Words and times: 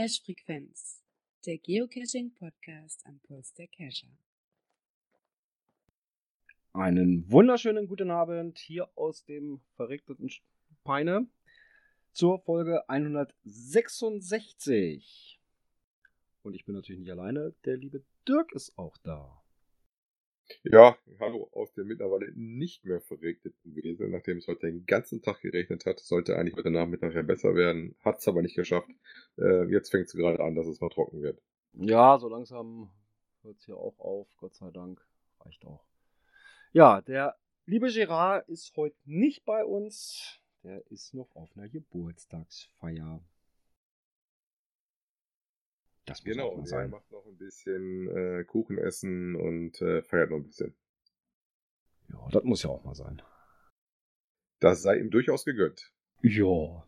Cache-Frequenz, 0.00 1.04
der 1.44 1.58
Geocaching-Podcast 1.58 3.04
am 3.06 3.20
Puls 3.20 3.52
der 3.52 3.68
Cacher. 3.68 4.08
Einen 6.72 7.30
wunderschönen 7.30 7.86
guten 7.86 8.10
Abend 8.10 8.58
hier 8.58 8.88
aus 8.96 9.26
dem 9.26 9.60
verregneten 9.76 10.30
Peine 10.84 11.28
zur 12.12 12.40
Folge 12.40 12.88
166. 12.88 15.29
Und 16.42 16.54
ich 16.54 16.64
bin 16.64 16.74
natürlich 16.74 17.00
nicht 17.00 17.10
alleine, 17.10 17.54
der 17.64 17.76
liebe 17.76 18.02
Dirk 18.26 18.52
ist 18.52 18.76
auch 18.78 18.96
da. 18.98 19.40
Ja, 20.64 20.96
hallo 21.20 21.48
aus 21.52 21.72
der 21.74 21.84
mittlerweile 21.84 22.32
nicht 22.34 22.84
mehr 22.84 23.00
verregneten 23.00 23.76
Wese, 23.76 24.08
nachdem 24.08 24.38
es 24.38 24.48
heute 24.48 24.66
den 24.66 24.84
ganzen 24.84 25.22
Tag 25.22 25.40
geregnet 25.40 25.86
hat. 25.86 26.00
Sollte 26.00 26.36
eigentlich 26.36 26.56
heute 26.56 26.70
Nachmittag 26.70 27.14
ja 27.14 27.22
besser 27.22 27.54
werden, 27.54 27.94
hat 28.04 28.18
es 28.18 28.28
aber 28.28 28.42
nicht 28.42 28.56
geschafft. 28.56 28.90
Äh, 29.38 29.70
jetzt 29.70 29.90
fängt 29.90 30.06
es 30.06 30.12
gerade 30.12 30.40
an, 30.40 30.54
dass 30.54 30.66
es 30.66 30.80
mal 30.80 30.88
trocken 30.88 31.22
wird. 31.22 31.40
Ja, 31.74 32.18
so 32.18 32.28
langsam 32.28 32.90
hört 33.42 33.58
es 33.58 33.64
hier 33.64 33.76
auch 33.76 33.98
auf, 34.00 34.26
Gott 34.38 34.54
sei 34.54 34.70
Dank. 34.70 35.00
Reicht 35.40 35.64
auch. 35.64 35.84
Ja, 36.72 37.00
der 37.00 37.36
liebe 37.66 37.90
Gerard 37.92 38.48
ist 38.48 38.76
heute 38.76 38.96
nicht 39.04 39.44
bei 39.44 39.64
uns. 39.64 40.40
Der 40.62 40.84
ist 40.90 41.14
noch 41.14 41.34
auf 41.36 41.56
einer 41.56 41.68
Geburtstagsfeier. 41.68 43.22
Das 46.10 46.24
muss 46.24 46.34
genau, 46.34 46.64
er 46.72 46.88
macht 46.88 47.08
noch 47.12 47.24
ein 47.24 47.36
bisschen 47.36 48.08
äh, 48.08 48.42
Kuchen 48.42 48.78
essen 48.78 49.36
und 49.36 49.80
äh, 49.80 50.02
feiert 50.02 50.30
noch 50.30 50.38
ein 50.38 50.44
bisschen. 50.44 50.74
Ja, 52.08 52.28
das 52.32 52.42
muss 52.42 52.64
ja 52.64 52.70
auch 52.70 52.82
mal 52.82 52.96
sein. 52.96 53.22
Das 54.58 54.82
sei 54.82 54.98
ihm 54.98 55.10
durchaus 55.10 55.44
gegönnt. 55.44 55.92
Ja. 56.22 56.84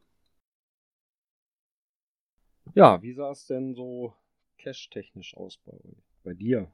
Ja, 2.74 3.00
wie 3.00 3.12
sah 3.12 3.30
es 3.30 3.46
denn 3.46 3.76
so 3.76 4.12
cash-technisch 4.58 5.36
aus 5.36 5.56
bei, 5.58 5.78
bei 6.24 6.34
dir? 6.34 6.72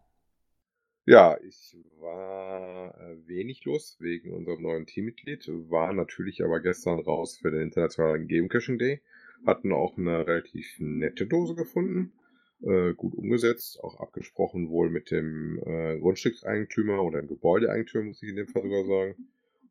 Ja, 1.04 1.38
ich 1.42 1.76
war 2.00 2.98
äh, 2.98 3.26
wenig 3.26 3.66
los 3.66 3.98
wegen 4.00 4.32
unserem 4.32 4.62
neuen 4.62 4.86
Teammitglied, 4.86 5.46
war 5.68 5.92
natürlich 5.92 6.42
aber 6.42 6.60
gestern 6.60 6.98
raus 7.00 7.36
für 7.36 7.50
den 7.50 7.60
internationalen 7.60 8.26
Game 8.26 8.48
Caching 8.48 8.78
Day, 8.78 9.02
hatten 9.44 9.70
auch 9.74 9.98
eine 9.98 10.26
relativ 10.26 10.76
nette 10.78 11.26
Dose 11.26 11.54
gefunden 11.54 12.14
äh, 12.62 12.94
gut 12.94 13.14
umgesetzt, 13.14 13.78
auch 13.82 14.00
abgesprochen 14.00 14.68
wohl 14.68 14.90
mit 14.90 15.10
dem 15.10 15.58
äh, 15.64 15.98
Grundstückseigentümer 15.98 17.02
oder 17.02 17.20
dem 17.20 17.28
Gebäudeeigentümer, 17.28 18.04
muss 18.04 18.22
ich 18.22 18.30
in 18.30 18.36
dem 18.36 18.48
Fall 18.48 18.62
sogar 18.62 18.84
sagen. 18.84 19.14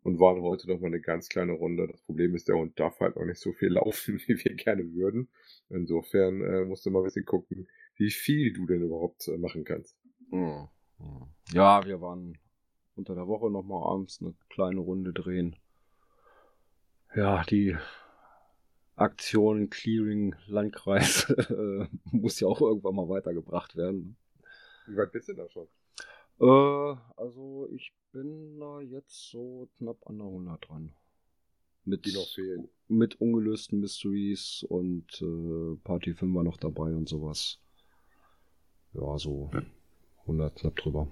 Und 0.03 0.19
waren 0.19 0.41
heute 0.41 0.69
noch 0.69 0.79
mal 0.79 0.87
eine 0.87 1.01
ganz 1.01 1.27
kleine 1.27 1.51
Runde. 1.51 1.85
Das 1.87 2.01
Problem 2.03 2.33
ist, 2.33 2.47
der 2.47 2.55
Hund 2.55 2.79
darf 2.79 2.97
halt 3.01 3.17
auch 3.17 3.25
nicht 3.25 3.41
so 3.41 3.51
viel 3.51 3.69
laufen, 3.73 4.21
wie 4.25 4.37
wir 4.41 4.53
gerne 4.53 4.93
würden. 4.93 5.27
Insofern 5.69 6.41
äh, 6.41 6.63
musst 6.63 6.85
du 6.85 6.91
mal 6.91 6.99
ein 6.99 7.05
bisschen 7.05 7.25
gucken, 7.25 7.67
wie 7.97 8.11
viel 8.11 8.53
du 8.53 8.65
denn 8.65 8.83
überhaupt 8.83 9.27
äh, 9.27 9.37
machen 9.37 9.65
kannst. 9.65 9.97
Hm, 10.29 10.67
hm. 10.99 11.27
Ja, 11.51 11.85
wir 11.85 11.99
waren 11.99 12.37
unter 12.95 13.15
der 13.15 13.27
Woche 13.27 13.51
noch 13.51 13.63
mal 13.63 13.85
abends 13.85 14.21
eine 14.21 14.33
kleine 14.49 14.79
Runde 14.79 15.11
drehen. 15.11 15.57
Ja, 17.15 17.43
die 17.43 17.75
Aktion 18.97 19.69
Clearing 19.69 20.35
Landkreis 20.47 21.29
äh, 21.49 21.87
muss 22.11 22.39
ja 22.39 22.47
auch 22.47 22.61
irgendwann 22.61 22.95
mal 22.95 23.07
weitergebracht 23.07 23.75
werden. 23.75 24.17
Wie 24.87 24.97
weit 24.97 25.11
bist 25.11 25.29
du 25.29 25.33
da 25.33 25.47
schon? 25.49 25.67
Äh, 26.39 26.99
also 27.15 27.69
ich 27.71 27.93
bin 28.11 28.59
da 28.59 28.81
jetzt 28.81 29.29
so 29.29 29.69
knapp 29.77 30.05
an 30.07 30.17
der 30.17 30.27
100 30.27 30.67
dran. 30.67 30.93
Mit, 31.85 32.05
Die 32.05 32.13
noch 32.13 32.27
fehlen. 32.27 32.67
Mit 32.87 33.21
ungelösten 33.21 33.79
Mysteries 33.79 34.65
und 34.67 35.21
äh, 35.21 35.77
Party 35.83 36.13
5 36.13 36.35
war 36.35 36.43
noch 36.43 36.57
dabei 36.57 36.93
und 36.93 37.07
sowas. 37.07 37.59
Ja, 38.93 39.17
so 39.17 39.51
100 40.21 40.55
knapp 40.55 40.75
drüber. 40.75 41.07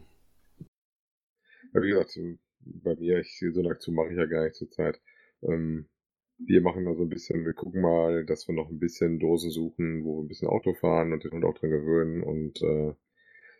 Ja, 1.74 1.82
wie 1.82 1.90
gesagt, 1.90 2.20
bei 2.62 2.96
mir, 2.96 3.20
ich, 3.20 3.40
so 3.54 3.60
eine 3.60 3.70
Aktion 3.70 3.96
mache 3.96 4.10
ich 4.10 4.18
ja 4.18 4.26
gar 4.26 4.44
nicht 4.44 4.56
zur 4.56 4.72
Zeit. 4.72 5.00
Ähm, 5.44 5.88
wir 6.38 6.62
machen 6.62 6.86
da 6.86 6.94
so 6.94 7.04
ein 7.04 7.10
bisschen, 7.10 7.46
wir 7.46 7.54
gucken 7.54 7.82
mal, 7.82 8.26
dass 8.26 8.48
wir 8.48 8.56
noch 8.56 8.70
ein 8.70 8.80
bisschen 8.80 9.20
Dosen 9.20 9.52
suchen, 9.52 10.04
wo 10.04 10.18
wir 10.18 10.24
ein 10.24 10.28
bisschen 10.28 10.48
Auto 10.48 10.74
fahren 10.74 11.14
und 11.14 11.24
den 11.24 11.32
Hund 11.32 11.46
auch 11.46 11.58
dran 11.58 11.72
gewöhnen 11.72 12.24
und 12.24 12.62
äh, 12.62 12.94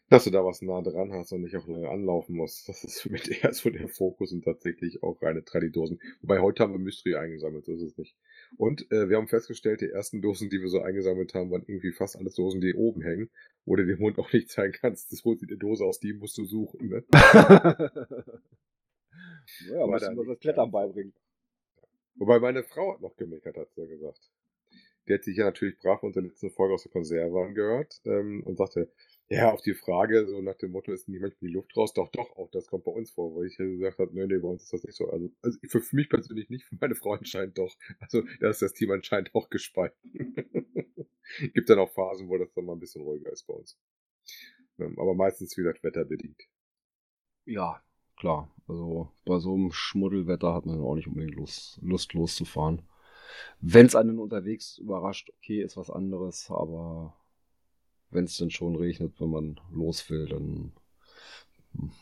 dass 0.10 0.26
du 0.26 0.30
da 0.30 0.46
was 0.46 0.62
nah 0.62 0.84
dran 0.84 1.12
hast 1.14 1.32
und 1.32 1.42
nicht 1.42 1.56
auch 1.58 1.68
lange 1.68 1.90
anlaufen 1.90 2.36
musst. 2.36 2.70
Das 2.70 2.84
ist 2.84 3.02
für 3.02 3.10
mich 3.10 3.24
eher 3.44 3.54
so 3.54 3.70
der 3.72 3.88
Fokus 3.88 4.32
und 4.34 4.44
tatsächlich 4.44 5.02
auch 5.02 5.20
reine 5.22 5.44
Tradidosen. 5.44 6.00
Wobei 6.22 6.42
heute 6.42 6.62
haben 6.64 6.74
wir 6.74 6.80
Mystery 6.80 7.16
eingesammelt, 7.16 7.66
so 7.66 7.74
ist 7.74 7.82
es 7.82 7.98
nicht. 7.98 8.16
Und 8.58 8.92
äh, 8.92 9.10
wir 9.10 9.18
haben 9.18 9.28
festgestellt, 9.28 9.82
die 9.82 9.90
ersten 9.90 10.22
Dosen, 10.22 10.50
die 10.50 10.62
wir 10.62 10.70
so 10.70 10.82
eingesammelt 10.82 11.34
haben, 11.34 11.50
waren 11.50 11.64
irgendwie 11.66 11.92
fast 11.92 12.18
alles 12.18 12.36
Dosen, 12.36 12.62
die 12.62 12.76
oben 12.76 13.02
hängen, 13.02 13.32
wo 13.66 13.76
du 13.76 13.86
dem 13.86 14.00
Hund 14.00 14.20
auch 14.20 14.32
nicht 14.32 14.50
zeigen 14.50 14.74
kannst, 14.74 15.12
das 15.12 15.24
holt 15.24 15.40
sich 15.40 15.50
eine 15.50 15.58
Dose 15.58 15.84
aus, 15.84 16.00
die 16.00 16.14
musst 16.14 16.38
du 16.38 16.46
suchen. 16.46 16.88
Ne? 16.88 17.04
ja, 19.70 19.84
aber 19.84 20.00
du 20.00 20.24
das 20.24 20.40
Klettern 20.40 20.70
beibringen. 20.72 21.14
Wobei 22.16 22.40
meine 22.40 22.64
Frau 22.64 22.94
hat 22.94 23.02
noch 23.02 23.16
gemeckert, 23.16 23.58
hat 23.58 23.72
sie 23.74 23.82
ja 23.82 23.88
gesagt. 23.88 24.32
Die 25.08 25.14
hat 25.14 25.24
sich 25.24 25.38
ja 25.38 25.46
natürlich 25.46 25.78
brav 25.78 26.02
unter 26.02 26.22
letzten 26.22 26.50
Folge 26.50 26.74
aus 26.74 26.84
der 26.84 26.92
Konserve 26.92 27.40
angehört 27.42 28.02
ähm, 28.06 28.42
und 28.44 28.58
sagte, 28.58 28.90
ja, 29.28 29.52
auf 29.52 29.62
die 29.62 29.74
Frage, 29.74 30.28
so 30.28 30.42
nach 30.42 30.56
dem 30.56 30.72
Motto, 30.72 30.92
ist 30.92 31.08
nicht 31.08 31.20
manchmal 31.20 31.50
die 31.50 31.54
Luft 31.54 31.76
raus? 31.76 31.94
Doch, 31.94 32.10
doch, 32.12 32.36
auch 32.38 32.50
das 32.52 32.68
kommt 32.68 32.86
bei 32.86 32.92
uns 32.92 33.12
vor, 33.12 33.36
weil 33.36 33.48
ich 33.48 33.58
gesagt 33.58 33.98
habe, 33.98 34.14
nee, 34.14 34.26
nee, 34.28 34.38
bei 34.38 34.48
uns 34.48 34.64
ist 34.64 34.74
das 34.74 34.84
nicht 34.84 34.96
so. 34.96 35.10
Also, 35.10 35.32
also 35.42 35.60
für, 35.68 35.82
für 35.82 35.96
mich 35.96 36.10
persönlich 36.10 36.50
nicht, 36.50 36.66
für 36.66 36.78
meine 36.80 36.96
Frau 36.96 37.14
anscheinend 37.14 37.58
doch. 37.58 37.76
Also 38.00 38.24
da 38.40 38.50
ist 38.50 38.62
das 38.62 38.74
Team 38.74 38.92
anscheinend 38.92 39.34
auch 39.34 39.50
gespalten. 39.50 40.36
Gibt 41.54 41.70
dann 41.70 41.80
auch 41.80 41.92
Phasen, 41.92 42.30
wo 42.30 42.38
das 42.38 42.54
dann 42.54 42.66
mal 42.66 42.74
ein 42.74 42.80
bisschen 42.80 43.02
ruhiger 43.02 43.32
ist 43.32 43.48
bei 43.48 43.54
uns. 43.56 43.80
Ähm, 44.78 44.98
aber 45.00 45.16
meistens 45.16 45.58
wieder 45.58 45.74
wetterbedingt. 45.82 46.42
Ja, 47.46 47.82
klar. 48.18 48.52
Also 48.68 49.12
bei 49.26 49.40
so 49.40 49.54
einem 49.54 49.72
Schmuddelwetter 49.72 50.54
hat 50.54 50.66
man 50.66 50.82
auch 50.82 50.96
nicht 50.96 51.08
unbedingt 51.08 51.36
Lust, 51.36 51.80
Lust 51.82 52.14
loszufahren. 52.14 52.82
Wenn 53.62 53.86
es 53.86 53.96
einen 53.96 54.20
unterwegs 54.20 54.78
überrascht, 54.78 55.32
okay, 55.38 55.62
ist 55.62 55.78
was 55.78 55.90
anderes, 55.90 56.50
aber 56.50 57.16
wenn 58.10 58.26
es 58.26 58.38
dann 58.38 58.50
schon 58.50 58.76
regnet, 58.76 59.20
wenn 59.20 59.30
man 59.30 59.60
los 59.72 60.10
will, 60.10 60.28
dann 60.28 60.72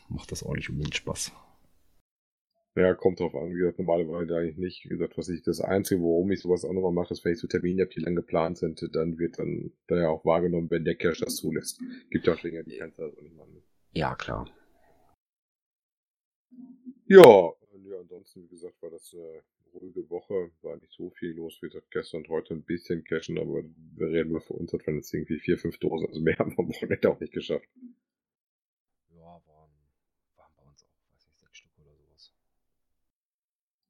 macht 0.08 0.32
das 0.32 0.42
auch 0.42 0.54
nicht 0.54 0.70
unbedingt 0.70 0.94
Spaß. 0.94 1.32
Ja, 2.76 2.92
kommt 2.94 3.20
drauf 3.20 3.34
an. 3.36 3.50
Wie 3.50 3.58
gesagt, 3.58 3.78
normalerweise 3.78 4.36
eigentlich 4.36 4.56
nicht. 4.56 4.84
Wie 4.84 4.88
gesagt, 4.88 5.16
was 5.16 5.28
ich 5.28 5.42
das 5.42 5.60
Einzige, 5.60 6.00
worum 6.00 6.30
ich 6.32 6.40
sowas 6.40 6.64
auch 6.64 6.72
nochmal 6.72 6.92
mache, 6.92 7.14
ist, 7.14 7.24
wenn 7.24 7.32
ich 7.32 7.38
so 7.38 7.46
Termine 7.46 7.82
habe, 7.82 7.94
die 7.94 8.00
lang 8.00 8.16
geplant 8.16 8.58
sind, 8.58 8.82
dann 8.94 9.18
wird 9.18 9.38
dann 9.38 9.70
da 9.86 9.96
ja 9.96 10.08
auch 10.08 10.24
wahrgenommen, 10.24 10.70
wenn 10.70 10.84
der 10.84 10.96
Cache 10.96 11.24
das 11.24 11.36
zulässt. 11.36 11.80
Gibt 12.10 12.26
ja 12.26 12.34
auch 12.34 12.40
Dinge, 12.40 12.64
die 12.64 12.76
kannst 12.78 12.98
du 12.98 13.04
also 13.04 13.20
nicht 13.20 13.36
machen. 13.36 13.62
Ja, 13.92 14.16
klar. 14.16 14.50
Ja, 17.06 17.52
ja, 17.84 18.00
ansonsten, 18.00 18.42
wie 18.44 18.48
gesagt, 18.48 18.80
war 18.82 18.90
das 18.90 19.14
eine 19.14 19.42
ruhige 19.74 20.08
Woche, 20.08 20.50
war 20.62 20.76
nicht 20.76 20.92
so 20.92 21.10
viel 21.10 21.32
los. 21.32 21.58
Wie 21.60 21.66
gesagt, 21.66 21.90
gestern 21.90 22.22
und 22.22 22.28
heute 22.28 22.54
ein 22.54 22.62
bisschen 22.62 23.04
cashen, 23.04 23.38
aber 23.38 23.64
wir 23.96 24.08
reden 24.08 24.32
mal 24.32 24.40
für 24.40 24.54
uns, 24.54 24.72
hat 24.72 24.86
man 24.86 24.96
jetzt 24.96 25.12
irgendwie 25.12 25.38
vier, 25.38 25.58
fünf 25.58 25.78
Dosen, 25.78 26.06
also 26.06 26.20
mehr 26.20 26.36
haben 26.38 26.52
wir 26.52 26.58
am 26.58 26.68
Wochenende 26.68 27.10
auch 27.10 27.20
nicht 27.20 27.32
geschafft. 27.32 27.68
Ja, 29.10 29.20
waren, 29.20 29.70
waren 30.36 30.52
bei 30.56 30.62
uns 30.62 30.82
auch, 30.82 31.12
weiß 31.12 31.26
nicht, 31.26 31.38
sechs 31.38 31.58
Stück 31.58 31.72
oder 31.78 31.94
sowas. 31.94 32.32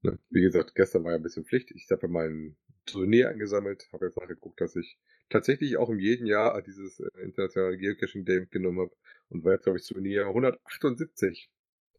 Ne, 0.03 0.19
wie 0.31 0.43
gesagt, 0.43 0.75
gestern 0.75 1.05
war 1.05 1.13
ja 1.13 1.17
ein 1.17 1.23
bisschen 1.23 1.45
Pflicht. 1.45 1.71
Ich 1.71 1.89
habe 1.91 2.03
ja 2.03 2.09
mal 2.09 2.29
ein 2.29 2.57
Turnier 2.87 3.31
angesammelt, 3.31 3.89
habe 3.93 4.07
jetzt 4.07 4.17
nachgeguckt, 4.17 4.61
dass 4.61 4.77
ich 4.77 4.99
tatsächlich 5.31 5.77
auch 5.77 5.89
in 5.89 5.99
jedem 5.99 6.27
Jahr 6.27 6.61
dieses 6.63 7.01
äh, 7.01 7.09
internationale 7.23 7.79
Geocaching 7.79 8.25
Day 8.25 8.41
mitgenommen 8.41 8.81
habe 8.81 8.97
und 9.29 9.45
war 9.45 9.53
jetzt, 9.53 9.65
glaube 9.65 9.79
ich, 9.79 9.87
Turnier 9.87 10.27
178. 10.27 11.51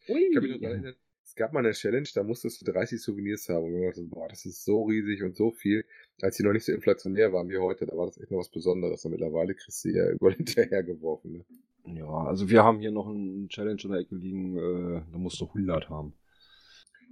Ui. 0.07 0.19
Ich 0.19 0.34
kann 0.34 0.44
mich 0.44 0.62
noch 0.62 0.69
erinnern, 0.69 0.95
es 1.36 1.40
gab 1.40 1.52
mal 1.52 1.60
eine 1.60 1.74
Challenge, 1.74 2.08
da 2.16 2.24
musstest 2.24 2.62
du 2.62 2.72
30 2.72 3.02
Souvenirs 3.02 3.50
haben. 3.50 3.66
Und 3.66 3.74
wir 3.74 3.90
dachten, 3.90 4.10
boah, 4.10 4.30
das 4.30 4.46
ist 4.46 4.64
so 4.64 4.84
riesig 4.84 5.22
und 5.22 5.36
so 5.36 5.52
viel. 5.52 5.84
Als 6.22 6.38
die 6.38 6.44
noch 6.44 6.54
nicht 6.54 6.64
so 6.64 6.72
inflationär 6.72 7.34
waren 7.34 7.50
wie 7.50 7.58
heute, 7.58 7.86
da 7.86 7.98
war 7.98 8.06
das 8.06 8.18
echt 8.18 8.32
noch 8.32 8.40
was 8.40 8.48
Besonderes. 8.48 9.04
Und 9.04 9.12
mittlerweile 9.12 9.54
kriegst 9.54 9.84
du 9.84 9.90
ja 9.90 10.10
überall 10.12 10.36
hinterhergeworfen. 10.36 11.46
Ne? 11.84 11.98
Ja, 11.98 12.08
also 12.08 12.50
wir 12.50 12.64
haben 12.64 12.80
hier 12.80 12.92
noch 12.92 13.10
einen 13.10 13.50
Challenge 13.50 13.82
in 13.84 13.92
der 13.92 14.00
Ecke 14.00 14.16
liegen, 14.16 14.58
äh, 14.58 15.02
da 15.12 15.18
musst 15.18 15.42
du 15.42 15.46
100 15.48 15.90
haben. 15.90 16.14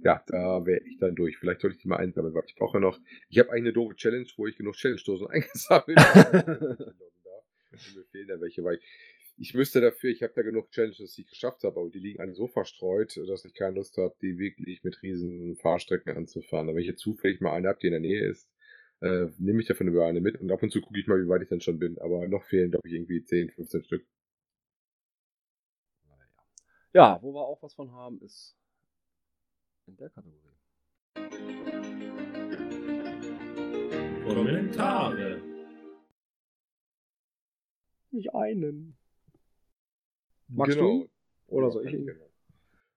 Ja, 0.02 0.24
da 0.26 0.64
wäre 0.64 0.80
ich 0.86 0.96
dann 0.96 1.14
durch. 1.14 1.36
Vielleicht 1.36 1.60
sollte 1.60 1.76
ich 1.76 1.82
die 1.82 1.88
mal 1.88 1.98
einsammeln, 1.98 2.32
weil 2.32 2.44
ich 2.46 2.56
brauche 2.56 2.78
ja 2.78 2.80
noch. 2.80 2.98
Ich 3.28 3.38
habe 3.38 3.52
eine 3.52 3.74
doofe 3.74 3.94
Challenge, 3.94 4.26
wo 4.38 4.46
ich 4.46 4.56
genug 4.56 4.76
Challenge-Dosen 4.76 5.26
eingesammelt 5.30 5.98
habe. 5.98 6.94
mir 7.94 8.04
fehlen 8.04 8.28
da 8.28 8.40
welche, 8.40 8.64
weil 8.64 8.76
ich, 8.76 8.84
ich 9.36 9.54
müsste 9.54 9.80
dafür, 9.80 10.10
ich 10.10 10.22
habe 10.22 10.32
da 10.34 10.42
genug 10.42 10.70
Challenges, 10.70 11.14
die 11.14 11.22
ich 11.22 11.28
geschafft 11.28 11.64
habe, 11.64 11.80
aber 11.80 11.90
die 11.90 11.98
liegen 11.98 12.20
alle 12.20 12.34
so 12.34 12.46
verstreut, 12.46 13.16
dass 13.28 13.44
ich 13.44 13.54
keine 13.54 13.76
Lust 13.76 13.96
habe, 13.96 14.14
die 14.22 14.38
wirklich 14.38 14.84
mit 14.84 15.02
riesen 15.02 15.56
Fahrstrecken 15.56 16.16
anzufahren. 16.16 16.68
Aber 16.68 16.76
wenn 16.76 16.82
ich 16.82 16.88
jetzt 16.88 17.00
zufällig 17.02 17.40
mal 17.40 17.52
eine 17.52 17.68
habe, 17.68 17.78
die 17.80 17.88
in 17.88 17.92
der 17.92 18.00
Nähe 18.00 18.28
ist, 18.28 18.48
äh, 19.00 19.26
nehme 19.38 19.60
ich 19.60 19.66
davon 19.66 19.88
über 19.88 20.06
eine 20.06 20.20
mit 20.20 20.40
und 20.40 20.50
ab 20.52 20.62
und 20.62 20.70
zu 20.70 20.80
gucke 20.80 20.98
ich 20.98 21.06
mal, 21.06 21.22
wie 21.22 21.28
weit 21.28 21.42
ich 21.42 21.48
dann 21.48 21.60
schon 21.60 21.78
bin. 21.78 21.98
Aber 21.98 22.28
noch 22.28 22.44
fehlen, 22.44 22.70
glaube 22.70 22.86
ich, 22.86 22.94
irgendwie 22.94 23.24
10, 23.24 23.50
15 23.50 23.84
Stück. 23.84 24.06
Ja, 26.92 27.18
wo 27.22 27.34
wir 27.34 27.42
auch 27.42 27.60
was 27.60 27.74
von 27.74 27.90
haben, 27.92 28.20
ist 28.22 28.56
in 29.86 29.96
der 29.96 30.10
Kategorie. 30.10 30.54
Kommentare. 34.24 35.42
Nicht 38.12 38.32
einen. 38.32 38.96
Magst 40.48 40.78
du? 40.78 41.08
Oder 41.46 41.70
soll 41.70 41.86
ich? 41.86 41.92
Genau. 41.92 42.30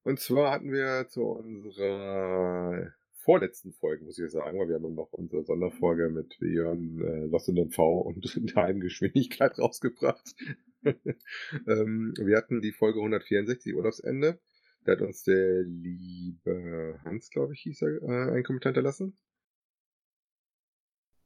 Und 0.04 0.20
zwar 0.20 0.52
hatten 0.52 0.72
wir 0.72 1.08
zu 1.10 1.24
unserer 1.24 2.94
vorletzten 3.28 3.74
Folge, 3.74 4.06
muss 4.06 4.18
ich 4.18 4.32
sagen, 4.32 4.58
weil 4.58 4.70
wir 4.70 4.76
haben 4.76 4.96
noch 4.96 5.12
unsere 5.12 5.44
Sonderfolge 5.44 6.08
mit 6.08 6.38
Björn 6.40 7.02
äh, 7.02 7.26
Lost 7.26 7.50
in 7.50 7.56
MV 7.56 7.78
und 7.78 8.38
in 8.38 8.46
der 8.48 8.64
Heimgeschwindigkeit 8.64 9.60
rausgebracht. 9.60 10.34
ähm, 10.86 12.14
wir 12.18 12.38
hatten 12.38 12.62
die 12.62 12.72
Folge 12.72 13.00
164, 13.00 13.76
Urlaubsende. 13.76 14.40
Da 14.86 14.94
hat 14.94 15.02
uns 15.02 15.24
der 15.24 15.64
liebe 15.64 17.02
Hans, 17.04 17.30
glaube 17.30 17.54
ich, 17.54 17.60
hieß 17.64 17.82
er, 17.82 18.02
äh, 18.02 18.32
einen 18.32 18.44
Kommentar 18.46 18.70
hinterlassen. 18.72 19.18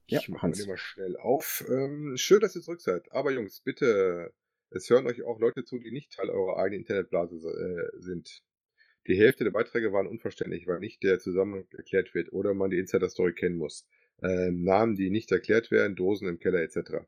Ja, 0.08 0.20
ich 0.20 0.30
mache 0.30 0.42
Hans. 0.42 0.66
mal 0.66 0.78
schnell 0.78 1.18
auf. 1.18 1.64
Ähm, 1.70 2.14
schön, 2.18 2.40
dass 2.40 2.56
ihr 2.56 2.64
zurück 2.64 2.82
seid. 2.82 3.12
Aber 3.12 3.32
Jungs, 3.32 3.62
bitte, 3.62 4.34
es 4.72 4.90
hören 4.90 5.08
euch 5.08 5.24
auch 5.24 5.40
Leute 5.40 5.64
zu, 5.64 5.80
die 5.80 5.92
nicht 5.92 6.14
Teil 6.14 6.30
eurer 6.30 6.58
eigenen 6.58 6.82
Internetblase 6.82 7.36
äh, 7.36 8.00
sind. 8.00 8.44
Die 9.08 9.18
Hälfte 9.18 9.44
der 9.44 9.52
Beiträge 9.52 9.92
waren 9.94 10.08
unverständlich, 10.08 10.68
weil 10.68 10.80
nicht 10.80 11.04
der 11.04 11.20
Zusammenhang 11.20 11.66
erklärt 11.76 12.14
wird 12.14 12.32
oder 12.34 12.54
man 12.54 12.70
die 12.70 12.78
Insider-Story 12.78 13.34
kennen 13.34 13.58
muss. 13.58 13.88
Ähm, 14.22 14.64
Namen, 14.64 14.96
die 14.96 15.10
nicht 15.10 15.32
erklärt 15.32 15.72
werden, 15.72 15.96
Dosen 15.96 16.28
im 16.28 16.40
Keller 16.40 16.62
etc. 16.62 17.06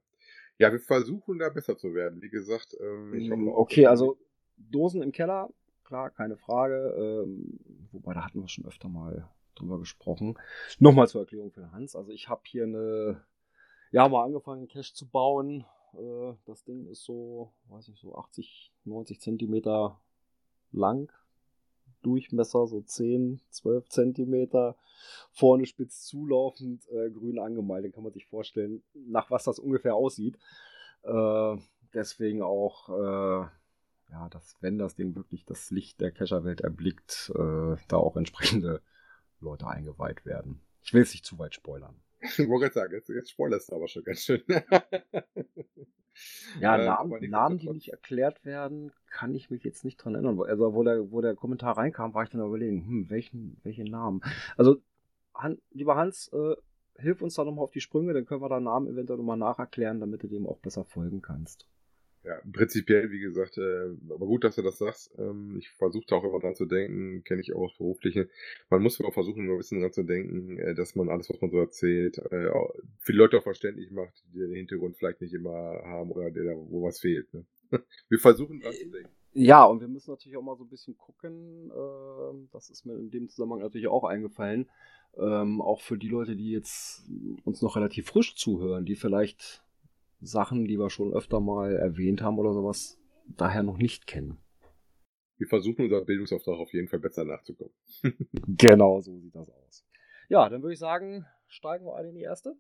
Ja, 0.58 0.72
wir 0.72 0.80
versuchen 0.80 1.40
da 1.40 1.50
besser 1.50 1.78
zu 1.78 1.94
werden. 1.94 2.22
Wie 2.22 2.30
gesagt, 2.30 2.76
ähm, 2.80 3.14
ich 3.14 3.30
hoffe 3.30 3.42
auch, 3.42 3.46
Mm, 3.46 3.50
Okay, 3.50 3.86
also 3.86 4.18
Dosen 4.58 5.02
im 5.02 5.12
Keller, 5.12 5.50
klar, 5.84 6.10
keine 6.10 6.38
Frage. 6.38 6.96
Ähm, 6.98 7.60
wobei, 7.92 8.14
da 8.14 8.26
hatten 8.26 8.42
wir 8.42 8.48
schon 8.48 8.66
öfter 8.66 8.90
mal 8.90 9.30
drüber 9.56 9.78
gesprochen. 9.78 10.38
Nochmal 10.80 11.08
zur 11.08 11.22
Erklärung 11.22 11.52
für 11.52 11.72
Hans. 11.72 11.96
Also 11.96 12.12
ich 12.12 12.28
habe 12.28 12.42
hier 12.46 12.64
eine, 12.64 13.24
ja, 13.92 14.08
mal 14.10 14.24
angefangen, 14.24 14.62
einen 14.62 14.68
Cache 14.68 14.94
zu 14.94 15.08
bauen. 15.08 15.66
Äh, 15.94 16.34
das 16.46 16.64
Ding 16.64 16.88
ist 16.88 17.04
so, 17.04 17.54
weiß 17.70 17.88
ich, 17.90 18.00
so 18.00 18.16
80, 18.16 18.72
90 18.86 19.20
Zentimeter 19.22 20.00
lang. 20.72 21.12
Durchmesser 22.02 22.68
so 22.68 22.82
10, 22.82 23.42
12 23.50 23.90
Zentimeter. 23.90 24.76
Vorne 25.32 25.66
spitz 25.66 26.06
zulaufend, 26.06 26.88
äh, 26.90 27.10
grün 27.10 27.40
angemalt. 27.40 27.86
Den 27.86 27.92
kann 27.92 28.04
man 28.04 28.14
sich 28.14 28.26
vorstellen, 28.26 28.84
nach 28.94 29.32
was 29.32 29.46
das 29.46 29.60
ungefähr 29.60 29.96
aussieht. 29.96 30.38
Äh, 31.04 31.58
deswegen 31.94 32.42
auch, 32.42 32.90
äh, 32.90 33.48
ja, 34.12 34.30
dass 34.30 34.58
wenn 34.62 34.78
das 34.78 34.96
Ding 34.96 35.16
wirklich 35.16 35.46
das 35.46 35.72
Licht 35.72 36.02
der 36.02 36.12
Kescherwelt 36.12 36.62
erblickt, 36.62 37.32
äh, 37.36 37.76
da 37.88 37.98
auch 37.98 38.18
entsprechende 38.18 38.82
Leute 39.40 39.68
eingeweiht 39.68 40.26
werden. 40.26 40.62
Ich 40.82 40.94
will 40.94 41.04
es 41.04 41.14
nicht 41.14 41.26
zu 41.26 41.40
weit 41.40 41.54
spoilern. 41.54 42.03
Ich 42.24 42.38
wollte 42.50 42.74
sagen, 42.74 42.94
jetzt, 42.94 43.10
jetzt 43.10 43.32
spoilerst 43.32 43.72
du 43.72 43.76
aber 43.76 43.88
schon 43.88 44.04
ganz 44.04 44.22
schön. 44.22 44.44
Ja, 44.48 44.64
Ähm, 46.78 46.86
Namen, 46.86 47.30
Namen, 47.30 47.58
die 47.58 47.70
nicht 47.70 47.90
erklärt 47.90 48.46
werden, 48.46 48.92
kann 49.10 49.34
ich 49.34 49.50
mich 49.50 49.64
jetzt 49.64 49.84
nicht 49.84 49.98
dran 49.98 50.14
erinnern. 50.14 50.40
Also, 50.42 50.74
wo 50.76 50.84
der, 50.84 51.12
wo 51.12 51.22
der 51.22 51.36
Kommentar 51.36 51.76
reinkam, 51.78 52.14
war 52.14 52.24
ich 52.24 52.30
dann 52.30 52.46
überlegen, 52.46 52.86
hm, 52.86 53.10
welchen, 53.10 53.60
welche 53.64 53.84
Namen. 53.84 54.22
Also, 54.56 54.78
Han, 55.34 55.58
lieber 55.72 55.96
Hans, 55.96 56.28
äh, 56.32 56.56
hilf 56.98 57.22
uns 57.24 57.34
da 57.34 57.44
nochmal 57.44 57.64
auf 57.64 57.72
die 57.72 57.82
Sprünge, 57.82 58.14
dann 58.14 58.26
können 58.26 58.42
wir 58.42 58.50
da 58.50 58.60
Namen 58.60 58.88
eventuell 58.88 59.18
nochmal 59.18 59.38
nacherklären, 59.38 60.00
damit 60.00 60.22
du 60.22 60.28
dem 60.28 60.46
auch 60.46 60.60
besser 60.60 60.86
folgen 60.86 61.22
kannst. 61.24 61.68
Ja, 62.24 62.40
prinzipiell, 62.54 63.12
wie 63.12 63.20
gesagt, 63.20 63.58
äh, 63.58 63.90
aber 64.10 64.26
gut, 64.26 64.46
dass 64.46 64.56
du 64.56 64.62
das 64.62 64.78
sagst. 64.78 65.14
Ähm, 65.18 65.58
ich 65.58 65.70
versuche 65.72 66.06
da 66.08 66.16
auch 66.16 66.24
immer 66.24 66.40
dran 66.40 66.56
zu 66.56 66.66
denken, 66.66 67.22
kenne 67.26 67.42
ich 67.42 67.54
auch 67.54 67.64
aus 67.64 67.78
Beruflichen. 67.78 68.30
Man 68.70 68.82
muss 68.82 69.00
aber 69.02 69.12
versuchen, 69.12 69.44
immer 69.44 69.54
ein 69.54 69.58
bisschen 69.58 69.82
dran 69.82 69.92
zu 69.92 70.04
denken, 70.04 70.58
äh, 70.58 70.74
dass 70.74 70.96
man 70.96 71.10
alles, 71.10 71.30
was 71.30 71.42
man 71.42 71.52
so 71.52 71.58
erzählt, 71.58 72.20
äh, 72.20 72.50
für 73.00 73.12
die 73.12 73.18
Leute 73.18 73.38
auch 73.38 73.44
verständlich 73.44 73.92
macht, 73.92 74.24
die 74.34 74.40
den 74.40 74.54
Hintergrund 74.54 74.96
vielleicht 74.96 75.20
nicht 75.20 75.34
immer 75.34 75.52
haben 75.84 76.12
oder 76.12 76.32
der, 76.32 76.56
wo 76.56 76.84
was 76.84 77.00
fehlt. 77.00 77.34
Ne? 77.34 77.46
Wir 78.10 78.20
versuchen 78.20 78.62
dran 78.62 78.74
zu 78.74 78.90
denken. 78.90 79.10
Ja, 79.36 79.66
und 79.66 79.82
wir 79.82 79.88
müssen 79.88 80.12
natürlich 80.12 80.38
auch 80.38 80.44
mal 80.44 80.56
so 80.56 80.64
ein 80.64 80.70
bisschen 80.70 80.96
gucken, 80.96 81.72
ähm, 81.76 82.50
das 82.52 82.70
ist 82.70 82.86
mir 82.86 82.94
in 82.94 83.10
dem 83.10 83.30
Zusammenhang 83.30 83.62
natürlich 83.62 83.88
auch 83.88 84.04
eingefallen, 84.04 84.70
ähm, 85.18 85.60
auch 85.60 85.82
für 85.82 85.98
die 85.98 86.08
Leute, 86.08 86.36
die 86.36 86.52
jetzt 86.52 87.10
uns 87.44 87.64
noch 87.64 87.76
relativ 87.76 88.06
frisch 88.08 88.36
zuhören, 88.36 88.86
die 88.86 88.96
vielleicht 88.96 89.64
Sachen, 90.26 90.66
die 90.66 90.78
wir 90.78 90.90
schon 90.90 91.14
öfter 91.14 91.40
mal 91.40 91.76
erwähnt 91.76 92.22
haben 92.22 92.40
oder 92.40 92.54
sowas, 92.54 93.00
daher 93.28 93.64
noch 93.64 93.78
nicht 93.78 94.08
kennen. 94.08 94.38
Wir 95.38 95.48
versuchen 95.48 95.84
unserem 95.84 96.06
Bildungsauftrag 96.06 96.58
auf 96.58 96.74
jeden 96.74 96.88
Fall 96.88 97.00
besser 97.00 97.26
nachzukommen. 97.26 97.74
Genau, 98.48 99.02
so 99.02 99.20
sieht 99.20 99.36
das 99.36 99.50
aus. 99.50 99.86
Ja, 100.30 100.48
dann 100.50 100.62
würde 100.62 100.74
ich 100.74 100.80
sagen, 100.80 101.26
steigen 101.48 101.86
wir 101.86 101.96
ein 101.96 102.06
in 102.06 102.16
die 102.16 102.22
erste. 102.22 102.56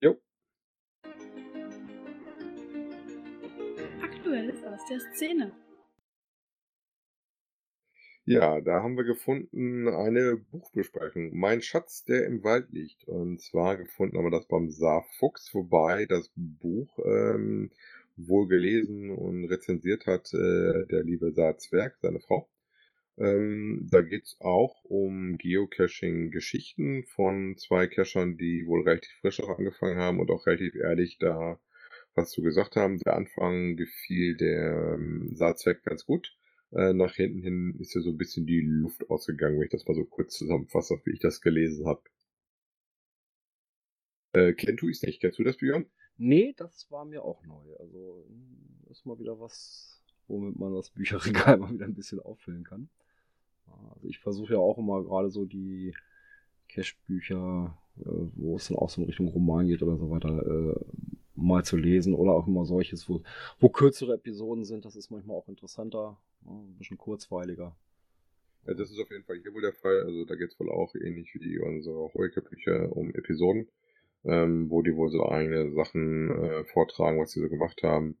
Jo. 0.00 0.16
Aktuelles 4.02 4.62
aus 4.64 4.80
der 4.88 5.00
Szene. 5.14 5.52
Ja, 8.28 8.60
da 8.60 8.82
haben 8.82 8.96
wir 8.96 9.04
gefunden 9.04 9.86
eine 9.88 10.36
Buchbesprechung. 10.36 11.30
Mein 11.36 11.62
Schatz, 11.62 12.04
der 12.04 12.26
im 12.26 12.42
Wald 12.42 12.70
liegt. 12.72 13.04
Und 13.04 13.40
zwar 13.40 13.76
gefunden 13.76 14.18
haben 14.18 14.24
wir 14.26 14.30
das 14.32 14.48
beim 14.48 14.68
Saarfuchs, 14.68 15.54
wobei 15.54 16.06
das 16.06 16.32
Buch 16.34 16.98
ähm, 17.04 17.70
wohl 18.16 18.48
gelesen 18.48 19.10
und 19.10 19.44
rezensiert 19.44 20.06
hat 20.06 20.34
äh, 20.34 20.86
der 20.88 21.04
liebe 21.04 21.32
Saarzwerg, 21.32 21.96
seine 22.02 22.18
Frau. 22.18 22.48
Ähm, 23.16 23.86
da 23.90 24.02
geht's 24.02 24.36
auch 24.40 24.84
um 24.84 25.38
Geocaching-Geschichten 25.38 27.04
von 27.04 27.56
zwei 27.56 27.86
Cachern, 27.86 28.36
die 28.36 28.66
wohl 28.66 28.82
relativ 28.82 29.12
frisch 29.20 29.40
auch 29.40 29.56
angefangen 29.56 29.98
haben 29.98 30.18
und 30.18 30.30
auch 30.32 30.46
relativ 30.46 30.74
ehrlich 30.74 31.18
da 31.18 31.60
was 32.16 32.30
zu 32.32 32.42
gesagt 32.42 32.74
haben. 32.74 32.98
Der 32.98 33.14
Anfang 33.14 33.76
gefiel 33.76 34.36
der 34.36 34.94
ähm, 34.96 35.30
Saarzwerg 35.34 35.84
ganz 35.84 36.04
gut. 36.06 36.36
Äh, 36.72 36.92
nach 36.92 37.14
hinten 37.14 37.42
hin 37.42 37.76
ist 37.78 37.94
ja 37.94 38.00
so 38.00 38.10
ein 38.10 38.18
bisschen 38.18 38.46
die 38.46 38.60
Luft 38.60 39.08
ausgegangen, 39.08 39.56
wenn 39.58 39.64
ich 39.64 39.70
das 39.70 39.86
mal 39.86 39.94
so 39.94 40.04
kurz 40.04 40.36
zusammenfasse, 40.36 41.00
wie 41.04 41.12
ich 41.12 41.20
das 41.20 41.40
gelesen 41.40 41.86
habe. 41.86 42.02
Äh, 44.32 44.52
kennt 44.52 44.82
du 44.82 44.88
es 44.88 45.02
nicht? 45.02 45.20
Kennst 45.20 45.38
du 45.38 45.44
das, 45.44 45.56
Björn? 45.56 45.86
Nee, 46.18 46.54
das 46.56 46.90
war 46.90 47.04
mir 47.04 47.22
auch 47.22 47.44
neu. 47.44 47.74
Also 47.78 48.26
mm, 48.28 48.90
ist 48.90 49.06
mal 49.06 49.18
wieder 49.18 49.38
was, 49.38 50.02
womit 50.28 50.58
man 50.58 50.74
das 50.74 50.90
Bücherregal 50.90 51.56
mal 51.58 51.72
wieder 51.72 51.86
ein 51.86 51.94
bisschen 51.94 52.20
auffüllen 52.20 52.64
kann. 52.64 52.88
Also 53.94 54.08
ich 54.08 54.18
versuche 54.18 54.54
ja 54.54 54.58
auch 54.58 54.78
immer 54.78 55.02
gerade 55.02 55.30
so 55.30 55.44
die 55.44 55.94
Cache-Bücher, 56.68 57.76
äh, 57.98 58.04
wo 58.34 58.56
es 58.56 58.68
dann 58.68 58.76
auch 58.76 58.90
so 58.90 59.00
in 59.00 59.06
Richtung 59.06 59.28
Roman 59.28 59.66
geht 59.66 59.82
oder 59.82 59.96
so 59.96 60.10
weiter, 60.10 60.42
äh, 60.46 60.84
mal 61.36 61.64
zu 61.64 61.76
lesen 61.76 62.14
oder 62.14 62.32
auch 62.32 62.46
immer 62.46 62.64
solches, 62.64 63.08
wo, 63.08 63.22
wo 63.60 63.68
kürzere 63.68 64.14
Episoden 64.14 64.64
sind. 64.64 64.84
Das 64.84 64.96
ist 64.96 65.10
manchmal 65.10 65.36
auch 65.36 65.48
interessanter, 65.48 66.18
ja, 66.44 66.50
ein 66.50 66.76
bisschen 66.78 66.98
kurzweiliger. 66.98 67.76
Ja, 68.66 68.74
das 68.74 68.90
ist 68.90 68.98
auf 68.98 69.10
jeden 69.10 69.24
Fall 69.24 69.38
hier 69.38 69.54
wohl 69.54 69.62
der 69.62 69.72
Fall. 69.72 70.02
Also 70.02 70.24
da 70.24 70.34
geht's 70.34 70.58
wohl 70.58 70.70
auch 70.70 70.94
ähnlich 70.94 71.32
wie 71.34 71.58
unsere 71.58 72.12
Hoike-Bücher 72.14 72.96
um 72.96 73.14
Episoden, 73.14 73.68
ähm, 74.24 74.70
wo 74.70 74.82
die 74.82 74.96
wohl 74.96 75.10
so 75.10 75.28
eigene 75.28 75.70
Sachen 75.72 76.30
äh, 76.30 76.64
vortragen, 76.64 77.20
was 77.20 77.30
sie 77.30 77.40
so 77.40 77.48
gemacht 77.48 77.82
haben. 77.82 78.16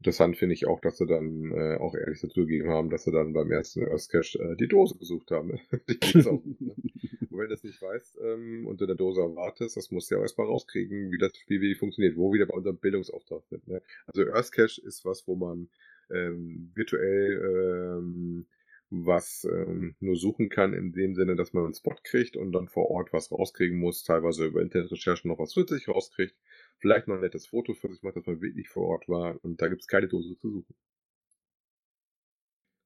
Interessant 0.00 0.36
finde 0.36 0.54
ich 0.54 0.66
auch, 0.66 0.80
dass 0.80 0.98
sie 0.98 1.06
dann 1.06 1.50
äh, 1.50 1.76
auch 1.76 1.94
ehrlich 1.94 2.20
dazu 2.20 2.42
gegeben 2.42 2.68
haben, 2.68 2.88
dass 2.88 3.02
sie 3.04 3.10
dann 3.10 3.32
beim 3.32 3.50
ersten 3.50 3.84
Earth 3.84 4.08
Cache 4.08 4.38
äh, 4.38 4.56
die 4.56 4.68
Dose 4.68 4.96
gesucht 4.96 5.32
haben. 5.32 5.48
ne? 5.48 5.60
die 5.88 5.98
gibt's 5.98 6.26
auch, 6.26 6.40
ne? 6.44 6.74
Und 7.30 7.38
wenn 7.38 7.48
du 7.48 7.54
das 7.54 7.64
nicht 7.64 7.82
weißt 7.82 8.18
ähm, 8.22 8.66
und 8.66 8.80
in 8.80 8.86
der 8.86 8.96
Dose 8.96 9.20
erwartest, 9.20 9.76
das 9.76 9.90
musst 9.90 10.10
du 10.10 10.14
ja 10.14 10.18
auch 10.18 10.22
erstmal 10.22 10.46
rauskriegen, 10.46 11.12
wie 11.12 11.18
das 11.18 11.36
Spiel 11.36 11.60
wie 11.60 11.74
funktioniert, 11.74 12.16
wo 12.16 12.30
wir 12.30 12.34
wieder 12.34 12.46
bei 12.46 12.54
unserem 12.54 12.78
Bildungsauftrag 12.78 13.42
sind. 13.48 13.68
Ne? 13.68 13.82
Also 14.06 14.22
Earth 14.32 14.50
Cache 14.50 14.80
ist 14.80 15.04
was, 15.04 15.28
wo 15.28 15.36
man 15.36 15.68
ähm, 16.10 16.72
virtuell 16.74 17.98
ähm, 17.98 18.46
was 18.90 19.44
ähm, 19.50 19.96
nur 20.00 20.16
suchen 20.16 20.48
kann, 20.48 20.72
in 20.72 20.92
dem 20.92 21.14
Sinne, 21.14 21.36
dass 21.36 21.52
man 21.52 21.64
einen 21.64 21.74
Spot 21.74 21.96
kriegt 22.02 22.36
und 22.36 22.52
dann 22.52 22.68
vor 22.68 22.90
Ort 22.90 23.12
was 23.12 23.30
rauskriegen 23.30 23.78
muss, 23.78 24.02
teilweise 24.04 24.46
über 24.46 24.62
Internetrecherchen 24.62 25.30
noch 25.30 25.38
was 25.38 25.50
zusätzlich 25.50 25.88
rauskriegt, 25.88 26.36
vielleicht 26.78 27.08
noch 27.08 27.16
ein 27.16 27.20
nettes 27.20 27.46
Foto 27.48 27.74
für 27.74 27.88
sich 27.92 28.02
macht, 28.02 28.16
dass 28.16 28.26
man 28.26 28.40
wirklich 28.40 28.68
vor 28.68 28.86
Ort 28.86 29.08
war 29.08 29.42
und 29.44 29.60
da 29.60 29.68
gibt's 29.68 29.86
keine 29.86 30.08
Dose 30.08 30.36
zu 30.38 30.50
suchen. 30.50 30.74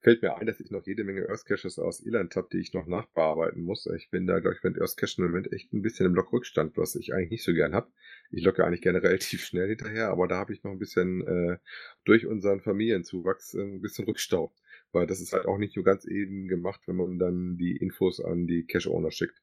Fällt 0.02 0.20
mir 0.20 0.36
ein, 0.36 0.46
dass 0.48 0.58
ich 0.58 0.72
noch 0.72 0.84
jede 0.84 1.04
Menge 1.04 1.28
Earth 1.28 1.44
Caches 1.44 1.78
aus 1.78 2.00
Irland 2.00 2.34
habe, 2.34 2.48
die 2.52 2.58
ich 2.58 2.72
noch 2.72 2.88
nachbearbeiten 2.88 3.62
muss. 3.62 3.86
Ich 3.86 4.10
bin 4.10 4.26
da, 4.26 4.40
glaube 4.40 4.56
ich, 4.56 4.62
mit 4.64 4.76
Earth 4.80 4.96
Cache 4.96 5.14
im 5.18 5.26
Moment 5.26 5.52
echt 5.52 5.72
ein 5.72 5.80
bisschen 5.80 6.06
im 6.06 6.14
Log-Rückstand, 6.16 6.76
was 6.76 6.96
ich 6.96 7.14
eigentlich 7.14 7.30
nicht 7.30 7.44
so 7.44 7.52
gern 7.52 7.72
habe. 7.72 7.88
Ich 8.32 8.42
locke 8.42 8.64
eigentlich 8.64 8.82
gerne 8.82 9.00
relativ 9.04 9.44
schnell 9.44 9.68
hinterher, 9.68 10.08
aber 10.08 10.26
da 10.26 10.38
habe 10.38 10.52
ich 10.52 10.64
noch 10.64 10.72
ein 10.72 10.80
bisschen 10.80 11.24
äh, 11.24 11.58
durch 12.04 12.26
unseren 12.26 12.60
Familienzuwachs 12.60 13.54
ein 13.54 13.80
bisschen 13.80 14.04
Rückstau. 14.06 14.52
Weil 14.92 15.06
das 15.06 15.20
ist 15.20 15.32
halt 15.32 15.46
auch 15.46 15.58
nicht 15.58 15.74
so 15.74 15.82
ganz 15.82 16.04
eben 16.04 16.48
gemacht, 16.48 16.82
wenn 16.86 16.96
man 16.96 17.18
dann 17.18 17.56
die 17.56 17.76
Infos 17.76 18.20
an 18.20 18.46
die 18.46 18.64
Cache-Owner 18.64 19.10
schickt. 19.10 19.42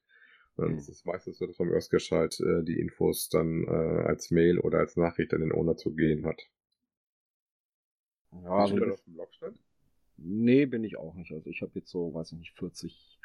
Und 0.55 0.77
es 0.77 0.89
ist 0.89 1.05
meistens 1.05 1.37
so, 1.37 1.47
dass 1.47 1.57
man 1.57 1.69
im 1.69 1.73
Earth 1.73 1.89
Cache 1.89 2.15
halt 2.15 2.39
äh, 2.41 2.63
die 2.63 2.79
Infos 2.79 3.29
dann 3.29 3.63
äh, 3.63 4.03
als 4.07 4.29
Mail 4.29 4.59
oder 4.59 4.79
als 4.79 4.97
Nachricht 4.97 5.33
an 5.33 5.41
den 5.41 5.53
Owner 5.53 5.77
zu 5.77 5.95
gehen 5.95 6.25
hat. 6.25 6.41
Ja, 8.31 8.63
Bist 8.63 8.73
du 8.73 8.75
also, 8.75 8.85
da 8.85 8.91
auf 8.91 9.03
dem 9.03 9.15
Log 9.15 9.33
stand? 9.33 9.57
Nee, 10.17 10.65
bin 10.65 10.83
ich 10.83 10.97
auch 10.97 11.15
nicht. 11.15 11.31
Also 11.31 11.49
ich 11.49 11.61
habe 11.61 11.71
jetzt 11.75 11.89
so, 11.89 12.13
weiß 12.13 12.33
ich 12.33 12.37
nicht, 12.37 12.51
40, 12.57 13.19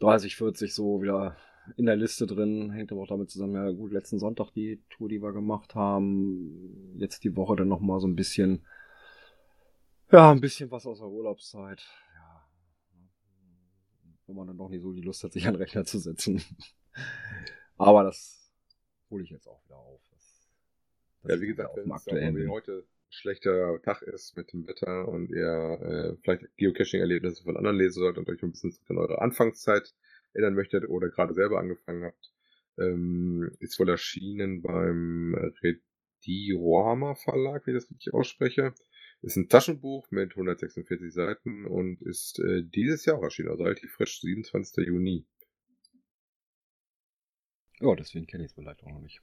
30, 0.00 0.36
40 0.36 0.74
so 0.74 1.02
wieder 1.02 1.36
in 1.76 1.86
der 1.86 1.96
Liste 1.96 2.26
drin. 2.26 2.70
Hängt 2.70 2.92
aber 2.92 3.02
auch 3.02 3.08
damit 3.08 3.30
zusammen, 3.30 3.54
ja 3.54 3.70
gut, 3.70 3.92
letzten 3.92 4.18
Sonntag 4.18 4.50
die 4.52 4.82
Tour, 4.90 5.08
die 5.08 5.22
wir 5.22 5.32
gemacht 5.32 5.74
haben. 5.74 6.94
Jetzt 6.98 7.24
die 7.24 7.36
Woche 7.36 7.56
dann 7.56 7.68
nochmal 7.68 8.00
so 8.00 8.06
ein 8.06 8.16
bisschen, 8.16 8.64
ja, 10.10 10.30
ein 10.30 10.40
bisschen 10.40 10.70
was 10.70 10.86
aus 10.86 10.98
der 10.98 11.08
Urlaubszeit. 11.08 11.82
Ja. 12.14 12.48
Wenn 14.26 14.36
man 14.36 14.46
dann 14.46 14.58
doch 14.58 14.68
nicht 14.68 14.82
so 14.82 14.92
die 14.92 15.02
Lust 15.02 15.22
hat, 15.24 15.32
sich 15.32 15.46
an 15.46 15.54
den 15.54 15.62
Rechner 15.62 15.84
zu 15.84 15.98
setzen. 15.98 16.42
aber 17.76 18.04
das 18.04 18.52
hole 19.10 19.24
ich 19.24 19.30
jetzt 19.30 19.46
auch 19.46 19.64
wieder 19.64 19.76
auf. 19.76 20.00
Das, 20.10 20.50
das 21.22 21.32
ja, 21.32 21.40
wie 21.40 21.46
gesagt, 21.46 21.76
wenn 21.76 21.90
es 21.90 22.50
heute 22.50 22.84
schlechter 23.14 23.80
Tag 23.82 24.02
ist 24.02 24.36
mit 24.36 24.52
dem 24.52 24.66
Wetter 24.66 25.08
und 25.08 25.30
ihr 25.30 25.78
äh, 25.80 26.16
vielleicht 26.22 26.56
Geocaching-Erlebnisse 26.56 27.44
von 27.44 27.56
anderen 27.56 27.76
lesen 27.76 28.00
sollt 28.00 28.18
und 28.18 28.28
euch 28.28 28.42
ein 28.42 28.50
bisschen 28.50 28.76
an 28.88 28.98
eure 28.98 29.20
Anfangszeit 29.20 29.94
erinnern 30.32 30.54
möchtet 30.54 30.88
oder 30.88 31.08
gerade 31.08 31.32
selber 31.32 31.60
angefangen 31.60 32.04
habt, 32.04 32.32
ähm, 32.78 33.50
ist 33.60 33.78
wohl 33.78 33.88
erschienen 33.88 34.62
beim 34.62 35.52
Rediorama 35.62 37.14
Verlag, 37.14 37.66
wie 37.66 37.70
ich 37.70 37.76
das 37.76 37.90
richtig 37.90 38.12
ausspreche. 38.12 38.74
Ist 39.24 39.36
ein 39.36 39.48
Taschenbuch 39.48 40.10
mit 40.10 40.32
146 40.32 41.10
Seiten 41.10 41.64
und 41.64 42.02
ist 42.02 42.40
äh, 42.40 42.62
dieses 42.62 43.06
Jahr 43.06 43.16
auch 43.16 43.22
erschienen, 43.22 43.48
also 43.48 43.64
relativ 43.64 43.90
frisch, 43.92 44.20
27. 44.20 44.86
Juni. 44.86 45.24
Ja, 47.80 47.94
deswegen 47.94 48.26
kenne 48.26 48.44
ich 48.44 48.50
es 48.50 48.54
vielleicht 48.54 48.84
auch 48.84 48.90
noch 48.90 49.00
nicht. 49.00 49.22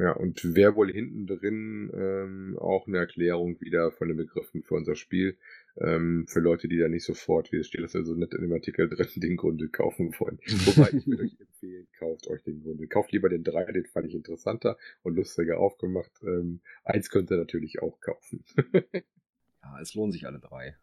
Ja, 0.00 0.12
und 0.12 0.40
wer 0.56 0.76
wohl 0.76 0.90
hinten 0.90 1.26
drin 1.26 1.90
ähm, 1.92 2.58
auch 2.58 2.86
eine 2.86 2.96
Erklärung 2.96 3.60
wieder 3.60 3.92
von 3.92 4.08
den 4.08 4.16
Begriffen 4.16 4.62
für 4.62 4.74
unser 4.74 4.96
Spiel. 4.96 5.36
Ähm, 5.76 6.26
für 6.26 6.40
Leute, 6.40 6.68
die 6.68 6.78
da 6.78 6.88
nicht 6.88 7.04
sofort, 7.04 7.52
wie 7.52 7.58
es 7.58 7.66
steht 7.66 7.82
das 7.82 7.92
ja 7.92 8.02
so 8.02 8.14
nett 8.14 8.32
in 8.32 8.40
dem 8.40 8.52
Artikel 8.54 8.88
drin, 8.88 9.08
den 9.16 9.36
Grunde 9.36 9.68
kaufen 9.68 10.14
wollen. 10.18 10.38
Wobei 10.46 10.96
ich 10.96 11.06
würde 11.06 11.24
euch 11.24 11.38
empfehlen, 11.38 11.86
kauft 11.98 12.28
euch 12.28 12.42
den 12.44 12.62
Grunde. 12.62 12.86
Kauft 12.86 13.12
lieber 13.12 13.28
den 13.28 13.44
Dreier, 13.44 13.72
den 13.72 13.84
fand 13.84 14.06
ich 14.06 14.14
interessanter 14.14 14.78
und 15.02 15.16
lustiger 15.16 15.58
aufgemacht. 15.58 16.12
Ähm, 16.22 16.62
eins 16.82 17.10
könnt 17.10 17.30
ihr 17.30 17.36
natürlich 17.36 17.82
auch 17.82 18.00
kaufen. 18.00 18.42
ja, 18.94 19.80
es 19.82 19.92
lohnen 19.92 20.12
sich 20.12 20.26
alle 20.26 20.38
drei. 20.38 20.76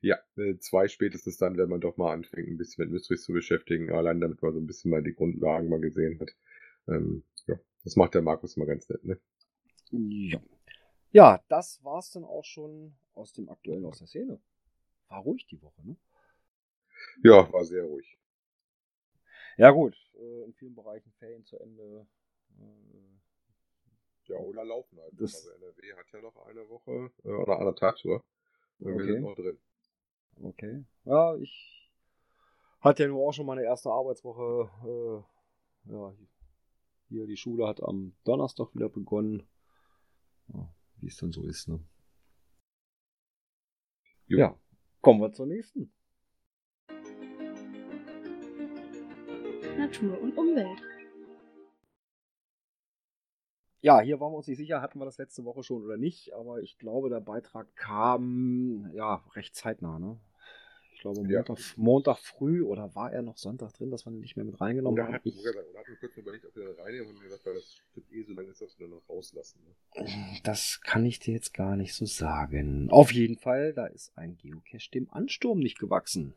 Ja, 0.00 0.16
äh, 0.38 0.56
zwei 0.60 0.88
spätestens 0.88 1.36
dann, 1.36 1.58
wenn 1.58 1.68
man 1.68 1.82
doch 1.82 1.98
mal 1.98 2.14
anfängt, 2.14 2.48
ein 2.48 2.56
bisschen 2.56 2.84
mit 2.84 2.92
Mysteries 2.92 3.24
zu 3.24 3.34
beschäftigen, 3.34 3.92
allein 3.92 4.18
damit 4.18 4.40
man 4.40 4.54
so 4.54 4.60
ein 4.60 4.66
bisschen 4.66 4.90
mal 4.90 5.02
die 5.02 5.12
Grundlagen 5.12 5.68
mal 5.68 5.80
gesehen 5.80 6.18
hat. 6.20 6.30
Ähm, 6.88 7.22
ja, 7.46 7.58
das 7.86 7.94
macht 7.94 8.14
der 8.14 8.22
Markus 8.22 8.56
immer 8.56 8.66
ganz 8.66 8.88
nett, 8.88 9.04
ne? 9.04 9.20
Ja. 9.92 10.40
Ja, 11.12 11.44
das 11.46 11.84
war's 11.84 12.10
dann 12.10 12.24
auch 12.24 12.44
schon 12.44 12.96
aus 13.14 13.32
dem 13.32 13.48
aktuellen 13.48 13.86
aus 13.86 13.98
der 13.98 14.08
Szene. 14.08 14.40
War 15.08 15.20
ruhig 15.20 15.46
die 15.46 15.62
Woche, 15.62 15.80
ne? 15.86 15.96
Ja, 17.22 17.50
war 17.52 17.64
sehr 17.64 17.84
ruhig. 17.84 18.18
Ja, 19.56 19.70
gut. 19.70 19.96
Äh, 20.14 20.46
in 20.46 20.54
vielen 20.54 20.74
Bereichen 20.74 21.12
Ferien 21.12 21.44
zu 21.44 21.60
Ende. 21.60 22.08
Äh, 22.58 24.32
ja, 24.32 24.36
oder 24.36 24.64
laufen 24.64 24.98
halt. 24.98 25.12
Das 25.20 25.36
also 25.36 25.50
NRW 25.50 25.94
hat 25.94 26.10
ja 26.12 26.20
noch 26.22 26.44
eine 26.44 26.68
Woche 26.68 27.12
äh, 27.22 27.28
oder 27.28 27.60
anderthalb. 27.60 27.94
Okay. 27.94 28.20
Wir 28.80 29.04
sind 29.04 29.20
noch 29.22 29.36
drin. 29.36 29.58
Okay. 30.42 30.84
Ja, 31.04 31.36
ich 31.36 31.88
hatte 32.80 33.04
ja 33.04 33.08
nur 33.08 33.28
auch 33.28 33.32
schon 33.32 33.46
meine 33.46 33.62
erste 33.62 33.90
Arbeitswoche. 33.90 35.24
Äh, 35.86 35.92
ja, 35.92 36.12
hier, 37.08 37.26
die 37.26 37.36
Schule 37.36 37.66
hat 37.66 37.82
am 37.82 38.14
Donnerstag 38.24 38.74
wieder 38.74 38.88
begonnen. 38.88 39.42
Ja, 40.48 40.72
wie 41.00 41.08
es 41.08 41.16
dann 41.16 41.32
so 41.32 41.44
ist, 41.44 41.68
ne? 41.68 41.80
Jo. 44.26 44.38
Ja, 44.38 44.58
kommen 45.00 45.20
wir 45.20 45.32
zur 45.32 45.46
nächsten. 45.46 45.92
Natur 49.78 50.20
und 50.20 50.36
Umwelt. 50.36 50.82
Ja, 53.80 54.00
hier 54.00 54.18
waren 54.18 54.32
wir 54.32 54.38
uns 54.38 54.48
nicht 54.48 54.56
sicher, 54.56 54.80
hatten 54.80 54.98
wir 54.98 55.04
das 55.04 55.18
letzte 55.18 55.44
Woche 55.44 55.62
schon 55.62 55.84
oder 55.84 55.96
nicht, 55.96 56.34
aber 56.34 56.60
ich 56.60 56.76
glaube, 56.76 57.08
der 57.08 57.20
Beitrag 57.20 57.72
kam 57.76 58.90
ja 58.94 59.22
recht 59.34 59.54
zeitnah, 59.54 60.00
ne? 60.00 60.18
Glaube, 61.12 61.28
Montag, 61.28 61.58
ja. 61.58 61.64
Montag 61.76 62.18
früh 62.18 62.62
oder 62.62 62.94
war 62.94 63.12
er 63.12 63.22
noch 63.22 63.36
Sonntag 63.36 63.72
drin, 63.74 63.90
dass 63.90 64.06
wir 64.06 64.12
ihn 64.12 64.20
nicht 64.20 64.36
mehr 64.36 64.44
mit 64.44 64.60
reingenommen 64.60 65.02
haben? 65.02 65.20
Ich, 65.22 65.38
oder 65.38 65.60
hat 65.60 65.86
kurz 66.00 66.16
überlegt, 66.16 66.44
ob 66.46 66.56
wir 66.56 66.74
da 66.74 66.82
reinnehmen 66.82 67.14
und 67.14 67.20
gesagt, 67.20 67.46
das 67.46 67.80
stimmt 67.90 68.12
eh, 68.12 68.22
so 68.22 68.32
lange 68.32 68.50
ist 68.50 68.60
das 68.60 68.76
noch 68.78 69.08
rauslassen. 69.08 69.60
Ne? 69.64 70.40
Das 70.42 70.80
kann 70.82 71.06
ich 71.06 71.20
dir 71.20 71.34
jetzt 71.34 71.54
gar 71.54 71.76
nicht 71.76 71.94
so 71.94 72.06
sagen. 72.06 72.90
Auf 72.90 73.12
jeden 73.12 73.36
Fall, 73.36 73.72
da 73.72 73.86
ist 73.86 74.16
ein 74.16 74.36
Geocache 74.36 74.90
dem 74.92 75.08
Ansturm 75.10 75.60
nicht 75.60 75.78
gewachsen. 75.78 76.34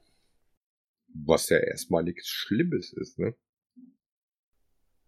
Was 1.13 1.49
ja 1.49 1.57
erstmal 1.57 2.03
nichts 2.03 2.27
Schlimmes 2.27 2.93
ist, 2.93 3.17
ne? 3.17 3.33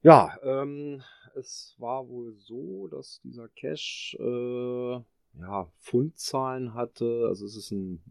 Ja, 0.02 0.40
ähm, 0.42 1.04
es 1.36 1.76
war 1.78 2.10
wohl 2.10 2.34
so, 2.34 2.88
dass 2.88 3.22
dieser 3.22 3.48
Cache 3.50 4.18
äh, 4.18 5.40
ja, 5.40 5.72
Fundzahlen 5.78 6.74
hatte. 6.74 7.26
Also 7.28 7.46
es 7.46 7.56
ist 7.56 7.72
ein 7.72 8.02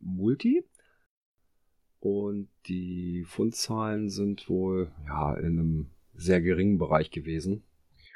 Multi. 0.00 0.64
Und 2.00 2.48
die 2.66 3.24
Fundzahlen 3.26 4.08
sind 4.08 4.48
wohl 4.48 4.90
ja 5.06 5.34
in 5.34 5.58
einem 5.58 5.90
sehr 6.14 6.40
geringen 6.40 6.78
Bereich 6.78 7.10
gewesen. 7.10 7.62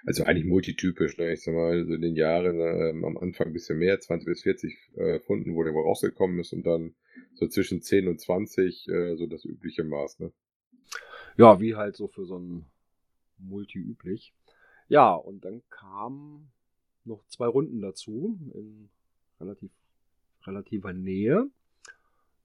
Also 0.07 0.25
eigentlich 0.25 0.45
multitypisch, 0.45 1.17
ne? 1.17 1.33
Ich 1.33 1.43
sag 1.43 1.55
mal, 1.55 1.87
so 1.87 1.95
in 1.95 2.03
den 2.03 2.17
Jahren 2.17 2.61
ähm, 2.61 3.05
am 3.05 3.17
Anfang 3.17 3.49
ein 3.49 3.53
bisschen 3.53 3.79
mehr, 3.79 4.01
20 4.01 4.27
bis 4.27 4.43
40 4.43 4.77
äh, 4.97 5.21
Funden, 5.21 5.55
wo 5.55 5.63
der 5.63 5.73
wohl 5.73 5.85
rausgekommen 5.85 6.39
ist 6.39 6.53
und 6.53 6.67
dann 6.67 6.95
so 7.35 7.47
zwischen 7.47 7.81
10 7.81 8.09
und 8.09 8.21
20, 8.21 8.89
äh, 8.89 9.17
so 9.17 9.27
das 9.27 9.45
übliche 9.45 9.85
Maß, 9.85 10.21
ne? 10.21 10.33
Ja, 11.37 11.61
wie 11.61 11.75
halt 11.75 11.97
so 11.97 12.07
für 12.07 12.27
so 12.27 12.39
ein 12.39 12.67
Multi 13.39 13.79
üblich. 13.79 14.35
Ja, 14.89 15.15
und 15.15 15.45
dann 15.45 15.63
kamen 15.71 16.51
noch 17.05 17.25
zwei 17.29 17.47
Runden 17.47 17.81
dazu 17.81 18.39
in 18.53 18.91
relativ 19.41 19.71
relativer 20.47 20.93
Nähe. 20.93 21.51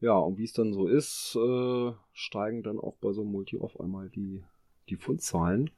Ja, 0.02 0.18
und 0.18 0.38
wie 0.38 0.46
es 0.46 0.54
dann 0.54 0.74
so 0.74 0.88
ist, 0.88 1.36
äh, 1.36 1.92
steigen 2.14 2.64
dann 2.64 2.80
auch 2.80 2.96
bei 2.96 3.12
so 3.12 3.22
einem 3.22 3.32
Multi 3.32 3.58
auf 3.60 3.80
einmal 3.80 4.10
die, 4.10 4.44
die 4.88 4.96
Fundzahlen. 4.96 5.72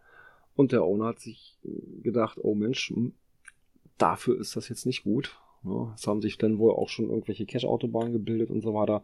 Und 0.56 0.72
der 0.72 0.84
Owner 0.84 1.08
hat 1.08 1.20
sich 1.20 1.58
gedacht, 2.04 2.38
oh 2.42 2.54
Mensch, 2.54 2.90
hm, 2.90 3.14
dafür 3.98 4.40
ist 4.40 4.56
das 4.56 4.70
jetzt 4.70 4.86
nicht 4.86 5.04
gut. 5.04 5.40
Ja, 5.64 5.94
es 5.96 6.06
haben 6.08 6.22
sich 6.22 6.38
dann 6.38 6.58
wohl 6.58 6.72
auch 6.72 6.90
schon 6.90 7.10
irgendwelche 7.10 7.46
Cache-Autobahnen 7.46 8.14
gebildet 8.14 8.50
und 8.50 8.62
so 8.62 8.74
weiter. 8.74 9.04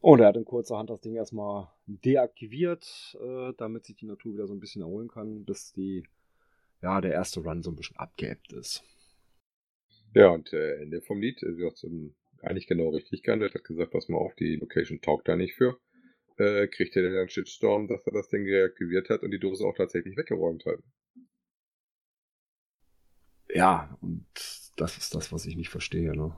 Und 0.00 0.20
er 0.20 0.28
hat 0.28 0.36
in 0.36 0.44
kurzer 0.44 0.78
Hand 0.78 0.90
das 0.90 1.00
Ding 1.00 1.14
erstmal 1.14 1.68
deaktiviert, 1.86 3.16
äh, 3.22 3.52
damit 3.56 3.84
sich 3.84 3.96
die 3.96 4.06
Natur 4.06 4.34
wieder 4.34 4.46
so 4.46 4.54
ein 4.54 4.60
bisschen 4.60 4.82
erholen 4.82 5.08
kann, 5.08 5.44
bis 5.44 5.72
die, 5.72 6.02
ja, 6.82 7.00
der 7.00 7.12
erste 7.12 7.40
Run 7.40 7.62
so 7.62 7.70
ein 7.70 7.76
bisschen 7.76 7.96
abgeebbt 7.96 8.52
ist. 8.52 8.82
Ja, 10.14 10.30
und 10.30 10.52
äh, 10.52 10.82
Ende 10.82 11.00
vom 11.02 11.20
Lied, 11.20 11.40
wie 11.42 11.56
gesagt, 11.56 11.86
eigentlich 12.42 12.66
genau 12.66 12.90
richtig 12.90 13.22
gehandelt, 13.22 13.54
hat 13.54 13.64
gesagt, 13.64 13.92
pass 13.92 14.08
mal 14.08 14.18
auf, 14.18 14.34
die 14.34 14.56
Location 14.56 15.00
taugt 15.00 15.28
da 15.28 15.36
nicht 15.36 15.54
für. 15.54 15.78
Äh, 16.38 16.66
kriegt 16.68 16.96
er 16.96 17.10
dann 17.10 17.28
Shitstorm, 17.28 17.88
dass 17.88 18.06
er 18.06 18.12
das 18.12 18.28
Ding 18.28 18.44
reaktiviert 18.44 19.10
hat 19.10 19.22
und 19.22 19.30
die 19.30 19.38
Dose 19.38 19.64
auch 19.64 19.76
tatsächlich 19.76 20.16
weggeräumt 20.16 20.64
hat. 20.66 20.80
Ja, 23.54 23.96
und 24.00 24.26
das 24.76 24.96
ist 24.96 25.14
das, 25.14 25.32
was 25.32 25.46
ich 25.46 25.56
nicht 25.56 25.68
verstehe, 25.68 26.16
ne? 26.16 26.34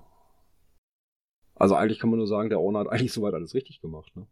Also 1.55 1.77
eigentlich 1.77 2.01
kann 2.01 2.11
man 2.11 2.19
nur 2.19 2.27
sagen, 2.27 2.49
der 2.49 2.59
Owner 2.59 2.81
hat 2.81 2.89
eigentlich 2.91 3.13
soweit 3.13 3.35
alles 3.35 3.55
richtig 3.55 3.81
gemacht, 3.81 4.15
ne? 4.17 4.27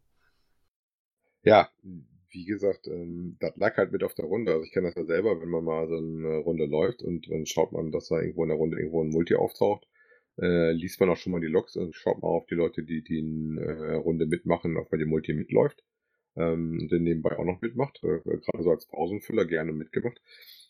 Ja, 1.45 1.71
wie 2.31 2.45
gesagt, 2.45 2.87
ähm, 2.87 3.37
das 3.41 3.57
lag 3.57 3.77
halt 3.77 3.93
mit 3.93 4.05
auf 4.05 4.15
der 4.15 4.25
Runde. 4.25 4.53
Also 4.53 4.65
ich 4.65 4.73
kenne 4.73 4.89
das 4.89 4.97
ja 4.97 5.05
selber, 5.05 5.41
wenn 5.41 5.49
man 5.49 5.65
mal 5.65 5.89
so 5.89 5.97
eine 5.97 6.39
Runde 6.39 6.67
läuft 6.67 7.03
und 7.03 7.31
dann 7.31 7.47
schaut 7.47 7.73
man, 7.73 7.93
dass 7.93 8.09
da 8.09 8.21
irgendwo 8.21 8.43
in 8.43 8.49
der 8.49 8.59
Runde 8.59 8.79
irgendwo 8.79 9.03
ein 9.03 9.11
Multi 9.11 9.35
auftaucht 9.35 9.87
äh, 10.41 10.73
liest 10.73 11.01
man 11.01 11.11
auch 11.11 11.17
schon 11.17 11.33
mal 11.33 11.41
die 11.41 11.47
Logs 11.47 11.77
und 11.77 11.95
schaut 11.95 12.23
mal 12.23 12.29
auf 12.29 12.47
die 12.47 12.55
Leute, 12.55 12.83
die 12.83 13.03
die 13.03 13.21
äh, 13.59 13.95
Runde 13.95 14.27
mitmachen, 14.27 14.77
ob 14.77 14.91
bei 14.91 14.97
dem 14.97 15.09
Multi 15.09 15.35
mitläuft. 15.35 15.83
Ähm, 16.35 16.79
und 16.81 16.91
den 16.91 17.03
nebenbei 17.03 17.39
auch 17.39 17.45
noch 17.45 17.61
mitmacht, 17.61 18.01
äh, 18.03 18.21
gerade 18.25 18.63
so 18.63 18.71
als 18.71 18.87
Pausenfüller 18.87 19.45
gerne 19.45 19.73
mitgemacht. 19.73 20.21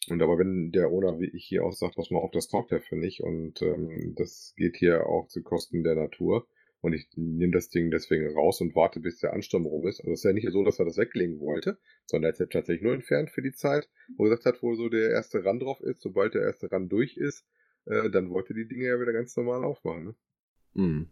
Und 0.08 0.20
aber 0.20 0.36
wenn 0.38 0.72
der 0.72 0.90
Owner 0.90 1.20
wie 1.20 1.30
ich 1.32 1.44
hier 1.44 1.64
auch 1.64 1.72
sagt, 1.72 1.94
pass 1.94 2.10
mal 2.10 2.18
auf, 2.18 2.32
das 2.32 2.48
taugt 2.48 2.72
ja 2.72 2.80
für 2.80 2.96
nicht 2.96 3.22
und 3.22 3.62
ähm, 3.62 4.14
das 4.16 4.54
geht 4.56 4.76
hier 4.76 5.06
auch 5.06 5.28
zu 5.28 5.42
Kosten 5.42 5.84
der 5.84 5.94
Natur 5.94 6.48
und 6.80 6.94
ich 6.94 7.08
nehme 7.14 7.52
das 7.52 7.68
Ding 7.68 7.92
deswegen 7.92 8.26
raus 8.34 8.60
und 8.60 8.74
warte, 8.74 8.98
bis 8.98 9.18
der 9.18 9.32
Ansturm 9.32 9.66
rum 9.66 9.86
ist. 9.86 10.00
Also 10.00 10.12
es 10.12 10.18
ist 10.20 10.24
ja 10.24 10.32
nicht 10.32 10.50
so, 10.50 10.64
dass 10.64 10.80
er 10.80 10.84
das 10.84 10.98
weglegen 10.98 11.38
wollte, 11.38 11.78
sondern 12.06 12.32
er 12.32 12.34
hat 12.34 12.40
es 12.40 12.48
tatsächlich 12.48 12.82
nur 12.82 12.94
entfernt 12.94 13.30
für 13.30 13.42
die 13.42 13.52
Zeit, 13.52 13.88
wo 14.16 14.24
er 14.24 14.30
gesagt 14.30 14.46
hat, 14.46 14.62
wo 14.62 14.74
so 14.74 14.88
der 14.88 15.10
erste 15.10 15.44
Rand 15.44 15.62
drauf 15.62 15.80
ist, 15.80 16.02
sobald 16.02 16.34
der 16.34 16.42
erste 16.42 16.72
Rand 16.72 16.90
durch 16.90 17.16
ist, 17.16 17.46
äh, 17.86 18.10
dann 18.10 18.30
wollte 18.30 18.54
die 18.54 18.66
Dinge 18.66 18.86
ja 18.86 19.00
wieder 19.00 19.12
ganz 19.12 19.36
normal 19.36 19.64
aufmachen. 19.64 20.04
Ne? 20.04 20.14
Mhm. 20.74 21.10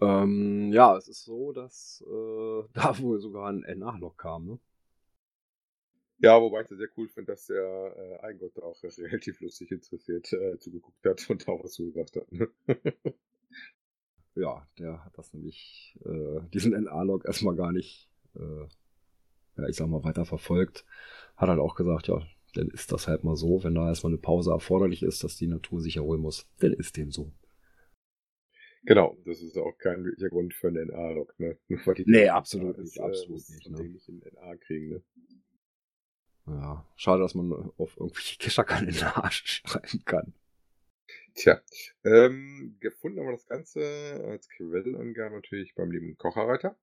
Ähm, 0.00 0.72
ja, 0.72 0.96
es 0.96 1.08
ist 1.08 1.24
so, 1.24 1.52
dass 1.52 2.04
äh, 2.06 2.62
da 2.74 2.98
wohl 2.98 3.20
sogar 3.20 3.48
ein 3.48 3.78
Nachlog 3.78 4.18
kam, 4.18 4.46
ne? 4.46 4.58
Ja, 6.18 6.40
wobei 6.40 6.62
ich 6.62 6.70
es 6.70 6.78
sehr 6.78 6.88
cool 6.96 7.08
finde, 7.08 7.32
dass 7.32 7.46
der 7.46 7.94
äh, 7.96 8.24
Eigengott 8.24 8.58
auch 8.62 8.82
relativ 8.98 9.40
lustig 9.40 9.70
interessiert 9.70 10.32
äh, 10.32 10.58
zugeguckt 10.58 11.04
hat 11.04 11.28
und 11.28 11.46
auch 11.46 11.62
was 11.62 11.72
zugesagt 11.72 12.16
hat. 12.16 12.32
Ne? 12.32 12.48
ja, 14.34 14.66
der 14.78 15.04
hat 15.04 15.16
das 15.18 15.34
nämlich, 15.34 15.98
äh, 16.06 16.40
diesen 16.54 16.72
NA-Log 16.72 17.26
erstmal 17.26 17.54
gar 17.54 17.72
nicht, 17.72 18.08
äh, 18.34 18.66
ja, 19.58 19.68
ich 19.68 19.76
sag 19.76 19.88
mal, 19.88 20.04
weiter 20.04 20.24
verfolgt. 20.24 20.86
Hat 21.36 21.50
halt 21.50 21.60
auch 21.60 21.74
gesagt, 21.74 22.08
ja, 22.08 22.26
dann 22.56 22.68
ist 22.68 22.92
das 22.92 23.08
halt 23.08 23.24
mal 23.24 23.36
so, 23.36 23.62
wenn 23.62 23.74
da 23.74 23.88
erstmal 23.88 24.12
eine 24.12 24.20
Pause 24.20 24.50
erforderlich 24.50 25.02
ist, 25.02 25.22
dass 25.24 25.36
die 25.36 25.46
Natur 25.46 25.80
sich 25.80 25.96
erholen 25.96 26.20
muss, 26.20 26.46
dann 26.58 26.72
ist 26.72 26.96
dem 26.96 27.10
so. 27.10 27.32
Genau, 28.84 29.16
das 29.24 29.42
ist 29.42 29.58
auch 29.58 29.76
kein 29.78 30.04
wirklicher 30.04 30.28
Grund 30.28 30.54
für 30.54 30.68
einen 30.68 30.88
NA-Log, 30.88 31.34
ne? 31.38 31.58
Nee, 32.06 32.28
absolut 32.28 32.78
nicht, 32.78 33.00
absolut 33.00 33.42
äh, 33.48 33.52
nicht. 33.52 33.70
Ne? 33.70 33.88
nicht 33.88 34.08
in 34.08 34.18
NA 34.18 34.56
kriegen, 34.56 34.88
ne? 34.88 35.02
Ja, 36.46 36.86
schade, 36.94 37.22
dass 37.22 37.34
man 37.34 37.52
auf 37.76 37.96
irgendwelche 37.96 38.38
Kescher 38.38 38.62
keinen 38.62 38.94
NA 38.94 39.30
schreiben 39.32 40.04
kann. 40.04 40.32
Tja, 41.34 41.60
ähm, 42.04 42.76
gefunden 42.80 43.18
haben 43.18 43.26
wir 43.26 43.32
das 43.32 43.46
Ganze 43.46 44.24
als 44.26 44.48
Quellenangabe 44.48 45.34
natürlich 45.34 45.74
beim 45.74 45.90
lieben 45.90 46.16
Kocherreiter 46.16 46.76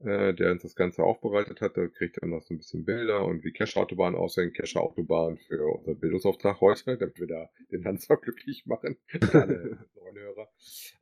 äh, 0.00 0.32
der 0.34 0.52
uns 0.52 0.62
das 0.62 0.74
Ganze 0.74 1.02
aufbereitet 1.02 1.60
hat. 1.60 1.76
Da 1.76 1.86
kriegt 1.86 2.18
er 2.18 2.28
noch 2.28 2.42
so 2.42 2.54
ein 2.54 2.58
bisschen 2.58 2.84
Bilder 2.84 3.24
und 3.24 3.44
wie 3.44 3.52
Cache-Autobahn 3.52 4.14
aussehen. 4.14 4.52
Cache-Autobahn 4.52 5.38
für 5.38 5.64
unseren 5.66 5.98
Bildungsauftrag 5.98 6.60
heute, 6.60 6.96
damit 6.96 7.20
wir 7.20 7.26
da 7.26 7.50
den 7.70 7.84
Hans 7.84 8.08
auch 8.10 8.20
glücklich 8.20 8.66
machen. 8.66 8.96
Alle 9.32 9.78
neuen 9.94 10.16
Hörer. 10.16 10.48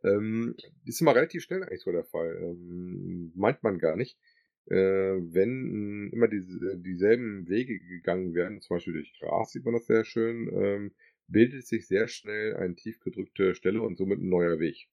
Ähm, 0.05 0.57
ist 0.85 1.01
immer 1.01 1.15
relativ 1.15 1.43
schnell 1.45 1.63
eigentlich 1.63 1.83
so 1.83 1.93
der 1.93 2.05
Fall. 2.05 2.39
Ähm, 2.43 3.33
meint 3.35 3.63
man 3.63 3.79
gar 3.79 3.97
nicht. 3.97 4.19
Äh, 4.67 4.75
wenn 4.77 6.11
immer 6.13 6.29
diese, 6.29 6.77
dieselben 6.77 7.49
Wege 7.49 7.79
gegangen 7.79 8.35
werden, 8.35 8.61
zum 8.61 8.77
Beispiel 8.77 8.95
durch 8.95 9.19
Gras 9.19 9.53
sieht 9.53 9.65
man 9.65 9.75
das 9.75 9.87
sehr 9.87 10.05
schön, 10.05 10.51
ähm, 10.53 10.93
bildet 11.27 11.67
sich 11.67 11.87
sehr 11.87 12.09
schnell 12.09 12.57
eine 12.57 12.75
tief 12.75 13.01
gedrückte 13.01 13.55
Stelle 13.55 13.81
und 13.81 13.97
somit 13.97 14.19
ein 14.21 14.29
neuer 14.29 14.59
Weg. 14.59 14.89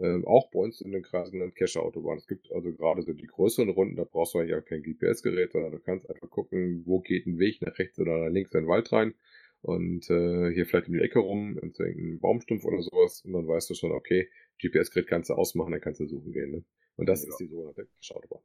Ähm, 0.00 0.24
auch 0.26 0.50
bei 0.50 0.58
uns 0.58 0.80
in 0.80 0.92
den 0.92 1.02
Kreisen 1.02 1.32
genannt 1.32 1.56
Cache-Autobahn. 1.56 2.16
Es 2.16 2.26
gibt 2.26 2.50
also 2.52 2.72
gerade 2.72 3.02
so 3.02 3.12
die 3.12 3.26
größeren 3.26 3.68
Runden, 3.68 3.96
da 3.96 4.04
brauchst 4.04 4.32
du 4.32 4.38
eigentlich 4.38 4.54
auch 4.54 4.64
kein 4.64 4.82
GPS-Gerät, 4.82 5.52
sondern 5.52 5.72
du 5.72 5.78
kannst 5.78 6.08
einfach 6.08 6.30
gucken, 6.30 6.82
wo 6.86 7.00
geht 7.00 7.26
ein 7.26 7.38
Weg 7.38 7.60
nach 7.60 7.78
rechts 7.78 7.98
oder 7.98 8.16
nach 8.16 8.30
links 8.30 8.54
in 8.54 8.60
den 8.60 8.68
Wald 8.68 8.90
rein 8.92 9.14
und 9.60 10.08
äh, 10.08 10.52
hier 10.54 10.64
vielleicht 10.64 10.88
um 10.88 10.94
die 10.94 11.02
Ecke 11.02 11.18
rum, 11.18 11.58
in 11.58 11.72
so 11.72 11.84
irgendeinen 11.84 12.18
Baumstumpf 12.18 12.64
oder 12.64 12.80
sowas 12.80 13.22
und 13.26 13.34
dann 13.34 13.46
weißt 13.46 13.68
du 13.68 13.74
schon, 13.74 13.92
okay, 13.92 14.30
GPS-Gerät 14.58 15.06
kannst 15.06 15.28
du 15.28 15.34
ausmachen, 15.34 15.72
dann 15.72 15.82
kannst 15.82 16.00
du 16.00 16.06
suchen 16.06 16.32
gehen. 16.32 16.50
Ne? 16.50 16.64
Und 16.96 17.06
das 17.06 17.22
ja. 17.22 17.28
ist 17.28 17.36
die 17.36 17.48
sogenannte 17.48 17.86
Cache-Autobahn. 18.00 18.42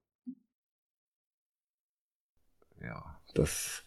Ja, 2.81 3.21
das 3.33 3.85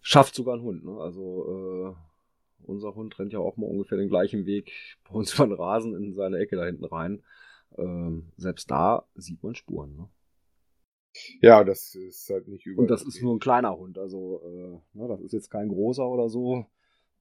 schafft 0.00 0.36
sogar 0.36 0.56
ein 0.56 0.62
Hund. 0.62 0.84
Ne? 0.84 0.96
Also 1.00 1.96
äh 1.96 2.13
unser 2.64 2.94
Hund 2.94 3.18
rennt 3.18 3.32
ja 3.32 3.38
auch 3.38 3.56
mal 3.56 3.66
ungefähr 3.66 3.98
den 3.98 4.08
gleichen 4.08 4.46
Weg 4.46 4.72
bei 5.04 5.14
uns 5.14 5.32
von 5.32 5.52
Rasen 5.52 5.94
in 5.94 6.12
seine 6.12 6.38
Ecke 6.38 6.56
da 6.56 6.64
hinten 6.64 6.84
rein. 6.84 7.22
Ähm, 7.76 8.32
selbst 8.36 8.70
da 8.70 9.06
sieht 9.14 9.42
man 9.42 9.54
Spuren. 9.54 9.96
Ne? 9.96 10.08
Ja, 11.40 11.64
das 11.64 11.94
ist 11.94 12.28
halt 12.30 12.48
nicht 12.48 12.66
überall. 12.66 12.84
Und 12.84 12.90
das 12.90 13.02
ist 13.02 13.22
nur 13.22 13.34
ein 13.34 13.40
kleiner 13.40 13.76
Hund, 13.76 13.98
also 13.98 14.42
äh, 14.44 14.98
ne, 14.98 15.08
das 15.08 15.20
ist 15.20 15.32
jetzt 15.32 15.50
kein 15.50 15.68
großer 15.68 16.06
oder 16.06 16.28
so. 16.28 16.66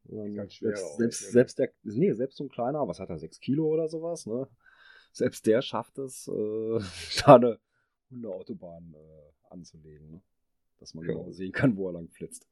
Ganz 0.06 0.56
schwer 0.56 0.76
selbst, 0.76 0.98
selbst, 0.98 1.22
ne? 1.22 1.32
selbst, 1.32 1.60
der, 1.60 1.72
nee, 1.84 2.12
selbst 2.12 2.38
so 2.38 2.44
ein 2.44 2.50
kleiner, 2.50 2.86
was 2.88 3.00
hat 3.00 3.10
er, 3.10 3.20
6 3.20 3.40
Kilo 3.40 3.68
oder 3.68 3.88
sowas, 3.88 4.26
ne? 4.26 4.50
Selbst 5.14 5.46
der 5.46 5.62
schafft 5.62 5.98
es, 5.98 6.28
äh, 6.28 6.80
da 7.26 7.36
eine 7.36 7.60
Hundeautobahn 8.10 8.96
äh, 8.96 9.54
anzulegen, 9.54 10.12
ne? 10.12 10.22
Dass 10.80 10.94
man 10.94 11.06
ja. 11.06 11.14
genau 11.14 11.32
sehen 11.32 11.54
kann, 11.54 11.78
wo 11.78 11.88
er 11.88 11.94
lang 11.94 12.10
flitzt. 12.10 12.50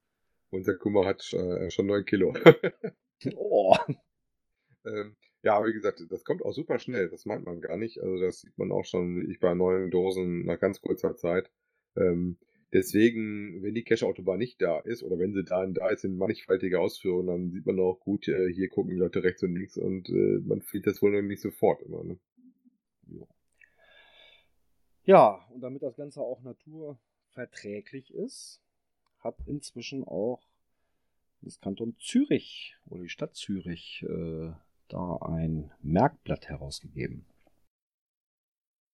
Unser 0.52 0.76
Kummer 0.76 1.06
hat 1.06 1.34
äh, 1.34 1.72
schon 1.72 1.88
9 1.88 2.06
Kilo. 2.06 2.34
oh. 3.36 3.76
ähm, 4.86 5.16
ja, 5.44 5.66
wie 5.66 5.74
gesagt, 5.74 6.04
das 6.10 6.24
kommt 6.24 6.44
auch 6.44 6.52
super 6.52 6.78
schnell. 6.78 7.10
Das 7.10 7.26
meint 7.26 7.46
man 7.46 7.62
gar 7.62 7.78
nicht. 7.78 8.00
Also 8.02 8.20
das 8.20 8.42
sieht 8.42 8.58
man 8.58 8.72
auch 8.72 8.86
schon, 8.86 9.22
wie 9.22 9.32
ich 9.32 9.40
bei 9.40 9.54
neuen 9.56 9.90
Dosen 9.90 10.46
nach 10.46 10.60
ganz 10.60 10.82
kurzer 10.82 11.16
Zeit. 11.16 11.50
Ähm, 11.96 12.38
deswegen, 12.74 13.64
wenn 13.64 13.74
die 13.74 13.84
Cache-Autobahn 13.84 14.38
nicht 14.38 14.62
da 14.62 14.80
ist 14.80 15.04
oder 15.04 15.18
wenn 15.18 15.34
sie 15.34 15.44
da, 15.44 15.66
da 15.66 15.90
ist 15.90 16.04
in 16.04 16.18
mannigfaltiger 16.18 16.80
Ausführung, 16.80 17.28
dann 17.28 17.52
sieht 17.52 17.66
man 17.66 17.80
auch 17.80 18.00
gut, 18.00 18.28
äh, 18.28 18.52
hier 18.52 18.70
gucken 18.70 18.92
die 18.92 19.00
Leute 19.00 19.24
rechts 19.24 19.42
und 19.44 19.56
links 19.56 19.78
und 19.78 20.10
äh, 20.10 20.40
man 20.44 20.62
findet 20.62 20.94
das 20.94 21.02
wohl 21.02 21.22
nicht 21.24 21.42
sofort 21.42 21.82
immer. 21.82 22.04
Ne? 22.04 22.20
Ja. 23.08 23.26
ja, 25.04 25.48
und 25.54 25.62
damit 25.62 25.82
das 25.82 25.96
Ganze 25.96 26.22
auch 26.22 26.42
naturverträglich 26.44 28.14
ist, 28.14 28.62
hat 29.22 29.38
inzwischen 29.46 30.04
auch 30.04 30.42
das 31.42 31.60
Kanton 31.60 31.96
Zürich 32.00 32.76
oder 32.88 33.04
die 33.04 33.10
Stadt 33.10 33.36
Zürich 33.36 34.04
äh, 34.04 34.52
da 34.90 35.18
ein 35.22 35.72
Merkblatt 35.82 36.50
herausgegeben. 36.50 37.26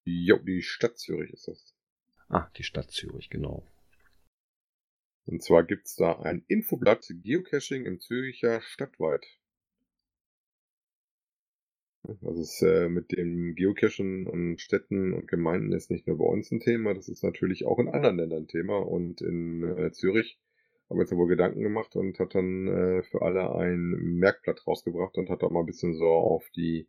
Jo, 0.05 0.37
die 0.37 0.61
Stadt 0.61 0.97
Zürich 0.97 1.33
ist 1.33 1.47
das. 1.47 1.75
Ah, 2.29 2.49
die 2.55 2.63
Stadt 2.63 2.91
Zürich, 2.91 3.29
genau. 3.29 3.67
Und 5.25 5.43
zwar 5.43 5.63
gibt 5.63 5.87
es 5.87 5.95
da 5.95 6.19
ein 6.19 6.45
Infoblatt 6.47 7.05
Geocaching 7.09 7.85
im 7.85 7.99
Züricher 7.99 8.61
Stadtwald. 8.61 9.25
Also 12.03 12.41
es, 12.41 12.61
äh, 12.61 12.87
mit 12.89 13.11
dem 13.11 13.55
Geocachen 13.55 14.27
und 14.27 14.61
Städten 14.61 15.13
und 15.13 15.27
Gemeinden 15.27 15.73
ist 15.73 15.91
nicht 15.91 16.07
nur 16.07 16.17
bei 16.17 16.25
uns 16.25 16.51
ein 16.51 16.59
Thema, 16.59 16.93
das 16.93 17.09
ist 17.09 17.23
natürlich 17.23 17.65
auch 17.65 17.79
in 17.79 17.89
anderen 17.89 18.17
Ländern 18.17 18.43
ein 18.43 18.47
Thema. 18.47 18.77
Und 18.77 19.21
in 19.21 19.63
äh, 19.63 19.91
Zürich 19.91 20.39
haben 20.89 20.99
wir 20.99 21.05
ja 21.05 21.17
wohl 21.17 21.27
Gedanken 21.27 21.61
gemacht 21.61 21.95
und 21.95 22.17
hat 22.19 22.33
dann 22.35 22.67
äh, 22.67 23.03
für 23.03 23.21
alle 23.21 23.53
ein 23.55 23.89
Merkblatt 24.19 24.65
rausgebracht 24.65 25.17
und 25.17 25.29
hat 25.29 25.43
auch 25.43 25.51
mal 25.51 25.61
ein 25.61 25.65
bisschen 25.65 25.95
so 25.95 26.05
auf 26.05 26.49
die 26.55 26.87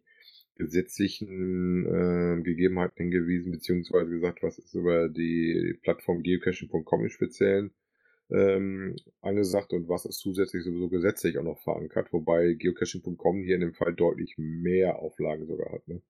gesetzlichen 0.55 1.87
äh, 1.87 2.43
Gegebenheiten 2.43 2.97
hingewiesen, 2.97 3.53
beziehungsweise 3.53 4.11
gesagt, 4.11 4.43
was 4.43 4.59
ist 4.59 4.75
über 4.75 5.09
die 5.09 5.79
Plattform 5.83 6.23
geocaching.com 6.23 7.03
im 7.03 7.11
Speziellen 7.11 7.73
ähm, 8.31 8.97
angesagt 9.21 9.73
und 9.73 9.89
was 9.89 10.05
ist 10.05 10.19
zusätzlich 10.19 10.65
sowieso 10.65 10.89
gesetzlich 10.89 11.39
auch 11.39 11.45
noch 11.45 11.59
verankert, 11.61 12.13
wobei 12.13 12.55
geocaching.com 12.55 13.43
hier 13.43 13.55
in 13.55 13.63
dem 13.63 13.75
Fall 13.75 13.95
deutlich 13.95 14.35
mehr 14.37 14.99
Auflagen 14.99 15.47
sogar 15.47 15.73
hat. 15.73 15.87
Ne? 15.89 16.03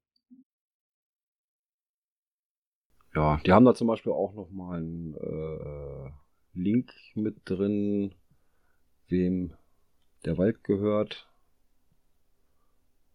Ja, 3.14 3.40
die 3.44 3.52
haben 3.52 3.64
da 3.64 3.74
zum 3.74 3.88
Beispiel 3.88 4.12
auch 4.12 4.34
nochmal 4.34 4.78
einen 4.78 5.14
äh, 5.14 6.10
Link 6.54 6.92
mit 7.14 7.36
drin, 7.44 8.14
wem 9.08 9.54
der 10.24 10.38
Wald 10.38 10.62
gehört. 10.64 11.28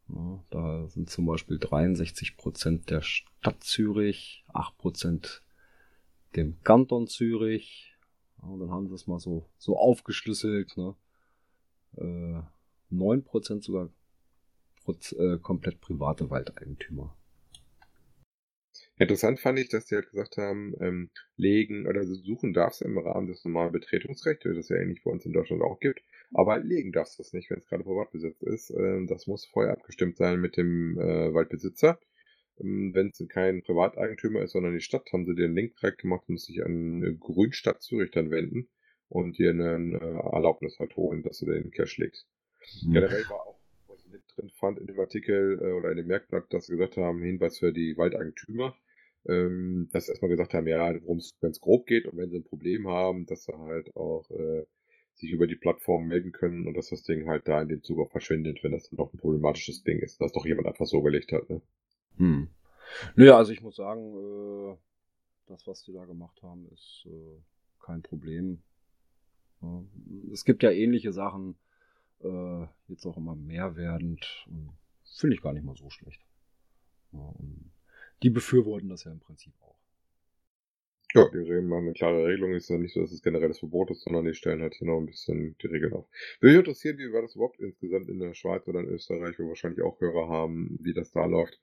Ja, 0.09 0.43
da 0.49 0.87
sind 0.87 1.09
zum 1.09 1.25
Beispiel 1.25 1.57
63% 1.57 2.85
der 2.85 3.01
Stadt 3.01 3.63
Zürich, 3.63 4.43
8% 4.53 5.41
dem 6.35 6.61
Kanton 6.63 7.07
Zürich, 7.07 7.92
und 8.47 8.59
dann 8.59 8.71
haben 8.71 8.87
sie 8.87 8.95
es 8.95 9.07
mal 9.07 9.19
so, 9.19 9.45
so 9.57 9.77
aufgeschlüsselt. 9.77 10.75
Ne? 10.77 10.95
Äh, 11.97 12.41
9% 12.93 13.63
sogar 13.63 13.89
Proz 14.83 15.13
äh, 15.13 15.37
komplett 15.39 15.79
private 15.81 16.29
Waldeigentümer. 16.29 17.15
Interessant 18.97 19.39
fand 19.39 19.57
ich, 19.57 19.69
dass 19.69 19.87
die 19.87 19.95
halt 19.95 20.09
gesagt 20.11 20.37
haben, 20.37 20.75
ähm, 20.79 21.09
legen 21.35 21.87
oder 21.87 22.05
suchen 22.05 22.53
darfst 22.53 22.81
du 22.81 22.85
im 22.85 22.97
Rahmen 22.97 23.27
des 23.27 23.43
normalen 23.43 23.71
Betretungsrechts, 23.71 24.43
das 24.43 24.69
ja 24.69 24.77
ähnlich 24.77 25.03
bei 25.03 25.09
uns 25.11 25.25
in 25.25 25.33
Deutschland 25.33 25.63
auch 25.63 25.79
gibt, 25.79 26.01
aber 26.31 26.59
legen 26.59 26.91
darfst 26.91 27.17
du 27.17 27.23
es 27.23 27.33
nicht, 27.33 27.49
wenn 27.49 27.57
es 27.57 27.67
gerade 27.67 27.83
Privatbesitz 27.83 28.41
ist. 28.41 28.69
Ähm, 28.71 29.07
das 29.07 29.25
muss 29.25 29.45
vorher 29.45 29.73
abgestimmt 29.73 30.17
sein 30.17 30.39
mit 30.39 30.57
dem 30.57 30.99
äh, 30.99 31.33
Waldbesitzer. 31.33 31.99
Ähm, 32.59 32.93
Wenn 32.93 33.09
es 33.09 33.23
kein 33.29 33.63
Privateigentümer 33.63 34.41
ist, 34.41 34.51
sondern 34.51 34.73
die 34.73 34.81
Stadt, 34.81 35.11
haben 35.11 35.25
sie 35.25 35.35
dir 35.35 35.45
einen 35.45 35.55
Link 35.55 35.75
direkt 35.77 36.01
gemacht 36.01 36.25
und 36.27 36.39
sich 36.39 36.63
an 36.63 37.17
Grünstadt 37.19 37.81
Zürich 37.81 38.11
dann 38.11 38.31
wenden 38.31 38.69
und 39.09 39.37
dir 39.37 39.51
eine 39.51 39.99
Erlaubnis 40.33 40.79
halt 40.79 40.95
holen, 40.95 41.23
dass 41.23 41.39
du 41.39 41.45
den 41.45 41.71
Cash 41.71 41.97
legst. 41.97 42.27
Mhm. 42.83 42.93
Generell 42.93 43.23
war 43.29 43.47
auch, 43.47 43.59
was 43.87 44.05
ich 44.05 44.11
nicht 44.11 44.25
drin 44.35 44.49
fand 44.49 44.79
in 44.79 44.87
dem 44.87 44.99
Artikel 44.99 45.59
äh, 45.61 45.71
oder 45.71 45.91
in 45.91 45.97
dem 45.97 46.07
Merkblatt, 46.07 46.51
dass 46.53 46.65
sie 46.65 46.73
gesagt 46.73 46.97
haben, 46.97 47.21
Hinweis 47.21 47.59
für 47.59 47.73
die 47.73 47.97
Waldeigentümer, 47.97 48.75
ähm, 49.27 49.89
dass 49.91 50.05
sie 50.05 50.11
erstmal 50.11 50.31
gesagt 50.31 50.53
haben, 50.53 50.67
ja, 50.67 50.93
worum 51.03 51.17
es 51.17 51.37
ganz 51.39 51.59
grob 51.59 51.85
geht 51.85 52.07
und 52.07 52.17
wenn 52.17 52.29
sie 52.29 52.37
ein 52.37 52.43
Problem 52.43 52.87
haben, 52.87 53.25
dass 53.25 53.43
sie 53.43 53.57
halt 53.57 53.95
auch 53.95 54.29
äh, 54.31 54.65
sich 55.15 55.31
über 55.31 55.47
die 55.47 55.55
Plattform 55.55 56.07
melden 56.07 56.31
können 56.31 56.67
und 56.67 56.75
dass 56.75 56.89
das 56.89 57.03
Ding 57.03 57.27
halt 57.27 57.47
da 57.47 57.61
in 57.61 57.69
dem 57.69 57.83
Zug 57.83 57.99
auch 57.99 58.11
verschwindet, 58.11 58.63
wenn 58.63 58.71
das 58.71 58.89
dann 58.89 58.97
doch 58.97 59.13
ein 59.13 59.19
problematisches 59.19 59.83
Ding 59.83 59.99
ist, 59.99 60.19
dass 60.19 60.31
doch 60.31 60.45
jemand 60.45 60.67
einfach 60.67 60.85
so 60.85 61.01
gelegt 61.01 61.31
hat. 61.31 61.49
Ne? 61.49 61.61
Hm. 62.17 62.49
Naja, 63.15 63.37
also 63.37 63.51
ich 63.51 63.61
muss 63.61 63.75
sagen, 63.75 64.13
äh, 64.15 64.77
das, 65.47 65.67
was 65.67 65.83
die 65.83 65.93
da 65.93 66.05
gemacht 66.05 66.41
haben, 66.43 66.67
ist 66.71 67.05
äh, 67.07 67.41
kein 67.79 68.01
Problem. 68.01 68.61
Ja, 69.61 69.83
es 70.31 70.45
gibt 70.45 70.63
ja 70.63 70.71
ähnliche 70.71 71.11
Sachen, 71.11 71.55
äh, 72.21 72.65
jetzt 72.87 73.05
auch 73.05 73.17
immer 73.17 73.35
mehr 73.35 73.75
werdend. 73.75 74.47
Finde 75.03 75.35
ich 75.35 75.41
gar 75.41 75.53
nicht 75.53 75.65
mal 75.65 75.75
so 75.75 75.89
schlecht. 75.89 76.21
Ja, 77.11 77.33
die 78.23 78.29
befürworten 78.29 78.89
das 78.89 79.03
ja 79.03 79.11
im 79.11 79.19
Prinzip 79.19 79.53
auch. 79.61 79.75
Ja, 81.15 81.29
die 81.29 81.37
reden 81.37 81.67
mal 81.67 81.77
eine 81.77 81.93
klare 81.93 82.25
Regelung. 82.25 82.53
Ist 82.53 82.69
ja 82.69 82.77
nicht 82.77 82.93
so, 82.93 83.01
dass 83.01 83.11
es 83.11 83.21
generelles 83.21 83.59
Verbot 83.59 83.91
ist, 83.91 84.01
sondern 84.01 84.25
die 84.25 84.33
stellen 84.33 84.61
halt 84.61 84.73
hier 84.73 84.87
noch 84.87 84.97
ein 84.97 85.05
bisschen 85.05 85.55
die 85.61 85.67
Regeln 85.67 85.93
auf. 85.93 86.07
Würde 86.39 86.57
mich 86.57 86.65
interessieren, 86.65 86.97
wie 86.97 87.13
war 87.13 87.21
das 87.21 87.35
überhaupt 87.35 87.59
insgesamt 87.59 88.09
in 88.09 88.19
der 88.19 88.33
Schweiz 88.33 88.67
oder 88.67 88.79
in 88.79 88.87
Österreich, 88.87 89.37
wo 89.37 89.47
wahrscheinlich 89.47 89.83
auch 89.83 90.01
Hörer 90.01 90.27
haben, 90.27 90.79
wie 90.81 90.93
das 90.93 91.11
da 91.11 91.25
läuft. 91.25 91.59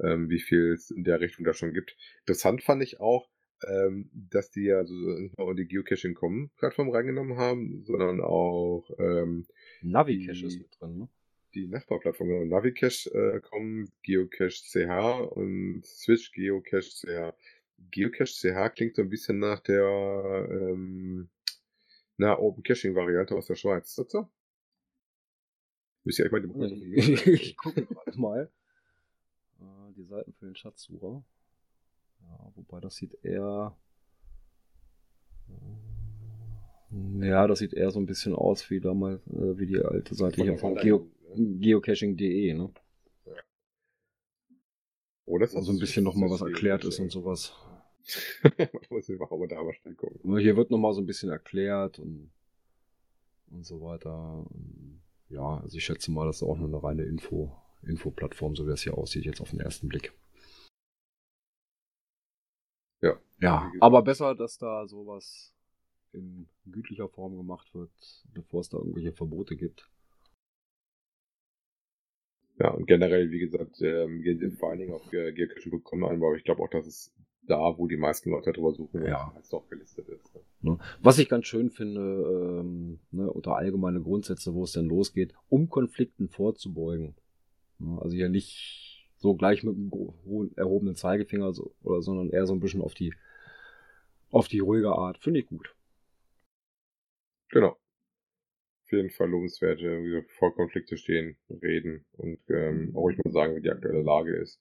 Ähm, 0.00 0.28
wie 0.30 0.40
viel 0.40 0.72
es 0.72 0.90
in 0.90 1.04
der 1.04 1.20
Richtung 1.20 1.44
da 1.44 1.52
schon 1.52 1.72
gibt. 1.72 1.96
Interessant 2.20 2.62
fand 2.62 2.82
ich 2.82 3.00
auch, 3.00 3.28
ähm, 3.66 4.10
dass 4.12 4.50
die 4.50 4.64
ja 4.64 4.84
so 4.84 4.94
nicht 4.94 5.38
nur 5.38 5.54
die 5.54 5.66
Geocaching.com-Plattform 5.66 6.90
reingenommen 6.90 7.36
haben, 7.36 7.84
sondern 7.84 8.20
auch 8.20 8.88
ähm, 8.98 9.46
Navicache 9.82 10.46
ist 10.46 10.58
mit 10.58 10.80
drin, 10.80 10.98
ne? 10.98 11.08
die 11.54 11.68
Nachbarplattform, 11.68 12.28
genau, 12.28 12.44
Navicache.com, 12.44 13.88
Geocache 14.02 14.48
CH 14.48 15.32
und 15.32 15.84
Switch 15.84 16.32
Geocache 16.32 16.80
CH. 16.82 17.34
Geocache 17.90 18.32
CH 18.32 18.74
klingt 18.74 18.96
so 18.96 19.02
ein 19.02 19.10
bisschen 19.10 19.38
nach 19.38 19.60
der 19.60 20.48
ähm, 20.50 21.28
na, 22.16 22.38
Open 22.38 22.62
Caching 22.62 22.94
Variante 22.94 23.34
aus 23.34 23.46
der 23.46 23.56
Schweiz. 23.56 23.90
Ist 23.90 23.98
das 23.98 24.10
so? 24.10 24.28
Müsst 26.04 26.18
ihr 26.18 26.26
euch 26.26 26.32
mal 26.32 26.40
die 26.40 26.94
Ich, 26.94 27.26
ich 27.26 27.56
gucke 27.56 27.84
gerade 27.84 28.18
mal. 28.18 28.50
Äh, 29.92 29.94
Die 29.96 30.04
Seiten 30.04 30.32
für 30.32 30.46
den 30.46 30.56
Schatzsucher. 30.56 31.22
Ja, 32.20 32.52
wobei 32.54 32.80
das 32.80 32.96
sieht 32.96 33.16
eher. 33.24 33.76
äh, 36.90 37.28
Ja, 37.28 37.46
das 37.46 37.58
sieht 37.58 37.74
eher 37.74 37.90
so 37.90 38.00
ein 38.00 38.06
bisschen 38.06 38.34
aus 38.34 38.68
wie 38.70 38.80
damals, 38.80 39.26
äh, 39.28 39.58
wie 39.58 39.66
die 39.66 39.78
alte 39.78 40.14
Seite 40.14 40.36
Von 40.36 40.44
hier 40.44 40.58
von 40.58 40.74
Geo 40.76 41.08
geocaching.de, 41.34 42.54
ne? 42.54 42.70
Oder 45.24 45.44
ist 45.46 45.54
das 45.54 45.64
so 45.64 45.72
ein 45.72 45.78
bisschen 45.78 46.04
nochmal 46.04 46.28
was 46.30 46.42
erklärt 46.42 46.84
ist 46.84 46.98
und 46.98 47.10
sowas. 47.10 47.54
Muss 48.90 49.08
ich 49.08 49.18
mal 49.18 49.48
da 49.48 49.62
mal 49.62 49.72
schnell 49.72 49.94
gucken. 49.94 50.20
Nur 50.24 50.40
Hier 50.40 50.56
wird 50.56 50.70
nochmal 50.70 50.92
so 50.92 51.00
ein 51.00 51.06
bisschen 51.06 51.30
erklärt 51.30 51.98
und, 51.98 52.30
und 53.50 53.64
so 53.64 53.80
weiter. 53.80 54.44
Und 54.50 55.00
ja, 55.28 55.60
also 55.62 55.78
ich 55.78 55.84
schätze 55.84 56.10
mal, 56.10 56.26
das 56.26 56.36
ist 56.36 56.42
auch 56.42 56.58
nur 56.58 56.68
eine 56.68 56.82
reine 56.82 57.04
Info, 57.04 57.56
Infoplattform, 57.86 58.54
so 58.56 58.66
wie 58.66 58.72
es 58.72 58.82
hier 58.82 58.96
aussieht, 58.96 59.24
jetzt 59.24 59.40
auf 59.40 59.50
den 59.50 59.60
ersten 59.60 59.88
Blick. 59.88 60.12
Ja. 63.02 63.18
Ja, 63.40 63.72
aber 63.80 64.02
besser, 64.02 64.34
dass 64.34 64.58
da 64.58 64.86
sowas 64.86 65.52
in 66.12 66.48
gütlicher 66.66 67.08
Form 67.08 67.36
gemacht 67.36 67.74
wird, 67.74 67.90
bevor 68.32 68.60
es 68.60 68.68
da 68.68 68.78
irgendwelche 68.78 69.12
Verbote 69.12 69.56
gibt. 69.56 69.88
Ja, 72.58 72.70
und 72.70 72.86
generell, 72.86 73.30
wie 73.30 73.40
gesagt, 73.40 73.80
ähm, 73.80 74.22
gehen 74.22 74.38
sie 74.38 74.50
vor 74.56 74.70
allen 74.70 74.78
Dingen 74.78 74.92
auf 74.94 75.08
Ge- 75.10 75.32
geocaching.com 75.32 76.04
ein, 76.04 76.16
aber 76.22 76.36
ich 76.36 76.44
glaube 76.44 76.62
auch, 76.62 76.68
dass 76.68 76.86
es 76.86 77.12
da, 77.44 77.76
wo 77.76 77.88
die 77.88 77.96
meisten 77.96 78.30
Leute 78.30 78.52
drüber 78.52 78.72
suchen, 78.72 79.04
Ja. 79.04 79.32
als 79.34 79.48
doch 79.48 79.66
gelistet 79.68 80.08
ist. 80.08 80.32
Ne? 80.34 80.42
Ne? 80.60 80.78
Was 81.00 81.18
ich 81.18 81.28
ganz 81.28 81.46
schön 81.46 81.70
finde, 81.70 82.60
ähm, 82.60 83.00
ne, 83.10 83.28
unter 83.32 83.56
allgemeine 83.56 84.00
Grundsätze, 84.00 84.54
wo 84.54 84.62
es 84.62 84.72
denn 84.72 84.84
losgeht, 84.86 85.34
um 85.48 85.68
Konflikten 85.68 86.28
vorzubeugen. 86.28 87.16
Ne, 87.78 88.00
also 88.00 88.16
ja 88.16 88.28
nicht 88.28 89.08
so 89.16 89.34
gleich 89.34 89.62
mit 89.62 89.76
einem 89.76 90.50
erhobenen 90.56 90.96
Zeigefinger, 90.96 91.52
so, 91.52 91.74
oder, 91.82 92.02
sondern 92.02 92.30
eher 92.30 92.46
so 92.46 92.54
ein 92.54 92.60
bisschen 92.60 92.82
auf 92.82 92.94
die, 92.94 93.14
auf 94.30 94.48
die 94.48 94.58
ruhige 94.58 94.92
Art. 94.92 95.18
Finde 95.18 95.40
ich 95.40 95.46
gut. 95.46 95.74
Genau. 97.50 97.78
Auf 98.84 98.92
jeden 98.92 99.10
Fall 99.10 99.30
lobenswert, 99.30 99.78
wie 99.78 100.10
gesagt, 100.10 100.30
vor 100.32 100.54
Konflikte 100.54 100.96
stehen, 100.96 101.36
reden 101.48 102.04
und 102.12 102.40
ähm, 102.50 102.92
auch 102.94 103.08
ich 103.08 103.18
mal 103.24 103.32
sagen, 103.32 103.56
wie 103.56 103.62
die 103.62 103.70
aktuelle 103.70 104.02
Lage 104.02 104.34
ist. 104.36 104.60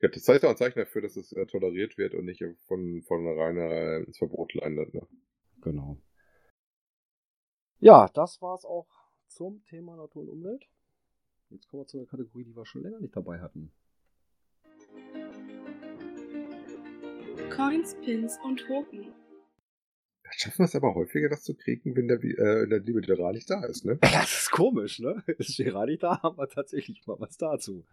Ja, 0.00 0.08
das 0.08 0.28
heißt 0.28 0.44
auch 0.44 0.50
ein 0.50 0.56
Zeichen 0.56 0.78
dafür, 0.78 1.02
dass 1.02 1.16
es 1.16 1.32
äh, 1.32 1.46
toleriert 1.46 1.98
wird 1.98 2.14
und 2.14 2.26
nicht 2.26 2.44
von, 2.66 3.02
von 3.02 3.26
reiner 3.26 3.70
äh, 3.70 4.02
ins 4.04 4.18
Verbot 4.18 4.54
landet. 4.54 4.94
Ne? 4.94 5.06
Genau. 5.62 5.98
Ja, 7.80 8.08
das 8.14 8.40
war's 8.40 8.64
auch 8.64 8.88
zum 9.26 9.64
Thema 9.64 9.96
Natur 9.96 10.22
und 10.22 10.28
Umwelt. 10.28 10.68
Jetzt 11.50 11.68
kommen 11.68 11.82
wir 11.82 11.86
zu 11.86 11.98
einer 11.98 12.06
Kategorie, 12.06 12.44
die 12.44 12.56
wir 12.56 12.66
schon 12.66 12.82
länger 12.82 13.00
nicht 13.00 13.14
dabei 13.14 13.40
hatten. 13.40 13.70
Coins, 17.50 17.94
Pins 18.00 18.38
und 18.44 18.60
Token. 18.60 19.12
Da 20.24 20.30
schaffen 20.32 20.58
wir 20.58 20.64
es 20.64 20.74
aber 20.74 20.94
häufiger, 20.94 21.28
das 21.28 21.42
zu 21.42 21.54
kriegen, 21.54 21.94
wenn 21.94 22.08
der, 22.08 22.22
äh, 22.22 22.66
der 22.66 22.80
liebe 22.80 23.02
Gerard 23.02 23.34
nicht 23.34 23.48
da 23.48 23.64
ist, 23.64 23.84
ne? 23.84 23.98
Das 24.00 24.42
ist 24.42 24.50
komisch, 24.50 24.98
ne? 24.98 25.22
Ist 25.38 25.56
Gerard 25.56 26.02
da, 26.02 26.22
haben 26.22 26.38
wir 26.38 26.48
tatsächlich 26.48 27.06
mal 27.06 27.20
was 27.20 27.36
dazu. 27.36 27.86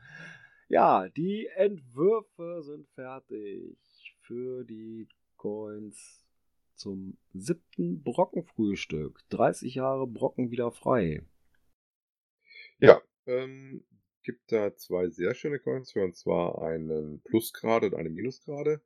Ja, 0.70 1.10
die 1.10 1.48
Entwürfe 1.56 2.64
sind 2.64 2.88
fertig 2.90 3.78
für 4.22 4.64
die 4.64 5.10
Coins 5.36 6.26
zum 6.76 7.18
siebten 7.34 8.02
Brockenfrühstück. 8.02 9.20
30 9.30 9.76
Jahre 9.76 10.08
Brocken 10.08 10.50
wieder 10.50 10.72
frei. 10.72 11.24
Ja, 12.80 13.02
ähm, 13.26 13.84
gibt 14.24 14.52
da 14.52 14.76
zwei 14.76 15.10
sehr 15.10 15.34
schöne 15.36 15.60
Coins 15.60 15.92
für, 15.92 16.04
und 16.04 16.16
zwar 16.16 16.62
einen 16.62 17.22
Plusgrade 17.22 17.88
und 17.88 17.96
eine 17.96 18.10
Minusgrade. 18.10 18.82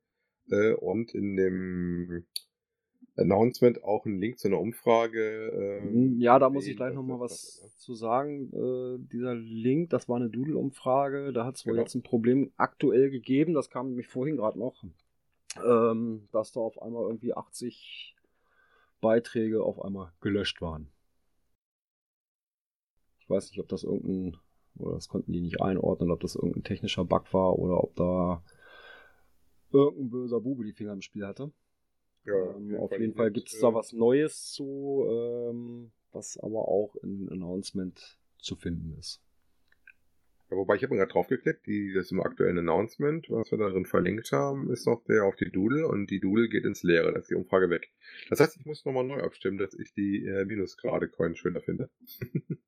Äh, 0.49 0.73
und 0.73 1.13
in 1.13 1.35
dem 1.35 2.25
Announcement 3.17 3.83
auch 3.83 4.05
ein 4.05 4.19
Link 4.19 4.39
zu 4.39 4.47
einer 4.47 4.59
Umfrage. 4.59 5.79
ähm, 5.83 6.19
Ja, 6.19 6.37
da 6.37 6.49
muss 6.49 6.67
ich 6.67 6.75
gleich 6.75 6.93
nochmal 6.93 7.19
was 7.19 7.31
passt, 7.31 7.63
ne? 7.63 7.69
zu 7.77 7.93
sagen. 7.95 8.51
Äh, 8.53 9.07
dieser 9.11 9.35
Link, 9.35 9.89
das 9.89 10.07
war 10.09 10.17
eine 10.17 10.29
Doodle-Umfrage. 10.29 11.31
Da 11.33 11.45
hat 11.45 11.55
es 11.55 11.65
wohl 11.65 11.73
Genau. 11.73 11.83
jetzt 11.83 11.95
ein 11.95 12.03
Problem 12.03 12.51
aktuell 12.57 13.09
gegeben. 13.09 13.53
Das 13.53 13.69
kam 13.69 13.87
nämlich 13.89 14.07
vorhin 14.07 14.35
gerade 14.37 14.59
noch. 14.59 14.83
Ähm, 15.65 16.27
dass 16.33 16.51
da 16.51 16.59
auf 16.59 16.81
einmal 16.81 17.03
irgendwie 17.03 17.33
80 17.33 18.15
Beiträge 18.99 19.63
auf 19.63 19.81
einmal 19.81 20.11
gelöscht 20.19 20.61
waren. 20.61 20.89
Ich 23.25 23.29
weiß 23.29 23.49
nicht, 23.49 23.59
ob 23.59 23.67
das 23.67 23.83
irgendein, 23.83 24.37
oder 24.77 24.93
das 24.93 25.09
konnten 25.09 25.33
die 25.33 25.41
nicht 25.41 25.59
einordnen, 25.59 26.11
ob 26.11 26.19
das 26.19 26.35
irgendein 26.35 26.63
technischer 26.63 27.03
Bug 27.03 27.33
war 27.33 27.57
oder 27.57 27.83
ob 27.83 27.95
da 27.95 28.43
irgendein 29.71 30.11
böser 30.11 30.39
Bube 30.39 30.63
die 30.63 30.73
Finger 30.73 30.93
im 30.93 31.01
Spiel 31.01 31.25
hatte. 31.25 31.51
Ja, 32.25 32.55
ähm, 32.55 32.75
auf 32.77 32.91
jeden 32.91 33.15
Fall 33.15 33.31
gibt 33.31 33.51
es 33.51 33.59
da 33.59 33.73
was 33.73 33.93
Neues 33.93 34.51
zu, 34.51 35.05
ähm, 35.09 35.91
was 36.11 36.37
aber 36.37 36.67
auch 36.67 36.95
im 36.97 37.27
Announcement 37.31 38.19
zu 38.37 38.55
finden 38.55 38.95
ist. 38.99 39.21
Ja, 40.51 40.57
wobei 40.57 40.75
ich 40.75 40.83
habe 40.83 40.95
gerade 40.95 41.11
draufgeklickt, 41.11 41.65
die, 41.65 41.93
das 41.93 42.11
im 42.11 42.21
aktuellen 42.21 42.59
Announcement, 42.59 43.27
was 43.31 43.49
wir 43.49 43.57
darin 43.57 43.85
verlinkt 43.85 44.31
haben, 44.31 44.71
ist 44.71 44.85
noch 44.85 45.03
der 45.05 45.25
auf 45.25 45.35
die 45.35 45.49
Doodle 45.49 45.87
und 45.87 46.11
die 46.11 46.19
Doodle 46.19 46.47
geht 46.47 46.65
ins 46.65 46.83
Leere, 46.83 47.11
da 47.11 47.19
ist 47.19 47.31
die 47.31 47.35
Umfrage 47.35 47.71
weg. 47.71 47.91
Das 48.29 48.39
heißt, 48.39 48.57
ich 48.57 48.65
muss 48.65 48.85
nochmal 48.85 49.05
neu 49.05 49.21
abstimmen, 49.21 49.57
dass 49.57 49.73
ich 49.73 49.93
die 49.93 50.25
äh, 50.25 50.45
Minusgrade 50.45 51.09
Coin 51.09 51.35
schöner 51.35 51.61
finde. 51.61 51.89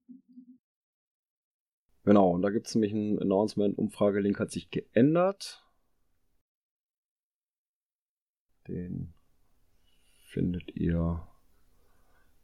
Genau, 2.07 2.29
und 2.31 2.41
da 2.41 2.51
gibt 2.51 2.67
es 2.67 2.73
nämlich 2.73 2.93
ein 2.93 3.21
Announcement, 3.21 3.77
Umfragelink 3.77 4.39
hat 4.39 4.49
sich 4.49 4.71
geändert. 4.71 5.61
Den 8.65 9.13
findet 10.23 10.73
ihr. 10.77 11.27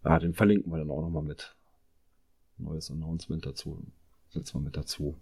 Ah, 0.02 0.20
den 0.20 0.34
verlinken 0.34 0.70
wir 0.70 0.80
dann 0.80 0.92
auch 0.92 1.00
nochmal 1.00 1.24
mit. 1.24 1.56
Neues 2.58 2.92
Announcement 2.92 3.46
dazu. 3.46 3.82
Setzen 4.28 4.56
wir 4.56 4.66
mit 4.66 4.76
dazu. 4.76 5.16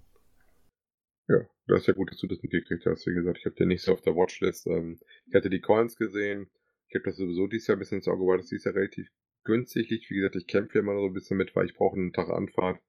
Ja, 1.28 1.48
das 1.68 1.82
ist 1.82 1.88
ja 1.90 1.94
gut, 1.94 2.10
dass 2.10 2.18
du 2.18 2.26
das 2.26 2.42
mitgekriegt 2.42 2.88
hast. 2.88 3.06
Wie 3.06 3.14
gesagt, 3.14 3.38
ich 3.38 3.46
habe 3.46 3.56
den 3.58 3.68
nicht 3.68 3.84
so 3.84 3.94
auf 3.94 4.02
der 4.02 4.16
Watchlist. 4.16 4.66
Ähm, 4.66 5.00
ich 5.28 5.36
hatte 5.36 5.52
die 5.52 5.62
Coins 5.62 5.98
gesehen. 5.98 6.50
Ich 6.88 6.96
habe 6.96 7.06
das 7.06 7.18
sowieso 7.18 7.46
dieses 7.46 7.68
Jahr 7.68 7.78
ein 7.78 7.80
bisschen 7.80 8.00
ins 8.00 8.08
Auge, 8.08 8.26
weil 8.26 8.38
das 8.38 8.48
dieses 8.48 8.66
Jahr 8.66 8.74
relativ 8.74 9.08
günstig 9.44 9.92
liegt. 9.92 10.10
Wie 10.10 10.16
gesagt, 10.16 10.36
ich 10.36 10.48
kämpfe 10.48 10.80
immer 10.80 10.96
so 10.96 11.06
ein 11.06 11.14
bisschen 11.14 11.38
mit, 11.38 11.56
weil 11.56 11.68
ich 11.68 11.76
brauche 11.76 11.96
einen 11.96 12.12
Tag 12.12 12.30
Anfahrt. 12.30 12.82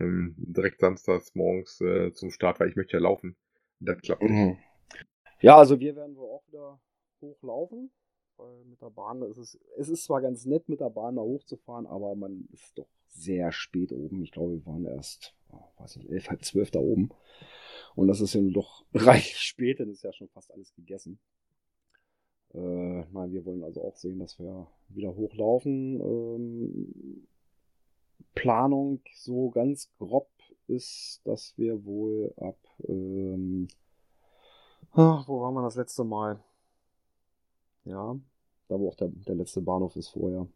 Ähm, 0.00 0.34
direkt 0.36 0.80
samstags 0.80 1.34
morgens 1.34 1.80
äh, 1.80 2.12
zum 2.12 2.30
Start, 2.30 2.60
weil 2.60 2.68
ich 2.68 2.76
möchte 2.76 2.96
ja 2.96 3.02
laufen. 3.02 3.36
Das 3.80 4.00
klappt. 4.00 4.22
Mhm. 4.22 4.58
Ja, 5.40 5.58
also 5.58 5.78
wir 5.78 5.94
werden 5.94 6.16
wohl 6.16 6.30
auch 6.30 6.46
wieder 6.46 6.80
hochlaufen. 7.20 7.90
Weil 8.36 8.64
mit 8.64 8.82
der 8.82 8.90
Bahn 8.90 9.22
ist 9.22 9.38
es, 9.38 9.58
es 9.76 9.88
ist 9.88 10.04
zwar 10.04 10.20
ganz 10.20 10.44
nett, 10.44 10.68
mit 10.68 10.80
der 10.80 10.90
Bahn 10.90 11.16
da 11.16 11.22
hochzufahren, 11.22 11.86
aber 11.86 12.14
man 12.16 12.48
ist 12.52 12.76
doch 12.76 12.88
sehr 13.08 13.52
spät 13.52 13.92
oben. 13.92 14.22
Ich 14.22 14.32
glaube, 14.32 14.54
wir 14.54 14.66
waren 14.66 14.86
erst, 14.86 15.34
oh, 15.50 15.62
weiß 15.78 15.96
nicht, 15.96 16.10
elf, 16.10 16.28
halb 16.28 16.44
zwölf 16.44 16.70
da 16.70 16.80
oben. 16.80 17.10
Und 17.94 18.08
das 18.08 18.20
ist 18.20 18.34
ja 18.34 18.40
doch 18.42 18.84
reichlich 18.94 19.38
spät, 19.38 19.78
denn 19.78 19.90
ist 19.90 20.02
ja 20.02 20.12
schon 20.12 20.28
fast 20.28 20.52
alles 20.52 20.74
gegessen. 20.74 21.20
Äh, 22.52 22.58
nein, 23.12 23.32
wir 23.32 23.44
wollen 23.44 23.62
also 23.62 23.82
auch 23.84 23.96
sehen, 23.96 24.18
dass 24.18 24.38
wir 24.38 24.66
wieder 24.88 25.14
hochlaufen. 25.14 26.00
Ähm, 26.00 27.26
Planung 28.34 29.00
so 29.14 29.50
ganz 29.50 29.90
grob 29.98 30.30
ist, 30.66 31.20
dass 31.24 31.56
wir 31.56 31.84
wohl 31.84 32.32
ab, 32.36 32.58
ähm, 32.88 33.68
ah, 34.92 35.22
wo 35.26 35.40
waren 35.42 35.54
wir 35.54 35.62
das 35.62 35.76
letzte 35.76 36.04
Mal? 36.04 36.42
Ja, 37.84 38.18
da 38.68 38.80
wo 38.80 38.88
auch 38.88 38.96
der, 38.96 39.08
der 39.08 39.34
letzte 39.34 39.60
Bahnhof 39.60 39.96
ist 39.96 40.08
vorher. 40.08 40.48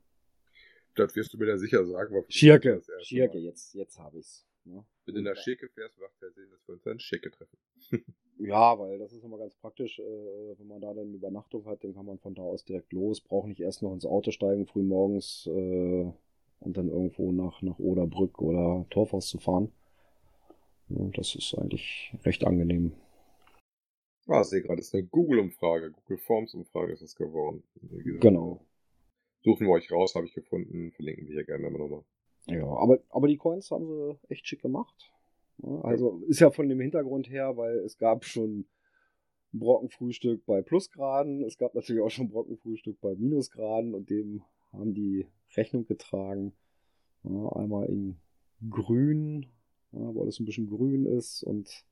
Das 0.94 1.14
wirst 1.14 1.32
du 1.32 1.38
mir 1.38 1.46
da 1.46 1.58
sicher 1.58 1.84
sagen. 1.84 2.24
Schirke, 2.28 2.82
Schirke, 3.00 3.38
jetzt, 3.38 3.74
jetzt 3.74 3.98
habe 3.98 4.18
ich's. 4.18 4.46
Ne? 4.64 4.84
Wenn 5.04 5.14
du 5.14 5.22
nach 5.22 5.36
Schirke 5.36 5.68
fährst, 5.68 5.98
macht 6.00 6.20
ja 6.20 6.30
Sinn, 6.30 6.50
dass 6.50 6.66
wir 6.66 6.74
uns 6.74 6.82
dann 6.82 6.98
Schirke 6.98 7.30
treffen. 7.30 7.58
Ja, 8.40 8.78
weil 8.78 8.98
das 8.98 9.12
ist 9.12 9.24
immer 9.24 9.36
ganz 9.36 9.56
praktisch, 9.56 9.98
äh, 9.98 10.58
wenn 10.58 10.68
man 10.68 10.80
da 10.80 10.94
dann 10.94 11.12
Übernachtung 11.12 11.66
hat, 11.66 11.82
dann 11.82 11.92
kann 11.92 12.06
man 12.06 12.18
von 12.18 12.36
da 12.36 12.42
aus 12.42 12.64
direkt 12.64 12.92
los, 12.92 13.20
braucht 13.20 13.48
nicht 13.48 13.60
erst 13.60 13.82
noch 13.82 13.92
ins 13.92 14.06
Auto 14.06 14.30
steigen, 14.30 14.66
früh 14.66 14.82
morgens 14.82 15.48
äh, 15.48 16.12
und 16.60 16.76
dann 16.76 16.88
irgendwo 16.88 17.32
nach, 17.32 17.62
nach 17.62 17.78
Oderbrück 17.78 18.40
oder 18.40 18.86
Torfhaus 18.90 19.28
zu 19.28 19.38
fahren. 19.38 19.72
Ja, 20.88 21.04
das 21.14 21.34
ist 21.34 21.54
eigentlich 21.54 22.14
recht 22.24 22.44
angenehm. 22.44 22.92
Ah, 24.26 24.44
sehe 24.44 24.62
gerade, 24.62 24.80
ist 24.80 24.94
eine 24.94 25.04
Google-Umfrage. 25.04 25.92
Google 25.92 26.18
Forms-Umfrage 26.18 26.92
ist 26.92 27.02
das 27.02 27.16
geworden. 27.16 27.62
Genau. 28.20 28.60
Suchen 29.42 29.66
wir 29.66 29.72
euch 29.72 29.90
raus, 29.90 30.14
habe 30.14 30.26
ich 30.26 30.34
gefunden. 30.34 30.92
Verlinken 30.92 31.26
wir 31.26 31.34
hier 31.34 31.44
gerne 31.44 31.66
immer 31.66 31.78
nochmal. 31.78 32.04
Ja, 32.46 32.66
aber, 32.66 32.98
aber 33.10 33.28
die 33.28 33.36
Coins 33.36 33.70
haben 33.70 33.86
sie 33.86 34.18
echt 34.28 34.46
schick 34.46 34.60
gemacht. 34.60 35.10
Also 35.82 36.22
ist 36.28 36.40
ja 36.40 36.50
von 36.50 36.68
dem 36.68 36.80
Hintergrund 36.80 37.28
her, 37.28 37.56
weil 37.56 37.78
es 37.78 37.98
gab 37.98 38.24
schon 38.24 38.66
Brockenfrühstück 39.52 40.44
bei 40.46 40.62
Plusgraden, 40.62 41.42
es 41.42 41.58
gab 41.58 41.74
natürlich 41.74 42.02
auch 42.02 42.10
schon 42.10 42.28
Brockenfrühstück 42.28 43.00
bei 43.00 43.14
Minusgraden 43.16 43.94
und 43.94 44.10
dem 44.10 44.42
haben 44.72 44.94
die 44.94 45.26
Rechnung 45.56 45.86
getragen. 45.86 46.52
Ja, 47.24 47.48
einmal 47.52 47.86
in 47.86 48.18
grün, 48.70 49.46
ja, 49.92 50.14
wo 50.14 50.22
alles 50.22 50.40
ein 50.40 50.44
bisschen 50.44 50.68
grün 50.68 51.06
ist 51.06 51.42
und 51.42 51.84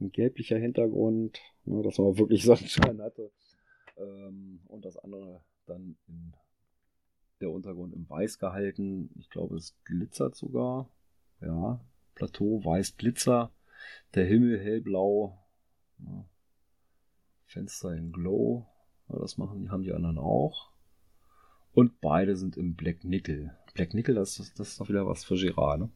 ein 0.00 0.12
gelblicher 0.12 0.58
Hintergrund, 0.58 1.40
ja, 1.64 1.82
dass 1.82 1.98
man 1.98 2.18
wirklich 2.18 2.42
Sonnenschein 2.44 3.00
hatte. 3.00 3.30
Ähm, 3.96 4.60
und 4.68 4.84
das 4.84 4.96
andere 4.96 5.42
dann 5.66 5.96
in 6.06 6.32
der 7.40 7.50
Untergrund 7.50 7.94
im 7.94 8.08
Weiß 8.08 8.38
gehalten. 8.38 9.10
Ich 9.18 9.30
glaube, 9.30 9.56
es 9.56 9.74
glitzert 9.84 10.34
sogar. 10.34 10.88
Ja, 11.40 11.80
Plateau, 12.14 12.64
weiß 12.64 12.96
Glitzer. 12.96 13.52
Der 14.14 14.26
Himmel 14.26 14.58
hellblau. 14.58 15.38
Ja. 16.00 16.24
Fenster 17.46 17.94
in 17.94 18.12
Glow. 18.12 18.66
Ja, 19.08 19.18
das 19.18 19.38
machen 19.38 19.70
haben 19.70 19.82
die 19.82 19.92
anderen 19.92 20.18
auch. 20.18 20.70
Und 21.78 22.00
beide 22.00 22.34
sind 22.34 22.56
im 22.56 22.74
Black 22.74 23.04
Nickel. 23.04 23.56
Black 23.74 23.94
Nickel, 23.94 24.16
das, 24.16 24.40
ist, 24.40 24.58
das 24.58 24.70
ist 24.70 24.80
doch 24.80 24.88
wieder 24.88 25.06
was 25.06 25.24
für 25.24 25.36
Girard, 25.36 25.78
ne? 25.78 25.90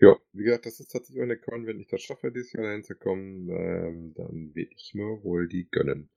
Ja, 0.00 0.16
wie 0.32 0.44
gesagt, 0.44 0.64
das 0.64 0.80
ist 0.80 0.90
tatsächlich 0.90 1.22
eine 1.22 1.36
Con, 1.36 1.66
wenn 1.66 1.78
ich 1.78 1.88
das 1.88 2.00
schaffe, 2.00 2.32
dieses 2.32 2.54
Jahr 2.54 2.62
dahin 2.62 2.82
zu 2.82 2.94
kommen, 2.94 3.50
ähm, 3.50 4.14
dann 4.14 4.54
will 4.54 4.70
ich 4.74 4.94
mir 4.94 5.22
wohl 5.22 5.46
die 5.46 5.68
gönnen. 5.70 6.08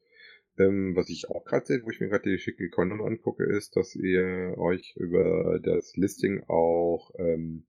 Ähm, 0.57 0.95
was 0.95 1.09
ich 1.09 1.27
auch 1.27 1.43
gerade 1.43 1.65
sehe, 1.65 1.83
wo 1.83 1.89
ich 1.89 1.99
mir 1.99 2.07
gerade 2.07 2.29
die 2.29 2.37
schicke 2.37 2.69
Con 2.69 2.93
angucke, 2.93 3.43
ist, 3.43 3.75
dass 3.75 3.93
ihr 3.93 4.55
euch 4.57 4.95
über 4.95 5.59
das 5.61 5.97
Listing 5.97 6.45
auch 6.47 7.11
ähm, 7.19 7.65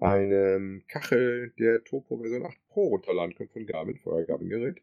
eine 0.00 0.82
Kachel 0.88 1.54
der 1.58 1.82
Topo 1.84 2.18
Version 2.18 2.44
8 2.44 2.58
Pro 2.68 2.88
runterladen 2.88 3.34
könnt 3.36 3.52
von 3.52 3.64
Garmin, 3.64 3.96
für 3.96 4.10
euer 4.10 4.26
Garmin-Gerät. 4.26 4.82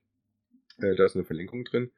Äh, 0.80 0.96
da 0.96 1.06
ist 1.06 1.16
eine 1.16 1.26
Verlinkung 1.26 1.64
drin. 1.64 1.92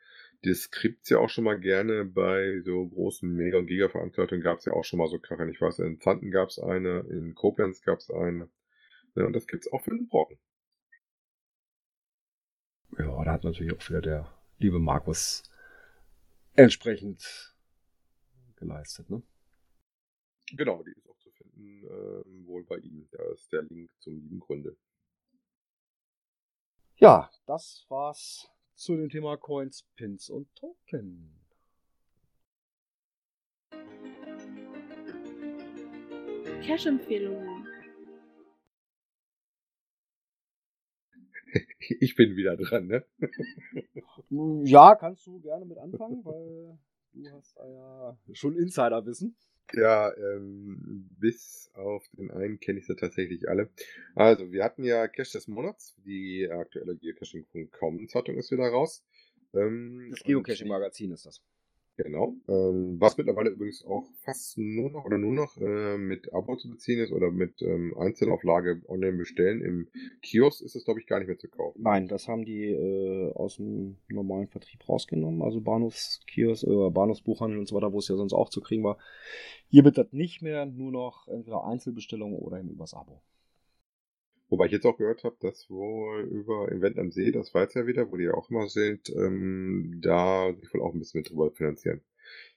Das 0.44 0.70
kriegt's 0.70 1.10
ja 1.10 1.18
auch 1.18 1.30
schon 1.30 1.44
mal 1.44 1.60
gerne 1.60 2.06
bei 2.06 2.62
so 2.62 2.88
großen 2.88 3.30
Mega- 3.30 3.58
und 3.58 3.68
Giga-Veranstaltungen 3.68 4.42
gab's 4.42 4.66
ja 4.66 4.74
auch 4.74 4.84
schon 4.84 5.00
mal 5.00 5.08
so 5.08 5.20
Kacheln. 5.20 5.50
Ich 5.50 5.60
weiß, 5.60 5.80
in 5.80 6.00
Zanten 6.00 6.32
gab's 6.32 6.60
eine, 6.60 7.00
in 7.10 7.34
Koblenz 7.34 7.82
gab's 7.82 8.12
eine. 8.12 8.50
Ja, 9.16 9.26
und 9.26 9.34
das 9.34 9.48
gibt's 9.48 9.72
auch 9.72 9.82
für 9.82 9.92
den 9.92 10.08
Brocken. 10.08 10.38
Ja, 13.00 13.24
da 13.24 13.32
hat 13.32 13.44
natürlich 13.44 13.74
auch 13.74 13.90
wieder 13.90 14.02
der 14.02 14.32
liebe 14.60 14.80
Markus 14.80 15.44
entsprechend 16.56 17.56
geleistet, 18.56 19.10
ne? 19.10 19.22
Genau, 20.54 20.82
die 20.84 20.92
ist 20.92 21.10
auch 21.10 21.18
zu 21.18 21.30
finden, 21.32 21.84
äh, 21.84 22.48
wohl 22.48 22.64
bei 22.64 22.78
ihm. 22.78 23.08
Da 23.12 23.24
ist 23.34 23.52
der 23.52 23.64
Link 23.64 23.92
zum 24.00 24.20
lieben 24.20 24.40
Gründe. 24.40 24.78
Ja, 26.96 27.30
das 27.46 27.86
war's 27.90 28.50
zu 28.78 28.96
dem 28.96 29.10
Thema 29.10 29.38
Coins, 29.38 29.84
Pins 29.96 30.30
und 30.30 30.54
Token. 30.56 31.34
Cash-Empfehlungen. 36.64 37.68
Ich 42.00 42.16
bin 42.16 42.36
wieder 42.36 42.58
dran, 42.58 42.88
ne? 42.88 43.06
Ja, 44.66 44.96
kannst 44.96 45.26
du 45.26 45.40
gerne 45.40 45.64
mit 45.64 45.78
anfangen, 45.78 46.24
weil 46.26 46.78
du 47.14 47.32
hast 47.32 47.56
ja 47.56 48.18
schon 48.34 48.58
Insiderwissen. 48.58 49.38
Ja, 49.74 50.16
ähm, 50.16 51.10
bis 51.20 51.70
auf 51.74 52.04
den 52.14 52.32
einen 52.32 52.60
kenne 52.60 52.80
ich 52.80 52.88
sie 52.88 52.96
tatsächlich 52.96 53.50
alle. 53.50 53.70
Also, 54.16 54.52
wir 54.52 54.64
hatten 54.64 54.84
ja 54.84 55.08
Cash 55.08 55.32
des 55.32 55.48
Monats. 55.48 55.96
Die 56.06 56.50
aktuelle 56.50 56.96
Geocaching.com 56.96 58.08
Zeitung 58.08 58.38
ist 58.38 58.52
wieder 58.52 58.68
raus. 58.70 59.04
Ähm, 59.54 60.08
Das 60.12 60.24
Geocaching-Magazin 60.24 61.12
ist 61.12 61.26
das. 61.26 61.42
Genau. 61.98 62.36
Ähm, 62.48 62.98
was 63.00 63.18
mittlerweile 63.18 63.50
übrigens 63.50 63.84
auch 63.84 64.08
fast 64.22 64.60
nur 64.60 64.92
noch 64.92 65.06
oder 65.06 65.18
nur 65.18 65.34
noch 65.34 65.58
äh, 65.58 65.98
mit 65.98 66.32
Abo 66.32 66.56
zu 66.56 66.70
beziehen 66.70 67.00
ist 67.00 67.12
oder 67.12 67.32
mit 67.32 67.60
ähm, 67.64 67.98
Einzelauflage 67.98 68.84
online 68.88 69.18
bestellen. 69.18 69.64
Im 69.64 69.88
Kiosk 70.22 70.62
ist 70.62 70.76
es, 70.76 70.86
glaube 70.86 71.00
ich, 71.00 71.08
gar 71.08 71.18
nicht 71.18 71.28
mehr 71.28 71.40
zu 71.40 71.48
kaufen. 71.48 71.82
Nein, 71.82 72.08
das 72.08 72.28
haben 72.28 72.46
die 72.46 72.66
äh, 72.66 73.34
aus 73.34 73.56
dem 73.56 73.98
normalen 74.10 74.48
Vertrieb 74.48 74.88
rausgenommen, 74.88 75.42
also 75.42 75.60
Bahnhofskiosk, 75.60 76.66
äh, 76.66 76.90
Bahnhofsbuchhandel 76.92 77.58
und 77.58 77.68
so 77.68 77.76
weiter, 77.76 77.92
wo 77.92 77.98
es 77.98 78.08
ja 78.08 78.16
sonst 78.16 78.34
auch 78.34 78.50
zu 78.50 78.62
kriegen 78.62 78.84
war. 78.84 79.00
Hier 79.68 79.84
wird 79.84 79.98
das 79.98 80.14
nicht 80.14 80.44
mehr, 80.44 80.68
nur 80.68 80.92
noch 80.92 81.28
entweder 81.28 81.66
Einzelbestellungen 81.66 82.38
oder 82.38 82.60
eben 82.60 82.70
übers 82.70 82.94
Abo. 82.94 83.24
Wobei 84.50 84.68
ich 84.68 84.72
jetzt 84.72 84.86
auch 84.86 84.98
gehört 84.98 85.24
habe, 85.24 85.36
dass 85.42 85.70
wohl 85.70 86.22
über 86.22 86.72
Event 86.72 86.98
am 87.00 87.12
See, 87.12 87.32
das 87.32 87.54
war 87.54 87.64
jetzt 87.64 87.76
ja 87.76 87.86
wieder, 87.86 88.10
wo 88.12 88.16
die 88.16 88.26
ja 88.26 88.34
auch 88.34 88.50
immer 88.50 88.70
sind, 88.70 89.10
ähm, 89.10 90.00
da 90.02 90.54
sich 90.54 90.74
wohl 90.74 90.82
auch 90.82 90.94
ein 90.94 91.00
bisschen 91.00 91.20
mit 91.20 91.30
drüber 91.30 91.52
finanzieren. 91.52 92.02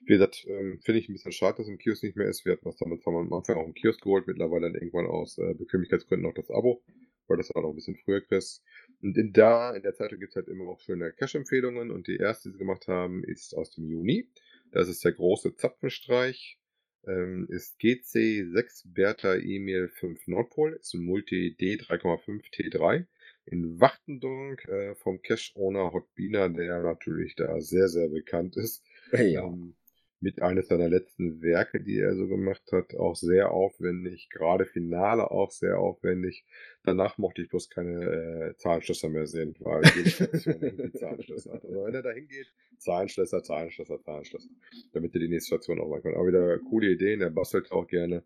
Wie 0.00 0.12
gesagt, 0.12 0.46
ähm, 0.48 0.80
finde 0.82 1.00
ich 1.00 1.08
ein 1.08 1.14
bisschen 1.14 1.32
schade, 1.32 1.58
dass 1.58 1.68
im 1.68 1.78
Kiosk 1.78 2.02
nicht 2.04 2.16
mehr 2.16 2.28
ist. 2.28 2.44
Wir 2.44 2.52
hatten 2.52 2.64
das 2.64 2.76
damals 2.76 3.06
am 3.06 3.32
Anfang 3.32 3.56
auch 3.56 3.66
im 3.66 3.74
Kiosk 3.74 4.02
geholt, 4.02 4.26
mittlerweile 4.26 4.62
dann 4.62 4.74
irgendwann 4.74 5.06
aus 5.06 5.38
äh, 5.38 5.54
Bequemlichkeitsgründen 5.54 6.28
auch 6.28 6.34
das 6.34 6.50
Abo, 6.50 6.82
weil 7.26 7.36
das 7.36 7.50
halt 7.50 7.64
auch 7.64 7.70
ein 7.70 7.76
bisschen 7.76 7.96
früher 7.96 8.20
kriegst. 8.20 8.62
Und 9.02 9.16
in 9.16 9.32
da, 9.32 9.74
in 9.74 9.82
der 9.82 9.94
Zeitung 9.94 10.20
gibt's 10.20 10.36
halt 10.36 10.48
immer 10.48 10.68
auch 10.68 10.80
schöne 10.80 11.12
Cash-Empfehlungen 11.12 11.90
und 11.90 12.06
die 12.06 12.16
erste, 12.16 12.48
die 12.48 12.52
sie 12.52 12.58
gemacht 12.58 12.86
haben, 12.86 13.24
ist 13.24 13.54
aus 13.54 13.70
dem 13.72 13.88
Juni. 13.88 14.28
Das 14.70 14.88
ist 14.88 15.04
der 15.04 15.12
große 15.12 15.56
Zapfenstreich 15.56 16.59
ähm, 17.06 17.46
ist 17.48 17.80
GC6 17.80 18.84
Bertha 18.86 19.34
Emil 19.34 19.88
5 19.88 20.26
Nordpol, 20.28 20.74
ist 20.74 20.94
ein 20.94 21.04
Multi 21.04 21.56
D3,5 21.58 22.42
T3 22.52 23.06
in 23.46 23.80
Wachtendonk 23.80 24.64
äh, 24.66 24.94
vom 24.94 25.22
Cash-Owner 25.22 25.92
Hotbina, 25.92 26.48
der 26.48 26.82
natürlich 26.82 27.34
da 27.36 27.60
sehr, 27.60 27.88
sehr 27.88 28.08
bekannt 28.08 28.56
ist. 28.56 28.84
Ja. 29.12 29.44
Ähm, 29.44 29.74
mit 30.20 30.42
eines 30.42 30.68
seiner 30.68 30.88
letzten 30.88 31.40
Werke, 31.42 31.80
die 31.82 31.98
er 31.98 32.14
so 32.14 32.28
gemacht 32.28 32.62
hat, 32.72 32.94
auch 32.94 33.16
sehr 33.16 33.50
aufwendig, 33.52 34.28
gerade 34.30 34.66
Finale 34.66 35.30
auch 35.30 35.50
sehr 35.50 35.78
aufwendig. 35.78 36.44
Danach 36.84 37.16
mochte 37.16 37.42
ich 37.42 37.48
bloß 37.48 37.70
keine 37.70 38.50
äh, 38.52 38.56
Zahlenschlösser 38.56 39.08
mehr 39.08 39.26
sehen, 39.26 39.54
weil 39.60 39.82
jede 39.96 40.10
Station 40.10 40.54
irgendwie 40.60 40.92
Zahlenschlösser 40.92 41.54
hat. 41.54 41.64
Also 41.64 41.84
wenn 41.84 41.94
er 41.94 42.02
da 42.02 42.10
hingeht, 42.10 42.52
Zahlenschlösser, 42.78 43.42
Zahlenschlösser, 43.42 44.00
Zahlenschlösser, 44.02 44.48
damit 44.92 45.14
er 45.14 45.20
die 45.20 45.28
nächste 45.28 45.56
Station 45.56 45.80
auch 45.80 45.88
machen 45.88 46.02
kann. 46.02 46.14
Aber 46.14 46.26
wieder 46.26 46.58
coole 46.58 46.90
Ideen, 46.90 47.22
er 47.22 47.30
bastelt 47.30 47.72
auch 47.72 47.86
gerne. 47.86 48.24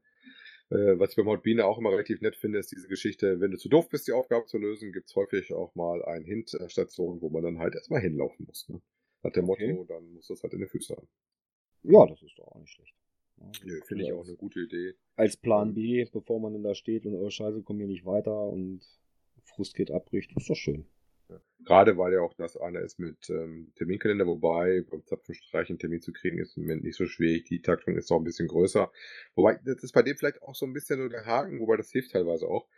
Äh, 0.70 0.98
was 0.98 1.10
ich 1.10 1.16
beim 1.16 1.28
Hautbiene 1.28 1.64
auch 1.64 1.78
immer 1.78 1.92
relativ 1.92 2.20
nett 2.22 2.36
finde, 2.36 2.58
ist 2.58 2.72
diese 2.72 2.88
Geschichte, 2.88 3.38
wenn 3.40 3.52
du 3.52 3.58
zu 3.58 3.68
doof 3.68 3.88
bist, 3.88 4.08
die 4.08 4.12
Aufgabe 4.12 4.46
zu 4.46 4.58
lösen, 4.58 4.92
gibt's 4.92 5.14
häufig 5.14 5.52
auch 5.52 5.74
mal 5.74 6.04
ein 6.04 6.24
Hint-Station, 6.24 7.20
wo 7.20 7.30
man 7.30 7.42
dann 7.44 7.58
halt 7.60 7.74
erstmal 7.74 8.00
hinlaufen 8.00 8.46
muss. 8.46 8.68
Ne? 8.68 8.80
Nach 9.22 9.32
dem 9.32 9.44
Motto, 9.44 9.62
Okay. 9.62 9.84
dann 9.88 10.12
muss 10.12 10.26
das 10.26 10.42
halt 10.42 10.54
in 10.54 10.60
den 10.60 10.68
Füßen 10.68 10.96
haben. 10.96 11.08
Ja, 11.84 12.06
das 12.06 12.22
ist 12.22 12.38
doch 12.38 12.48
auch 12.48 12.58
nicht 12.58 12.72
schlecht. 12.72 12.94
Ja, 13.38 13.50
Nö, 13.64 13.80
finde 13.86 14.04
ich 14.04 14.12
auch 14.12 14.24
eine 14.24 14.36
gute 14.36 14.60
Idee. 14.60 14.94
Als 15.16 15.36
Plan 15.36 15.74
B, 15.74 16.04
bevor 16.12 16.40
man 16.40 16.52
dann 16.52 16.62
da 16.62 16.74
steht 16.74 17.06
und 17.06 17.14
oh 17.14 17.30
Scheiße, 17.30 17.62
kommen 17.62 17.80
hier 17.80 17.88
nicht 17.88 18.06
weiter 18.06 18.46
und 18.48 18.80
Frust 19.42 19.74
geht 19.74 19.90
abbricht, 19.90 20.32
ist 20.36 20.48
doch 20.48 20.56
schön. 20.56 20.86
Gerade 21.64 21.96
weil 21.96 22.12
ja 22.12 22.20
auch 22.20 22.34
das 22.34 22.56
einer 22.56 22.80
ist 22.80 22.98
mit 22.98 23.30
ähm, 23.30 23.72
Terminkalender, 23.76 24.26
wobei 24.26 24.82
beim 24.90 25.04
Zapfenstreich 25.06 25.70
einen 25.70 25.78
Termin 25.78 26.02
zu 26.02 26.12
kriegen 26.12 26.38
ist 26.38 26.56
im 26.56 26.64
Moment 26.64 26.84
nicht 26.84 26.96
so 26.96 27.06
schwierig. 27.06 27.44
Die 27.44 27.62
Taktung 27.62 27.96
ist 27.96 28.10
auch 28.12 28.18
ein 28.18 28.24
bisschen 28.24 28.48
größer. 28.48 28.92
Wobei, 29.34 29.58
das 29.64 29.82
ist 29.82 29.92
bei 29.92 30.02
dem 30.02 30.16
vielleicht 30.16 30.42
auch 30.42 30.54
so 30.54 30.66
ein 30.66 30.74
bisschen 30.74 31.00
so 31.00 31.08
der 31.08 31.24
Haken, 31.24 31.60
wobei 31.60 31.76
das 31.76 31.90
hilft 31.90 32.12
teilweise 32.12 32.46
auch. 32.46 32.68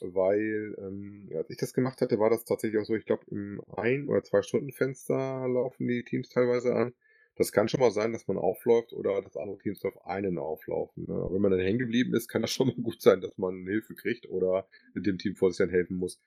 Weil, 0.00 0.76
ähm, 0.78 1.28
ja, 1.30 1.38
als 1.38 1.50
ich 1.50 1.56
das 1.56 1.72
gemacht 1.72 2.00
hatte, 2.00 2.18
war 2.18 2.30
das 2.30 2.44
tatsächlich 2.44 2.80
auch 2.80 2.84
so, 2.86 2.94
ich 2.94 3.06
glaube, 3.06 3.24
im 3.30 3.60
ein- 3.76 4.08
oder 4.08 4.22
zwei 4.22 4.42
Stunden 4.42 4.70
Fenster 4.70 5.48
laufen 5.48 5.88
die 5.88 6.04
Teams 6.04 6.28
teilweise 6.28 6.74
an. 6.74 6.94
Das 7.36 7.52
kann 7.52 7.68
schon 7.68 7.80
mal 7.80 7.90
sein, 7.90 8.12
dass 8.12 8.26
man 8.26 8.38
aufläuft 8.38 8.94
oder 8.94 9.20
dass 9.20 9.36
andere 9.36 9.58
Teams 9.58 9.84
auf 9.84 10.06
einen 10.06 10.38
auflaufen. 10.38 11.04
Ne? 11.06 11.28
Wenn 11.30 11.42
man 11.42 11.50
dann 11.50 11.60
hängen 11.60 11.78
geblieben 11.78 12.14
ist, 12.14 12.28
kann 12.28 12.40
das 12.40 12.50
schon 12.50 12.68
mal 12.68 12.76
gut 12.82 13.02
sein, 13.02 13.20
dass 13.20 13.36
man 13.36 13.66
Hilfe 13.66 13.94
kriegt 13.94 14.26
oder 14.28 14.66
dem 14.94 15.18
Team 15.18 15.36
vor 15.36 15.50
sich 15.50 15.58
dann 15.58 15.68
helfen 15.68 15.98
muss. 15.98 16.18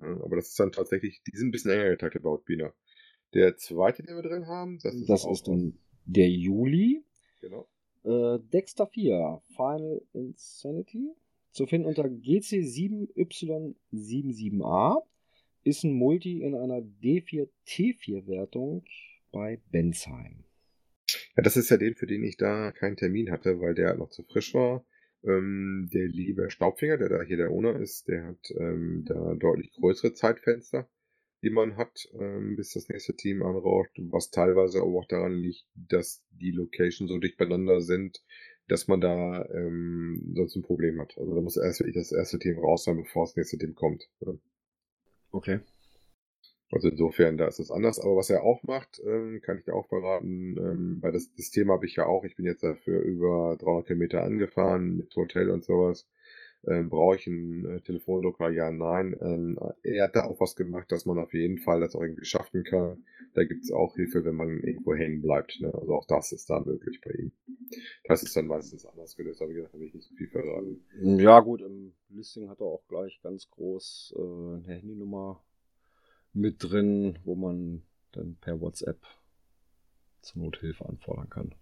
Ja, 0.00 0.16
Aber 0.22 0.36
das 0.36 0.50
ist 0.50 0.60
dann 0.60 0.70
tatsächlich, 0.70 1.20
die 1.24 1.36
sind 1.36 1.48
ein 1.48 1.50
bisschen 1.50 1.72
enger 1.72 1.90
getaktet 1.90 2.22
bei 2.22 2.30
Outbina. 2.30 2.72
Der 3.34 3.56
zweite, 3.56 4.04
den 4.04 4.14
wir 4.14 4.22
drin 4.22 4.46
haben, 4.46 4.78
das 4.80 4.94
ist, 4.94 5.10
Das 5.10 5.26
ist 5.26 5.48
dann 5.48 5.76
der 6.04 6.28
Juli. 6.28 7.02
Genau. 7.40 7.66
Äh, 8.04 8.38
Dexter 8.52 8.86
4, 8.86 9.42
Final 9.56 10.02
Insanity. 10.12 11.10
Zu 11.50 11.66
finden 11.66 11.88
unter 11.88 12.04
GC7Y77A. 12.04 15.02
Ist 15.64 15.82
ein 15.82 15.94
Multi 15.94 16.42
in 16.42 16.54
einer 16.54 16.78
D4T4-Wertung 16.78 18.84
bei 19.34 19.60
Bensheim. 19.72 20.44
Ja, 21.36 21.42
das 21.42 21.56
ist 21.56 21.68
ja 21.70 21.76
den, 21.76 21.94
für 21.94 22.06
den 22.06 22.22
ich 22.22 22.36
da 22.36 22.72
keinen 22.72 22.96
Termin 22.96 23.30
hatte, 23.30 23.60
weil 23.60 23.74
der 23.74 23.94
noch 23.96 24.10
zu 24.10 24.22
frisch 24.22 24.54
war. 24.54 24.86
Ähm, 25.24 25.88
der 25.92 26.06
liebe 26.08 26.50
Staubfinger, 26.50 26.96
der 26.96 27.08
da 27.08 27.22
hier 27.22 27.36
der 27.36 27.50
Owner 27.50 27.78
ist, 27.80 28.08
der 28.08 28.24
hat 28.26 28.50
ähm, 28.58 29.04
da 29.06 29.34
deutlich 29.34 29.72
größere 29.72 30.12
Zeitfenster. 30.14 30.88
die 31.44 31.50
man 31.50 31.76
hat, 31.76 32.08
ähm, 32.18 32.56
bis 32.56 32.72
das 32.72 32.88
nächste 32.88 33.14
Team 33.14 33.42
anrauscht, 33.42 33.98
was 34.10 34.30
teilweise 34.30 34.80
aber 34.80 34.98
auch 35.00 35.06
daran 35.06 35.34
liegt, 35.34 35.66
dass 35.74 36.24
die 36.30 36.50
Locations 36.50 37.10
so 37.10 37.18
dicht 37.18 37.36
beieinander 37.36 37.82
sind, 37.82 38.24
dass 38.66 38.88
man 38.88 39.02
da 39.02 39.44
ähm, 39.50 40.32
sonst 40.34 40.56
ein 40.56 40.62
Problem 40.62 40.98
hat. 41.00 41.18
Also 41.18 41.34
da 41.34 41.42
muss 41.42 41.58
erst 41.58 41.80
wirklich 41.80 41.96
das 41.96 42.12
erste 42.12 42.38
Team 42.38 42.58
raus 42.58 42.84
sein, 42.84 42.96
bevor 42.96 43.26
das 43.26 43.36
nächste 43.36 43.58
Team 43.58 43.74
kommt. 43.74 44.08
Okay. 45.32 45.60
Also 46.70 46.88
insofern, 46.88 47.36
da 47.36 47.46
ist 47.46 47.60
es 47.60 47.70
anders. 47.70 48.00
Aber 48.00 48.16
was 48.16 48.30
er 48.30 48.42
auch 48.42 48.62
macht, 48.62 49.00
ähm, 49.04 49.40
kann 49.42 49.58
ich 49.58 49.64
dir 49.64 49.74
auch 49.74 49.86
verraten, 49.88 50.56
ähm, 50.58 50.98
weil 51.00 51.12
das, 51.12 51.32
das 51.34 51.50
Thema 51.50 51.74
habe 51.74 51.86
ich 51.86 51.96
ja 51.96 52.06
auch. 52.06 52.24
Ich 52.24 52.36
bin 52.36 52.46
jetzt 52.46 52.64
dafür 52.64 53.00
über 53.00 53.56
300 53.60 53.86
Kilometer 53.86 54.22
angefahren 54.22 54.96
mit 54.96 55.14
Hotel 55.14 55.50
und 55.50 55.64
sowas. 55.64 56.06
Ähm, 56.66 56.88
Brauche 56.88 57.16
ich 57.16 57.26
einen 57.26 57.64
äh, 57.66 57.80
Telefondrucker? 57.80 58.50
Ja, 58.50 58.70
nein. 58.70 59.14
Ähm, 59.20 59.58
er 59.82 60.04
hat 60.04 60.16
da 60.16 60.24
auch 60.24 60.40
was 60.40 60.56
gemacht, 60.56 60.90
dass 60.90 61.04
man 61.04 61.18
auf 61.18 61.34
jeden 61.34 61.58
Fall 61.58 61.80
das 61.80 61.94
auch 61.94 62.02
irgendwie 62.02 62.24
schaffen 62.24 62.64
kann. 62.64 63.04
Da 63.34 63.44
gibt 63.44 63.64
es 63.64 63.70
auch 63.70 63.94
Hilfe, 63.96 64.24
wenn 64.24 64.34
man 64.34 64.60
irgendwo 64.60 64.94
hängen 64.94 65.20
bleibt. 65.20 65.60
Ne? 65.60 65.72
Also 65.74 65.94
auch 65.94 66.06
das 66.06 66.32
ist 66.32 66.48
da 66.48 66.60
möglich 66.60 67.00
bei 67.04 67.10
ihm. 67.10 67.32
Das 68.04 68.22
ist 68.22 68.34
dann 68.36 68.46
meistens 68.46 68.86
anders 68.86 69.16
gelöst, 69.16 69.42
aber 69.42 69.50
wie 69.50 69.54
gesagt, 69.54 69.74
habe 69.74 69.84
ich 69.84 69.94
nicht 69.94 70.08
so 70.08 70.14
viel 70.14 70.28
verraten. 70.28 70.84
Ja, 71.02 71.40
gut, 71.40 71.60
im 71.60 71.92
Listing 72.08 72.48
hat 72.48 72.60
er 72.60 72.66
auch 72.66 72.86
gleich 72.88 73.20
ganz 73.22 73.50
groß 73.50 74.14
äh, 74.16 74.20
eine 74.20 74.62
Handynummer 74.66 75.42
mit 76.34 76.56
drin, 76.62 77.18
wo 77.24 77.34
man 77.34 77.82
dann 78.12 78.36
per 78.40 78.60
WhatsApp 78.60 79.00
zur 80.20 80.42
Nothilfe 80.42 80.86
anfordern 80.86 81.30
kann. 81.30 81.54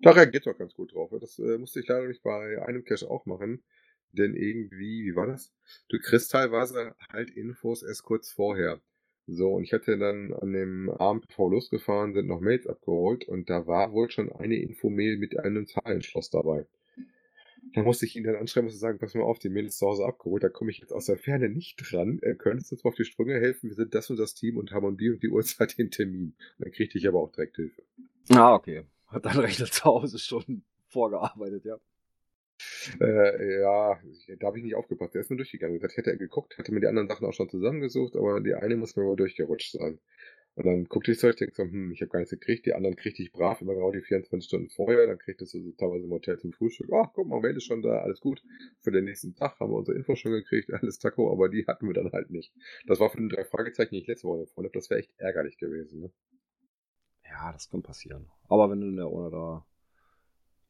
Da 0.00 0.10
reagiert 0.10 0.46
doch 0.46 0.58
ganz 0.58 0.74
gut 0.74 0.92
drauf. 0.94 1.10
Das 1.20 1.38
äh, 1.38 1.58
musste 1.58 1.80
ich 1.80 1.88
leider 1.88 2.08
nicht 2.08 2.22
bei 2.22 2.62
einem 2.62 2.84
Cache 2.84 3.08
auch 3.08 3.26
machen. 3.26 3.62
Denn 4.12 4.34
irgendwie, 4.34 5.04
wie 5.04 5.16
war 5.16 5.26
das? 5.26 5.52
Du 5.88 5.98
kriegst 5.98 6.30
teilweise 6.30 6.94
halt 7.08 7.30
Infos 7.30 7.82
erst 7.82 8.04
kurz 8.04 8.30
vorher. 8.30 8.80
So, 9.26 9.54
und 9.54 9.64
ich 9.64 9.72
hatte 9.72 9.98
dann 9.98 10.32
an 10.34 10.52
dem 10.52 10.90
Abend, 10.90 11.26
bevor 11.26 11.50
wir 11.50 11.54
losgefahren 11.54 12.12
sind, 12.12 12.26
noch 12.26 12.40
Mails 12.40 12.66
abgeholt 12.66 13.26
und 13.26 13.48
da 13.48 13.66
war 13.66 13.92
wohl 13.92 14.10
schon 14.10 14.30
eine 14.30 14.56
Infomail 14.56 15.16
mit 15.16 15.38
einem 15.38 15.66
Zahlenschloss 15.66 16.28
dabei. 16.30 16.66
Da 17.72 17.82
musste 17.82 18.06
ich 18.06 18.14
ihn 18.16 18.24
dann 18.24 18.36
anschreiben 18.36 18.68
und 18.68 18.76
sagen, 18.76 18.98
pass 18.98 19.14
mal 19.14 19.22
auf, 19.22 19.38
die 19.38 19.48
ist 19.48 19.78
zu 19.78 19.86
Hause 19.86 20.04
abgeholt, 20.04 20.42
da 20.42 20.48
komme 20.48 20.70
ich 20.70 20.78
jetzt 20.78 20.92
aus 20.92 21.06
der 21.06 21.16
Ferne 21.16 21.48
nicht 21.48 21.76
dran. 21.76 22.18
Äh, 22.22 22.34
könntest 22.34 22.70
du 22.70 22.76
uns 22.76 22.84
mal 22.84 22.90
auf 22.90 22.96
die 22.96 23.04
Sprünge 23.04 23.34
helfen? 23.34 23.70
Wir 23.70 23.76
sind 23.76 23.94
das 23.94 24.10
und 24.10 24.18
das 24.18 24.34
Team 24.34 24.56
und 24.56 24.72
haben 24.72 24.86
um 24.86 24.96
die 24.96 25.10
und 25.10 25.22
die 25.22 25.28
Uhrzeit 25.28 25.76
den 25.78 25.90
Termin. 25.90 26.34
Und 26.58 26.66
dann 26.66 26.72
kriegte 26.72 26.98
ich 26.98 27.08
aber 27.08 27.20
auch 27.20 27.32
direkt 27.32 27.56
Hilfe. 27.56 27.82
Ah, 28.30 28.54
okay. 28.54 28.84
Hat 29.06 29.24
dein 29.24 29.38
Rechner 29.38 29.66
zu 29.66 29.84
Hause 29.84 30.18
schon 30.18 30.62
vorgearbeitet, 30.88 31.64
ja. 31.64 31.78
Äh, 33.00 33.60
ja, 33.60 33.98
da 34.38 34.46
habe 34.46 34.58
ich 34.58 34.64
nicht 34.64 34.74
aufgepasst. 34.74 35.14
Der 35.14 35.22
ist 35.22 35.30
nur 35.30 35.36
durchgegangen. 35.36 35.80
Das 35.80 35.96
hätte 35.96 36.10
er 36.10 36.16
geguckt, 36.16 36.56
hatte 36.58 36.72
mir 36.72 36.80
die 36.80 36.86
anderen 36.86 37.08
Sachen 37.08 37.26
auch 37.26 37.32
schon 37.32 37.48
zusammengesucht, 37.48 38.16
aber 38.16 38.40
die 38.40 38.54
eine 38.54 38.76
muss 38.76 38.96
mir 38.96 39.04
wohl 39.04 39.16
durchgerutscht 39.16 39.72
sein. 39.72 39.98
Und 40.56 40.66
dann 40.66 40.84
guckte 40.84 41.10
ich 41.10 41.18
so, 41.18 41.28
ich 41.28 41.36
denke 41.36 41.54
so, 41.54 41.64
hm, 41.64 41.90
ich 41.90 42.00
habe 42.00 42.10
gar 42.10 42.20
nichts 42.20 42.30
gekriegt. 42.30 42.64
Die 42.66 42.74
anderen 42.74 42.94
kriegte 42.94 43.22
ich 43.22 43.32
brav 43.32 43.60
immer 43.60 43.74
genau 43.74 43.90
die 43.90 44.02
24 44.02 44.46
Stunden 44.46 44.70
vorher. 44.70 45.06
Dann 45.08 45.18
kriegte 45.18 45.44
du 45.44 45.46
so 45.46 45.72
teilweise 45.72 46.04
im 46.04 46.12
Hotel 46.12 46.38
zum 46.38 46.52
Frühstück. 46.52 46.88
Ach, 46.92 47.10
guck 47.12 47.26
mal, 47.26 47.40
Mail 47.40 47.56
ist 47.56 47.64
schon 47.64 47.82
da, 47.82 47.98
alles 47.98 48.20
gut. 48.20 48.40
Für 48.80 48.92
den 48.92 49.04
nächsten 49.04 49.34
Tag 49.34 49.58
haben 49.58 49.72
wir 49.72 49.78
unsere 49.78 49.96
Info 49.96 50.14
schon 50.14 50.30
gekriegt, 50.30 50.72
alles 50.72 51.00
Taco, 51.00 51.32
aber 51.32 51.48
die 51.48 51.66
hatten 51.66 51.86
wir 51.86 51.94
dann 51.94 52.12
halt 52.12 52.30
nicht. 52.30 52.52
Das 52.86 53.00
war 53.00 53.10
für 53.10 53.16
den 53.16 53.28
drei 53.28 53.44
Fragezeichen, 53.44 53.94
die 53.94 54.02
ich 54.02 54.06
letzte 54.06 54.28
Woche 54.28 54.42
empfohlen 54.42 54.68
habe. 54.68 54.78
Das 54.78 54.90
wäre 54.90 55.00
echt 55.00 55.12
ärgerlich 55.16 55.58
gewesen. 55.58 56.00
Ne? 56.02 56.12
Ja, 57.24 57.52
das 57.52 57.68
kann 57.68 57.82
passieren. 57.82 58.30
Aber 58.48 58.70
wenn 58.70 58.80
du 58.80 58.88
in 58.88 58.96
der 58.96 59.06
Owner 59.08 59.30
da 59.30 59.66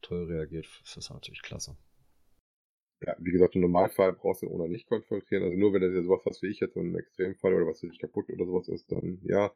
toll 0.01 0.25
reagiert, 0.25 0.65
ist 0.83 0.97
das 0.97 1.11
natürlich 1.11 1.43
klasse 1.43 1.77
ja, 3.01 3.15
wie 3.19 3.31
gesagt, 3.31 3.55
im 3.55 3.61
Normalfall 3.61 4.13
brauchst 4.13 4.41
du 4.41 4.47
ohne 4.47 4.69
nicht 4.69 4.87
konfrontieren. 4.87 5.43
Also 5.43 5.57
nur 5.57 5.73
wenn 5.73 5.81
das 5.81 5.93
ja 5.93 6.01
sowas 6.01 6.21
was 6.25 6.41
wie 6.41 6.47
ich 6.47 6.59
jetzt 6.59 6.75
so 6.75 6.79
ein 6.79 6.95
Extremfall 6.95 7.53
oder 7.53 7.67
was 7.67 7.83
nicht 7.83 7.99
kaputt 7.99 8.29
oder 8.29 8.45
sowas 8.45 8.69
ist, 8.69 8.91
dann 8.91 9.19
ja, 9.23 9.53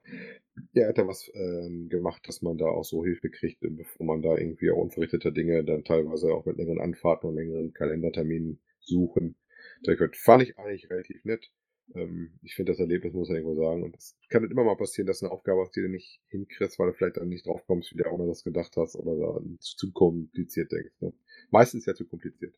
er 0.74 0.90
hat 0.90 0.98
da 0.98 1.08
was 1.08 1.32
ähm, 1.34 1.88
gemacht, 1.90 2.28
dass 2.28 2.42
man 2.42 2.58
da 2.58 2.66
auch 2.66 2.84
so 2.84 3.04
Hilfe 3.04 3.30
kriegt, 3.30 3.60
bevor 3.62 4.06
man 4.06 4.22
da 4.22 4.38
irgendwie 4.38 4.72
auch 4.72 4.78
unverrichteter 4.78 5.32
Dinge 5.32 5.64
dann 5.64 5.84
teilweise 5.84 6.34
auch 6.34 6.46
mit 6.46 6.58
längeren 6.58 6.82
Anfahrten 6.82 7.30
und 7.30 7.36
längeren 7.36 7.74
Kalenderterminen 7.74 8.60
suchen. 8.80 9.36
Da 9.84 9.94
fand 10.14 10.44
ich 10.44 10.58
eigentlich 10.58 10.90
relativ 10.90 11.24
nett. 11.24 11.50
Ähm, 11.96 12.32
ich 12.44 12.56
finde 12.56 12.72
das 12.72 12.80
Erlebnis, 12.80 13.14
muss 13.14 13.30
ich 13.30 13.36
irgendwo 13.36 13.56
sagen. 13.56 13.84
Und 13.84 13.96
es 13.96 14.18
kann 14.30 14.42
halt 14.42 14.52
immer 14.52 14.64
mal 14.64 14.76
passieren, 14.76 15.08
dass 15.08 15.24
eine 15.24 15.32
Aufgabe 15.32 15.62
hast, 15.62 15.76
die 15.76 15.82
du 15.82 15.90
nicht 15.90 16.22
hinkriegst, 16.30 16.78
weil 16.78 16.88
du 16.88 16.94
vielleicht 16.94 17.18
dann 17.18 17.30
nicht 17.30 17.48
drauf 17.48 17.66
kommst, 17.66 17.94
wie 17.94 17.98
du 17.98 18.10
auch 18.10 18.28
das 18.28 18.44
gedacht 18.44 18.76
hast 18.76 18.96
oder 18.96 19.16
da 19.16 19.42
zu 19.60 19.92
kompliziert 19.92 20.72
denkst. 20.72 20.94
Ne? 21.00 21.14
Meistens 21.52 21.86
ja 21.86 21.96
zu 21.96 22.06
kompliziert. 22.06 22.54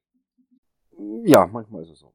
Ja, 1.24 1.48
manchmal 1.48 1.84
ist 1.84 1.92
es 1.92 2.00
so. 2.00 2.14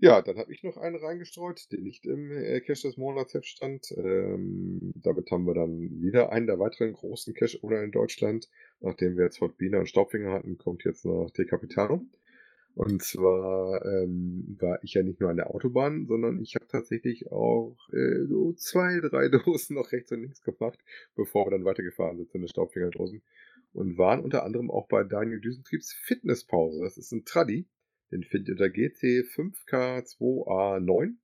Ja, 0.00 0.22
dann 0.22 0.38
habe 0.38 0.52
ich 0.52 0.62
noch 0.62 0.76
einen 0.76 0.94
reingestreut, 0.94 1.72
der 1.72 1.80
nicht 1.80 2.06
im 2.06 2.30
äh, 2.30 2.60
Cache 2.60 2.86
des 2.86 2.96
Monats 2.96 3.36
stand. 3.48 3.90
Ähm, 3.96 4.92
damit 4.94 5.28
haben 5.32 5.44
wir 5.44 5.54
dann 5.54 6.00
wieder 6.00 6.30
einen 6.30 6.46
der 6.46 6.60
weiteren 6.60 6.92
großen 6.92 7.34
Cache 7.34 7.58
oder 7.62 7.82
in 7.82 7.90
Deutschland. 7.90 8.48
Nachdem 8.80 9.16
wir 9.16 9.24
jetzt 9.24 9.40
Biener 9.56 9.80
und 9.80 9.88
Staubfinger 9.88 10.32
hatten, 10.32 10.56
kommt 10.56 10.84
jetzt 10.84 11.04
noch 11.04 11.30
der 11.30 11.46
Capitano. 11.46 12.06
Und 12.76 13.02
zwar 13.02 13.84
ähm, 13.84 14.56
war 14.60 14.78
ich 14.84 14.94
ja 14.94 15.02
nicht 15.02 15.18
nur 15.18 15.30
an 15.30 15.36
der 15.36 15.52
Autobahn, 15.52 16.06
sondern 16.06 16.40
ich 16.40 16.54
habe 16.54 16.68
tatsächlich 16.68 17.32
auch 17.32 17.76
äh, 17.92 18.24
so 18.28 18.52
zwei, 18.52 19.00
drei 19.00 19.28
Dosen 19.30 19.74
noch 19.74 19.90
rechts 19.90 20.12
und 20.12 20.20
links 20.20 20.44
gemacht, 20.44 20.78
bevor 21.16 21.46
wir 21.46 21.50
dann 21.50 21.64
weitergefahren 21.64 22.18
sind 22.18 22.30
zu 22.30 22.38
den 22.38 22.46
Staubfingerdosen 22.46 23.20
und 23.72 23.98
waren 23.98 24.20
unter 24.20 24.44
anderem 24.44 24.70
auch 24.70 24.86
bei 24.88 25.04
Daniel 25.04 25.40
Düsentriebs 25.40 25.92
Fitnesspause. 25.92 26.80
Das 26.82 26.96
ist 26.96 27.12
ein 27.12 27.24
Traddy, 27.24 27.68
den 28.10 28.24
findet 28.24 28.48
ihr 28.48 28.54
unter 28.54 28.66
GC5K2A9, 28.66 31.14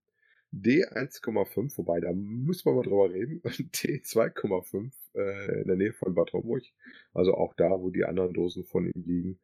D1,5, 0.52 1.78
wobei 1.78 2.00
da 2.00 2.12
müssen 2.12 2.66
wir 2.66 2.74
mal 2.74 2.82
drüber 2.82 3.10
reden, 3.10 3.40
D2,5 3.42 4.92
äh, 5.14 5.62
in 5.62 5.68
der 5.68 5.76
Nähe 5.76 5.92
von 5.92 6.14
Bad 6.14 6.32
Homburg, 6.32 6.64
also 7.12 7.34
auch 7.34 7.54
da, 7.54 7.70
wo 7.70 7.90
die 7.90 8.04
anderen 8.04 8.32
Dosen 8.32 8.64
von 8.64 8.86
ihm 8.86 9.04
liegen. 9.04 9.40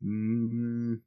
Hm, 0.00 1.04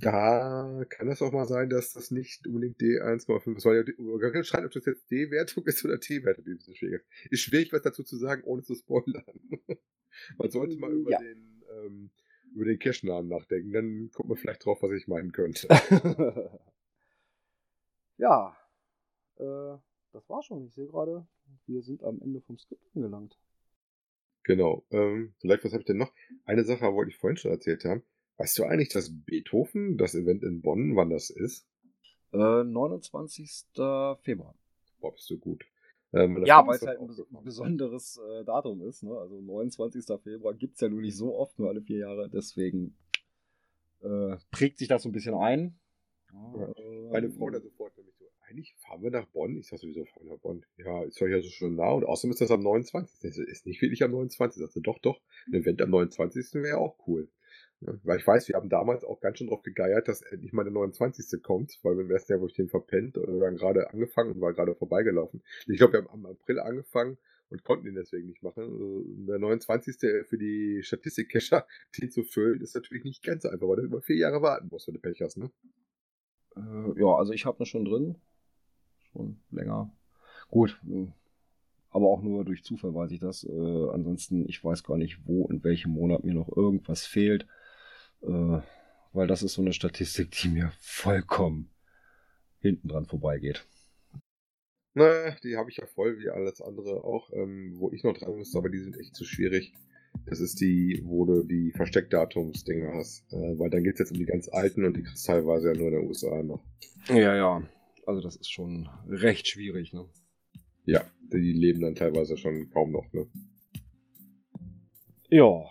da 0.00 0.84
kann 0.88 1.08
es 1.08 1.22
auch 1.22 1.32
mal 1.32 1.46
sein, 1.46 1.68
dass 1.70 1.92
das 1.92 2.10
nicht 2.10 2.46
unbedingt 2.46 2.78
D1,5 2.80 3.56
ist, 3.56 3.64
weil 3.64 3.84
ja 4.22 4.28
entscheiden, 4.28 4.66
ob 4.66 4.72
das 4.72 4.84
jetzt 4.84 5.10
D-Wertung 5.10 5.66
ist 5.66 5.84
oder 5.84 5.98
T-Wertung, 5.98 6.44
bisschen 6.44 6.76
schwierig 6.76 7.02
ist. 7.02 7.32
Ist 7.32 7.40
schwierig, 7.40 7.72
was 7.72 7.82
dazu 7.82 8.04
zu 8.04 8.16
sagen, 8.16 8.44
ohne 8.44 8.62
zu 8.62 8.74
spoilern. 8.74 9.24
man 10.38 10.50
sollte 10.50 10.76
mal 10.78 10.92
über 10.92 11.10
ja. 11.10 11.18
den, 11.18 11.62
ähm, 11.70 12.10
über 12.54 12.64
den 12.64 12.78
Cache-Namen 12.78 13.28
nachdenken, 13.28 13.72
dann 13.72 14.10
kommt 14.12 14.28
man 14.28 14.38
vielleicht 14.38 14.64
drauf, 14.64 14.82
was 14.82 14.92
ich 14.92 15.08
meinen 15.08 15.32
könnte. 15.32 15.66
ja, 18.18 18.56
äh, 19.36 19.76
das 20.12 20.28
war 20.28 20.42
schon. 20.42 20.64
Ich 20.66 20.74
sehe 20.74 20.86
gerade, 20.86 21.26
wir 21.66 21.82
sind 21.82 22.04
am 22.04 22.20
Ende 22.20 22.40
vom 22.40 22.58
Skript 22.58 22.84
angelangt. 22.94 23.36
Genau. 24.44 24.86
Ähm, 24.90 25.34
vielleicht, 25.40 25.64
was 25.64 25.72
habe 25.72 25.82
ich 25.82 25.86
denn 25.86 25.98
noch? 25.98 26.12
Eine 26.44 26.64
Sache 26.64 26.94
wollte 26.94 27.10
ich 27.10 27.18
vorhin 27.18 27.36
schon 27.36 27.50
erzählt 27.50 27.84
haben. 27.84 28.02
Weißt 28.38 28.56
du 28.58 28.64
eigentlich, 28.64 28.88
dass 28.88 29.10
Beethoven, 29.12 29.98
das 29.98 30.14
Event 30.14 30.44
in 30.44 30.62
Bonn, 30.62 30.94
wann 30.94 31.10
das 31.10 31.28
ist? 31.28 31.66
Äh, 32.32 32.64
29. 32.64 33.66
Februar. 34.22 34.54
Boah, 35.00 35.12
bist 35.12 35.28
du 35.28 35.38
gut. 35.38 35.64
Ähm, 36.12 36.42
ja, 36.46 36.66
weil 36.66 36.76
es 36.76 36.86
halt 36.86 37.00
ein 37.00 37.44
besonderes 37.44 38.18
äh, 38.18 38.44
Datum 38.44 38.80
ist. 38.82 39.02
Ne? 39.02 39.14
Also 39.16 39.40
29. 39.40 40.04
Februar 40.22 40.54
gibt 40.54 40.76
es 40.76 40.80
ja 40.80 40.88
nur 40.88 41.02
nicht 41.02 41.16
so 41.16 41.36
oft, 41.36 41.58
nur 41.58 41.68
alle 41.68 41.82
vier 41.82 41.98
Jahre. 41.98 42.30
Deswegen 42.30 42.96
äh, 44.00 44.36
prägt 44.50 44.78
sich 44.78 44.88
das 44.88 45.02
so 45.02 45.08
ein 45.08 45.12
bisschen 45.12 45.34
ein. 45.34 45.78
Ja, 46.32 46.68
äh, 46.68 47.10
meine 47.10 47.30
Frau 47.30 47.50
da 47.50 47.60
sofort 47.60 47.96
nämlich 47.96 48.14
so, 48.18 48.24
eigentlich 48.48 48.74
fahren 48.76 49.02
wir 49.02 49.10
nach 49.10 49.26
Bonn. 49.26 49.56
Ich 49.58 49.66
sag 49.66 49.80
sowieso, 49.80 50.04
fahren 50.04 50.26
wir 50.26 50.34
nach 50.34 50.40
Bonn? 50.40 50.64
Ja, 50.78 51.02
ist 51.02 51.20
doch 51.20 51.26
ja 51.26 51.42
so 51.42 51.48
schon 51.48 51.74
nah. 51.74 51.90
Und 51.90 52.04
außerdem 52.04 52.30
ist 52.30 52.40
das 52.40 52.50
am 52.50 52.62
29. 52.62 53.18
Das 53.20 53.36
ist 53.36 53.66
nicht 53.66 53.82
wirklich 53.82 54.02
am 54.02 54.12
29. 54.12 54.62
Ich 54.62 54.66
sagte, 54.66 54.80
doch, 54.80 54.98
doch. 55.00 55.20
Ein 55.48 55.54
Event 55.54 55.82
am 55.82 55.90
29. 55.90 56.54
wäre 56.62 56.78
auch 56.78 56.96
cool. 57.06 57.28
Weil 57.80 58.18
ich 58.18 58.26
weiß, 58.26 58.48
wir 58.48 58.56
haben 58.56 58.68
damals 58.68 59.04
auch 59.04 59.20
ganz 59.20 59.38
schön 59.38 59.46
drauf 59.46 59.62
gegeiert, 59.62 60.08
dass 60.08 60.22
endlich 60.22 60.52
mal 60.52 60.64
der 60.64 60.72
29. 60.72 61.40
kommt, 61.42 61.78
weil 61.82 61.96
wir 61.96 62.08
wär's 62.08 62.26
ja, 62.28 62.40
wo 62.40 62.46
ich 62.46 62.54
den 62.54 62.68
verpennt 62.68 63.16
oder 63.16 63.32
wir 63.34 63.46
haben 63.46 63.56
gerade 63.56 63.90
angefangen 63.90 64.32
und 64.32 64.40
war 64.40 64.52
gerade 64.52 64.74
vorbeigelaufen. 64.74 65.42
Ich 65.68 65.78
glaube, 65.78 65.92
wir 65.92 65.98
haben 66.00 66.08
am 66.08 66.26
April 66.26 66.58
angefangen 66.58 67.18
und 67.50 67.62
konnten 67.62 67.86
ihn 67.86 67.94
deswegen 67.94 68.26
nicht 68.26 68.42
machen. 68.42 68.64
Also 68.64 69.04
der 69.26 69.38
29. 69.38 69.96
für 70.26 70.38
die 70.38 70.82
Statistik-Cacher, 70.82 71.66
den 72.00 72.10
zu 72.10 72.24
füllen, 72.24 72.60
ist 72.60 72.74
natürlich 72.74 73.04
nicht 73.04 73.22
ganz 73.22 73.44
einfach, 73.44 73.68
weil 73.68 73.76
du 73.76 73.82
über 73.82 74.02
vier 74.02 74.16
Jahre 74.16 74.42
warten 74.42 74.68
musst, 74.70 74.88
wenn 74.88 74.94
du 74.94 75.00
Pech 75.00 75.20
hast, 75.22 75.36
ne? 75.36 75.50
Äh, 76.56 77.00
ja, 77.00 77.14
also 77.14 77.32
ich 77.32 77.46
habe 77.46 77.58
das 77.58 77.68
schon 77.68 77.84
drin. 77.84 78.16
Schon 79.12 79.38
länger. 79.50 79.90
Gut, 80.50 80.80
hm. 80.82 81.12
aber 81.90 82.08
auch 82.08 82.22
nur 82.22 82.44
durch 82.44 82.64
Zufall 82.64 82.94
weiß 82.94 83.12
ich 83.12 83.20
das. 83.20 83.44
Äh, 83.44 83.88
ansonsten, 83.90 84.48
ich 84.48 84.62
weiß 84.64 84.82
gar 84.82 84.96
nicht, 84.96 85.26
wo 85.26 85.46
in 85.46 85.62
welchem 85.62 85.92
Monat 85.92 86.24
mir 86.24 86.34
noch 86.34 86.54
irgendwas 86.54 87.06
fehlt. 87.06 87.46
Äh, 88.22 88.60
weil 89.12 89.26
das 89.26 89.42
ist 89.42 89.54
so 89.54 89.62
eine 89.62 89.72
Statistik, 89.72 90.30
die 90.32 90.48
mir 90.48 90.72
vollkommen 90.80 91.70
hinten 92.60 92.88
dran 92.88 93.06
vorbeigeht. 93.06 93.66
Na, 94.94 95.30
die 95.44 95.56
habe 95.56 95.70
ich 95.70 95.76
ja 95.76 95.86
voll, 95.86 96.18
wie 96.18 96.28
alles 96.28 96.60
andere 96.60 97.04
auch, 97.04 97.32
ähm, 97.32 97.74
wo 97.78 97.92
ich 97.92 98.02
noch 98.02 98.16
dran 98.16 98.36
müsste, 98.36 98.58
aber 98.58 98.68
die 98.68 98.80
sind 98.80 98.98
echt 98.98 99.14
zu 99.14 99.24
schwierig. 99.24 99.72
Das 100.26 100.40
ist 100.40 100.60
die, 100.60 101.00
wo 101.04 101.24
du 101.24 101.44
die 101.44 101.72
Versteckdatums-Dinger 101.72 102.94
hast. 102.94 103.24
Äh, 103.32 103.58
weil 103.58 103.70
dann 103.70 103.84
geht 103.84 103.94
es 103.94 104.00
jetzt 104.00 104.12
um 104.12 104.18
die 104.18 104.26
ganz 104.26 104.48
alten 104.48 104.84
und 104.84 104.96
die 104.96 105.02
kriegst 105.02 105.26
teilweise 105.26 105.72
ja 105.72 105.78
nur 105.78 105.88
in 105.88 105.94
den 105.94 106.06
USA 106.08 106.42
noch. 106.42 106.64
Ja, 107.08 107.36
ja. 107.36 107.62
Also 108.06 108.20
das 108.20 108.36
ist 108.36 108.50
schon 108.50 108.88
recht 109.06 109.46
schwierig, 109.46 109.92
ne? 109.92 110.08
Ja, 110.84 111.04
die 111.32 111.52
leben 111.52 111.80
dann 111.80 111.94
teilweise 111.94 112.36
schon 112.36 112.70
kaum 112.70 112.92
noch, 112.92 113.12
ne? 113.12 113.26
Ja, 115.28 115.64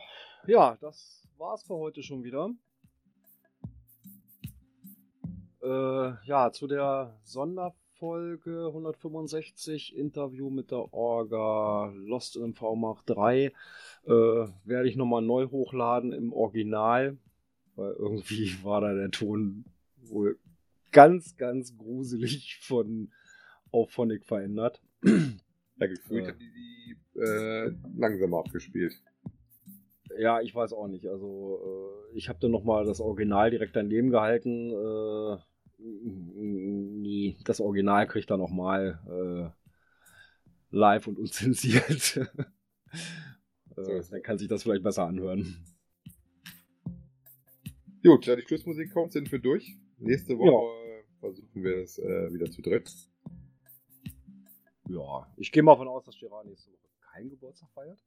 ja, 0.46 0.78
das 0.80 1.27
war's 1.40 1.64
für 1.64 1.76
heute 1.76 2.04
schon 2.04 2.24
wieder. 2.24 2.50
Äh, 5.62 6.26
ja, 6.26 6.52
zu 6.52 6.68
der 6.68 7.18
Sonderfolge 7.24 8.68
165 8.68 9.96
Interview 9.96 10.50
mit 10.50 10.72
der 10.72 10.94
Orga 10.94 11.92
Lost 11.96 12.38
in 12.38 12.52
MV 12.52 12.76
Mach 12.76 13.04
3 13.04 13.46
äh, 13.46 13.52
werde 14.06 14.88
ich 14.88 14.96
nochmal 14.96 15.22
neu 15.22 15.48
hochladen 15.48 16.12
im 16.14 16.34
Original, 16.34 17.18
weil 17.76 17.92
irgendwie 17.94 18.52
war 18.64 18.82
da 18.82 18.94
der 18.94 19.12
Ton 19.12 19.66
wohl 19.98 20.40
ganz, 20.92 21.36
ganz 21.38 21.78
gruselig 21.78 22.60
von 22.62 23.12
Auphonic 23.72 24.26
verändert. 24.26 24.82
Ja, 25.04 25.88
gefühlt 25.88 26.24
Äh. 26.24 26.28
haben 26.30 26.40
die 26.40 26.52
die 26.52 27.20
äh, 27.20 27.72
langsamer 27.96 28.40
abgespielt. 28.40 28.94
Ja, 30.18 30.42
ich 30.42 30.54
weiß 30.54 30.74
auch 30.74 30.88
nicht. 30.88 31.08
Also 31.08 31.62
äh, 32.14 32.18
ich 32.18 32.30
habe 32.30 32.40
dann 32.40 32.52
nochmal 32.52 32.86
das 32.86 33.02
Original 33.02 33.52
direkt 33.52 33.76
daneben 33.76 34.10
gehalten. 34.10 34.72
Äh, 34.72 35.38
nee, 35.80 37.38
das 37.44 37.62
Original 37.62 38.08
kriegt 38.08 38.30
er 38.32 38.38
nochmal 38.38 39.00
äh, 39.08 40.76
live 40.76 41.08
und 41.08 41.20
unzensiert. 41.20 42.18
Äh, 43.78 44.02
dann 44.10 44.24
kann 44.24 44.38
sich 44.38 44.48
das 44.48 44.64
vielleicht 44.64 44.84
besser 44.84 45.06
anhören. 45.06 45.64
Gut, 48.04 48.28
da 48.28 48.36
die 48.36 48.42
Schlussmusik 48.44 48.94
kommt, 48.94 49.12
sind 49.12 49.32
wir 49.32 49.40
durch. 49.40 49.76
Nächste 50.00 50.38
Woche 50.38 51.04
versuchen 51.20 51.64
wir 51.64 51.78
es 51.78 52.00
äh, 52.00 52.34
wieder 52.34 52.50
zu 52.50 52.62
dritt. 52.62 52.92
Ja, 54.88 55.28
ich 55.36 55.52
gehe 55.52 55.64
mal 55.64 55.74
davon 55.74 55.88
aus, 55.88 56.06
dass 56.06 56.18
Gerard 56.18 56.46
nächste 56.46 56.72
Woche 56.72 56.88
keinen 57.12 57.30
Geburtstag 57.30 57.70
feiert. 57.74 58.00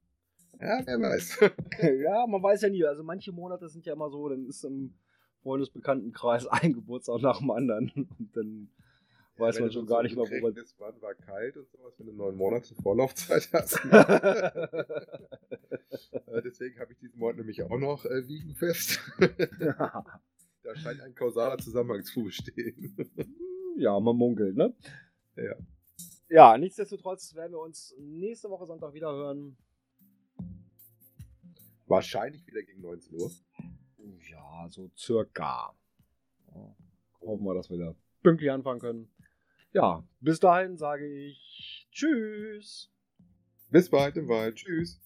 Ja, 0.61 0.81
wer 0.85 1.01
weiß. 1.01 1.41
ja, 2.03 2.27
man 2.27 2.43
weiß 2.43 2.63
ja 2.63 2.69
nie. 2.69 2.85
Also 2.85 3.03
manche 3.03 3.33
Monate 3.33 3.69
sind 3.69 3.87
ja 3.87 3.93
immer 3.95 4.11
so, 4.11 4.29
dann 4.29 4.47
ist 4.47 4.65
im 4.65 4.95
Freundesbekanntenkreis 5.43 6.47
ein 6.51 6.73
Geburtstag 6.73 7.21
nach 7.23 7.39
dem 7.39 7.51
anderen. 7.51 7.91
Und 8.19 8.37
dann 8.37 8.71
weiß 9.37 9.57
Wenn 9.57 9.65
man 9.65 9.73
schon 9.73 9.87
so 9.87 9.95
gar 9.95 10.03
nicht 10.03 10.17
mehr, 10.17 10.25
wo 10.25 10.31
man. 10.31 10.41
zurückrechnest, 10.41 10.75
wann 10.79 11.01
war 11.01 11.15
kalt 11.15 11.57
und 11.57 11.69
sowas, 11.71 11.95
wenn 11.99 12.07
du 12.07 12.13
neun 12.13 12.37
Monate 12.37 12.75
Vorlaufzeit 12.75 13.49
hast. 13.53 13.81
Deswegen 16.45 16.79
habe 16.79 16.93
ich 16.93 16.99
diesen 16.99 17.19
Monat 17.19 17.37
nämlich 17.37 17.63
auch 17.63 17.79
noch 17.79 18.05
äh, 18.05 18.21
liegen 18.21 18.55
fest. 18.55 19.01
da 19.19 20.77
scheint 20.77 21.01
ein 21.01 21.15
kausaler 21.15 21.59
Zusammenhang 21.59 22.05
zu 22.05 22.25
bestehen. 22.25 22.97
ja, 23.77 23.99
man 23.99 24.17
munkelt, 24.17 24.57
ne? 24.57 24.75
Ja. 25.37 25.57
Ja, 26.29 26.57
nichtsdestotrotz 26.57 27.35
werden 27.35 27.53
wir 27.53 27.61
uns 27.61 27.95
nächste 27.99 28.51
Woche 28.51 28.67
Sonntag 28.67 28.95
wieder 28.95 29.11
hören. 29.11 29.57
Wahrscheinlich 31.91 32.47
wieder 32.47 32.63
gegen 32.63 32.83
19 32.83 33.21
Uhr. 33.21 33.33
Ja, 34.31 34.69
so 34.71 34.93
circa. 34.97 35.75
Ja, 36.55 36.77
hoffen 37.21 37.45
wir, 37.45 37.55
dass 37.55 37.69
wir 37.69 37.79
da 37.79 37.95
pünktlich 38.23 38.51
anfangen 38.53 38.79
können. 38.79 39.11
Ja, 39.73 40.05
bis 40.21 40.39
dahin 40.39 40.79
sage 40.79 41.05
ich 41.07 41.89
Tschüss. 41.91 42.93
Bis 43.71 43.91
bald 43.91 44.17
im 44.17 44.29
Wald. 44.29 44.55
Tschüss. 44.55 45.01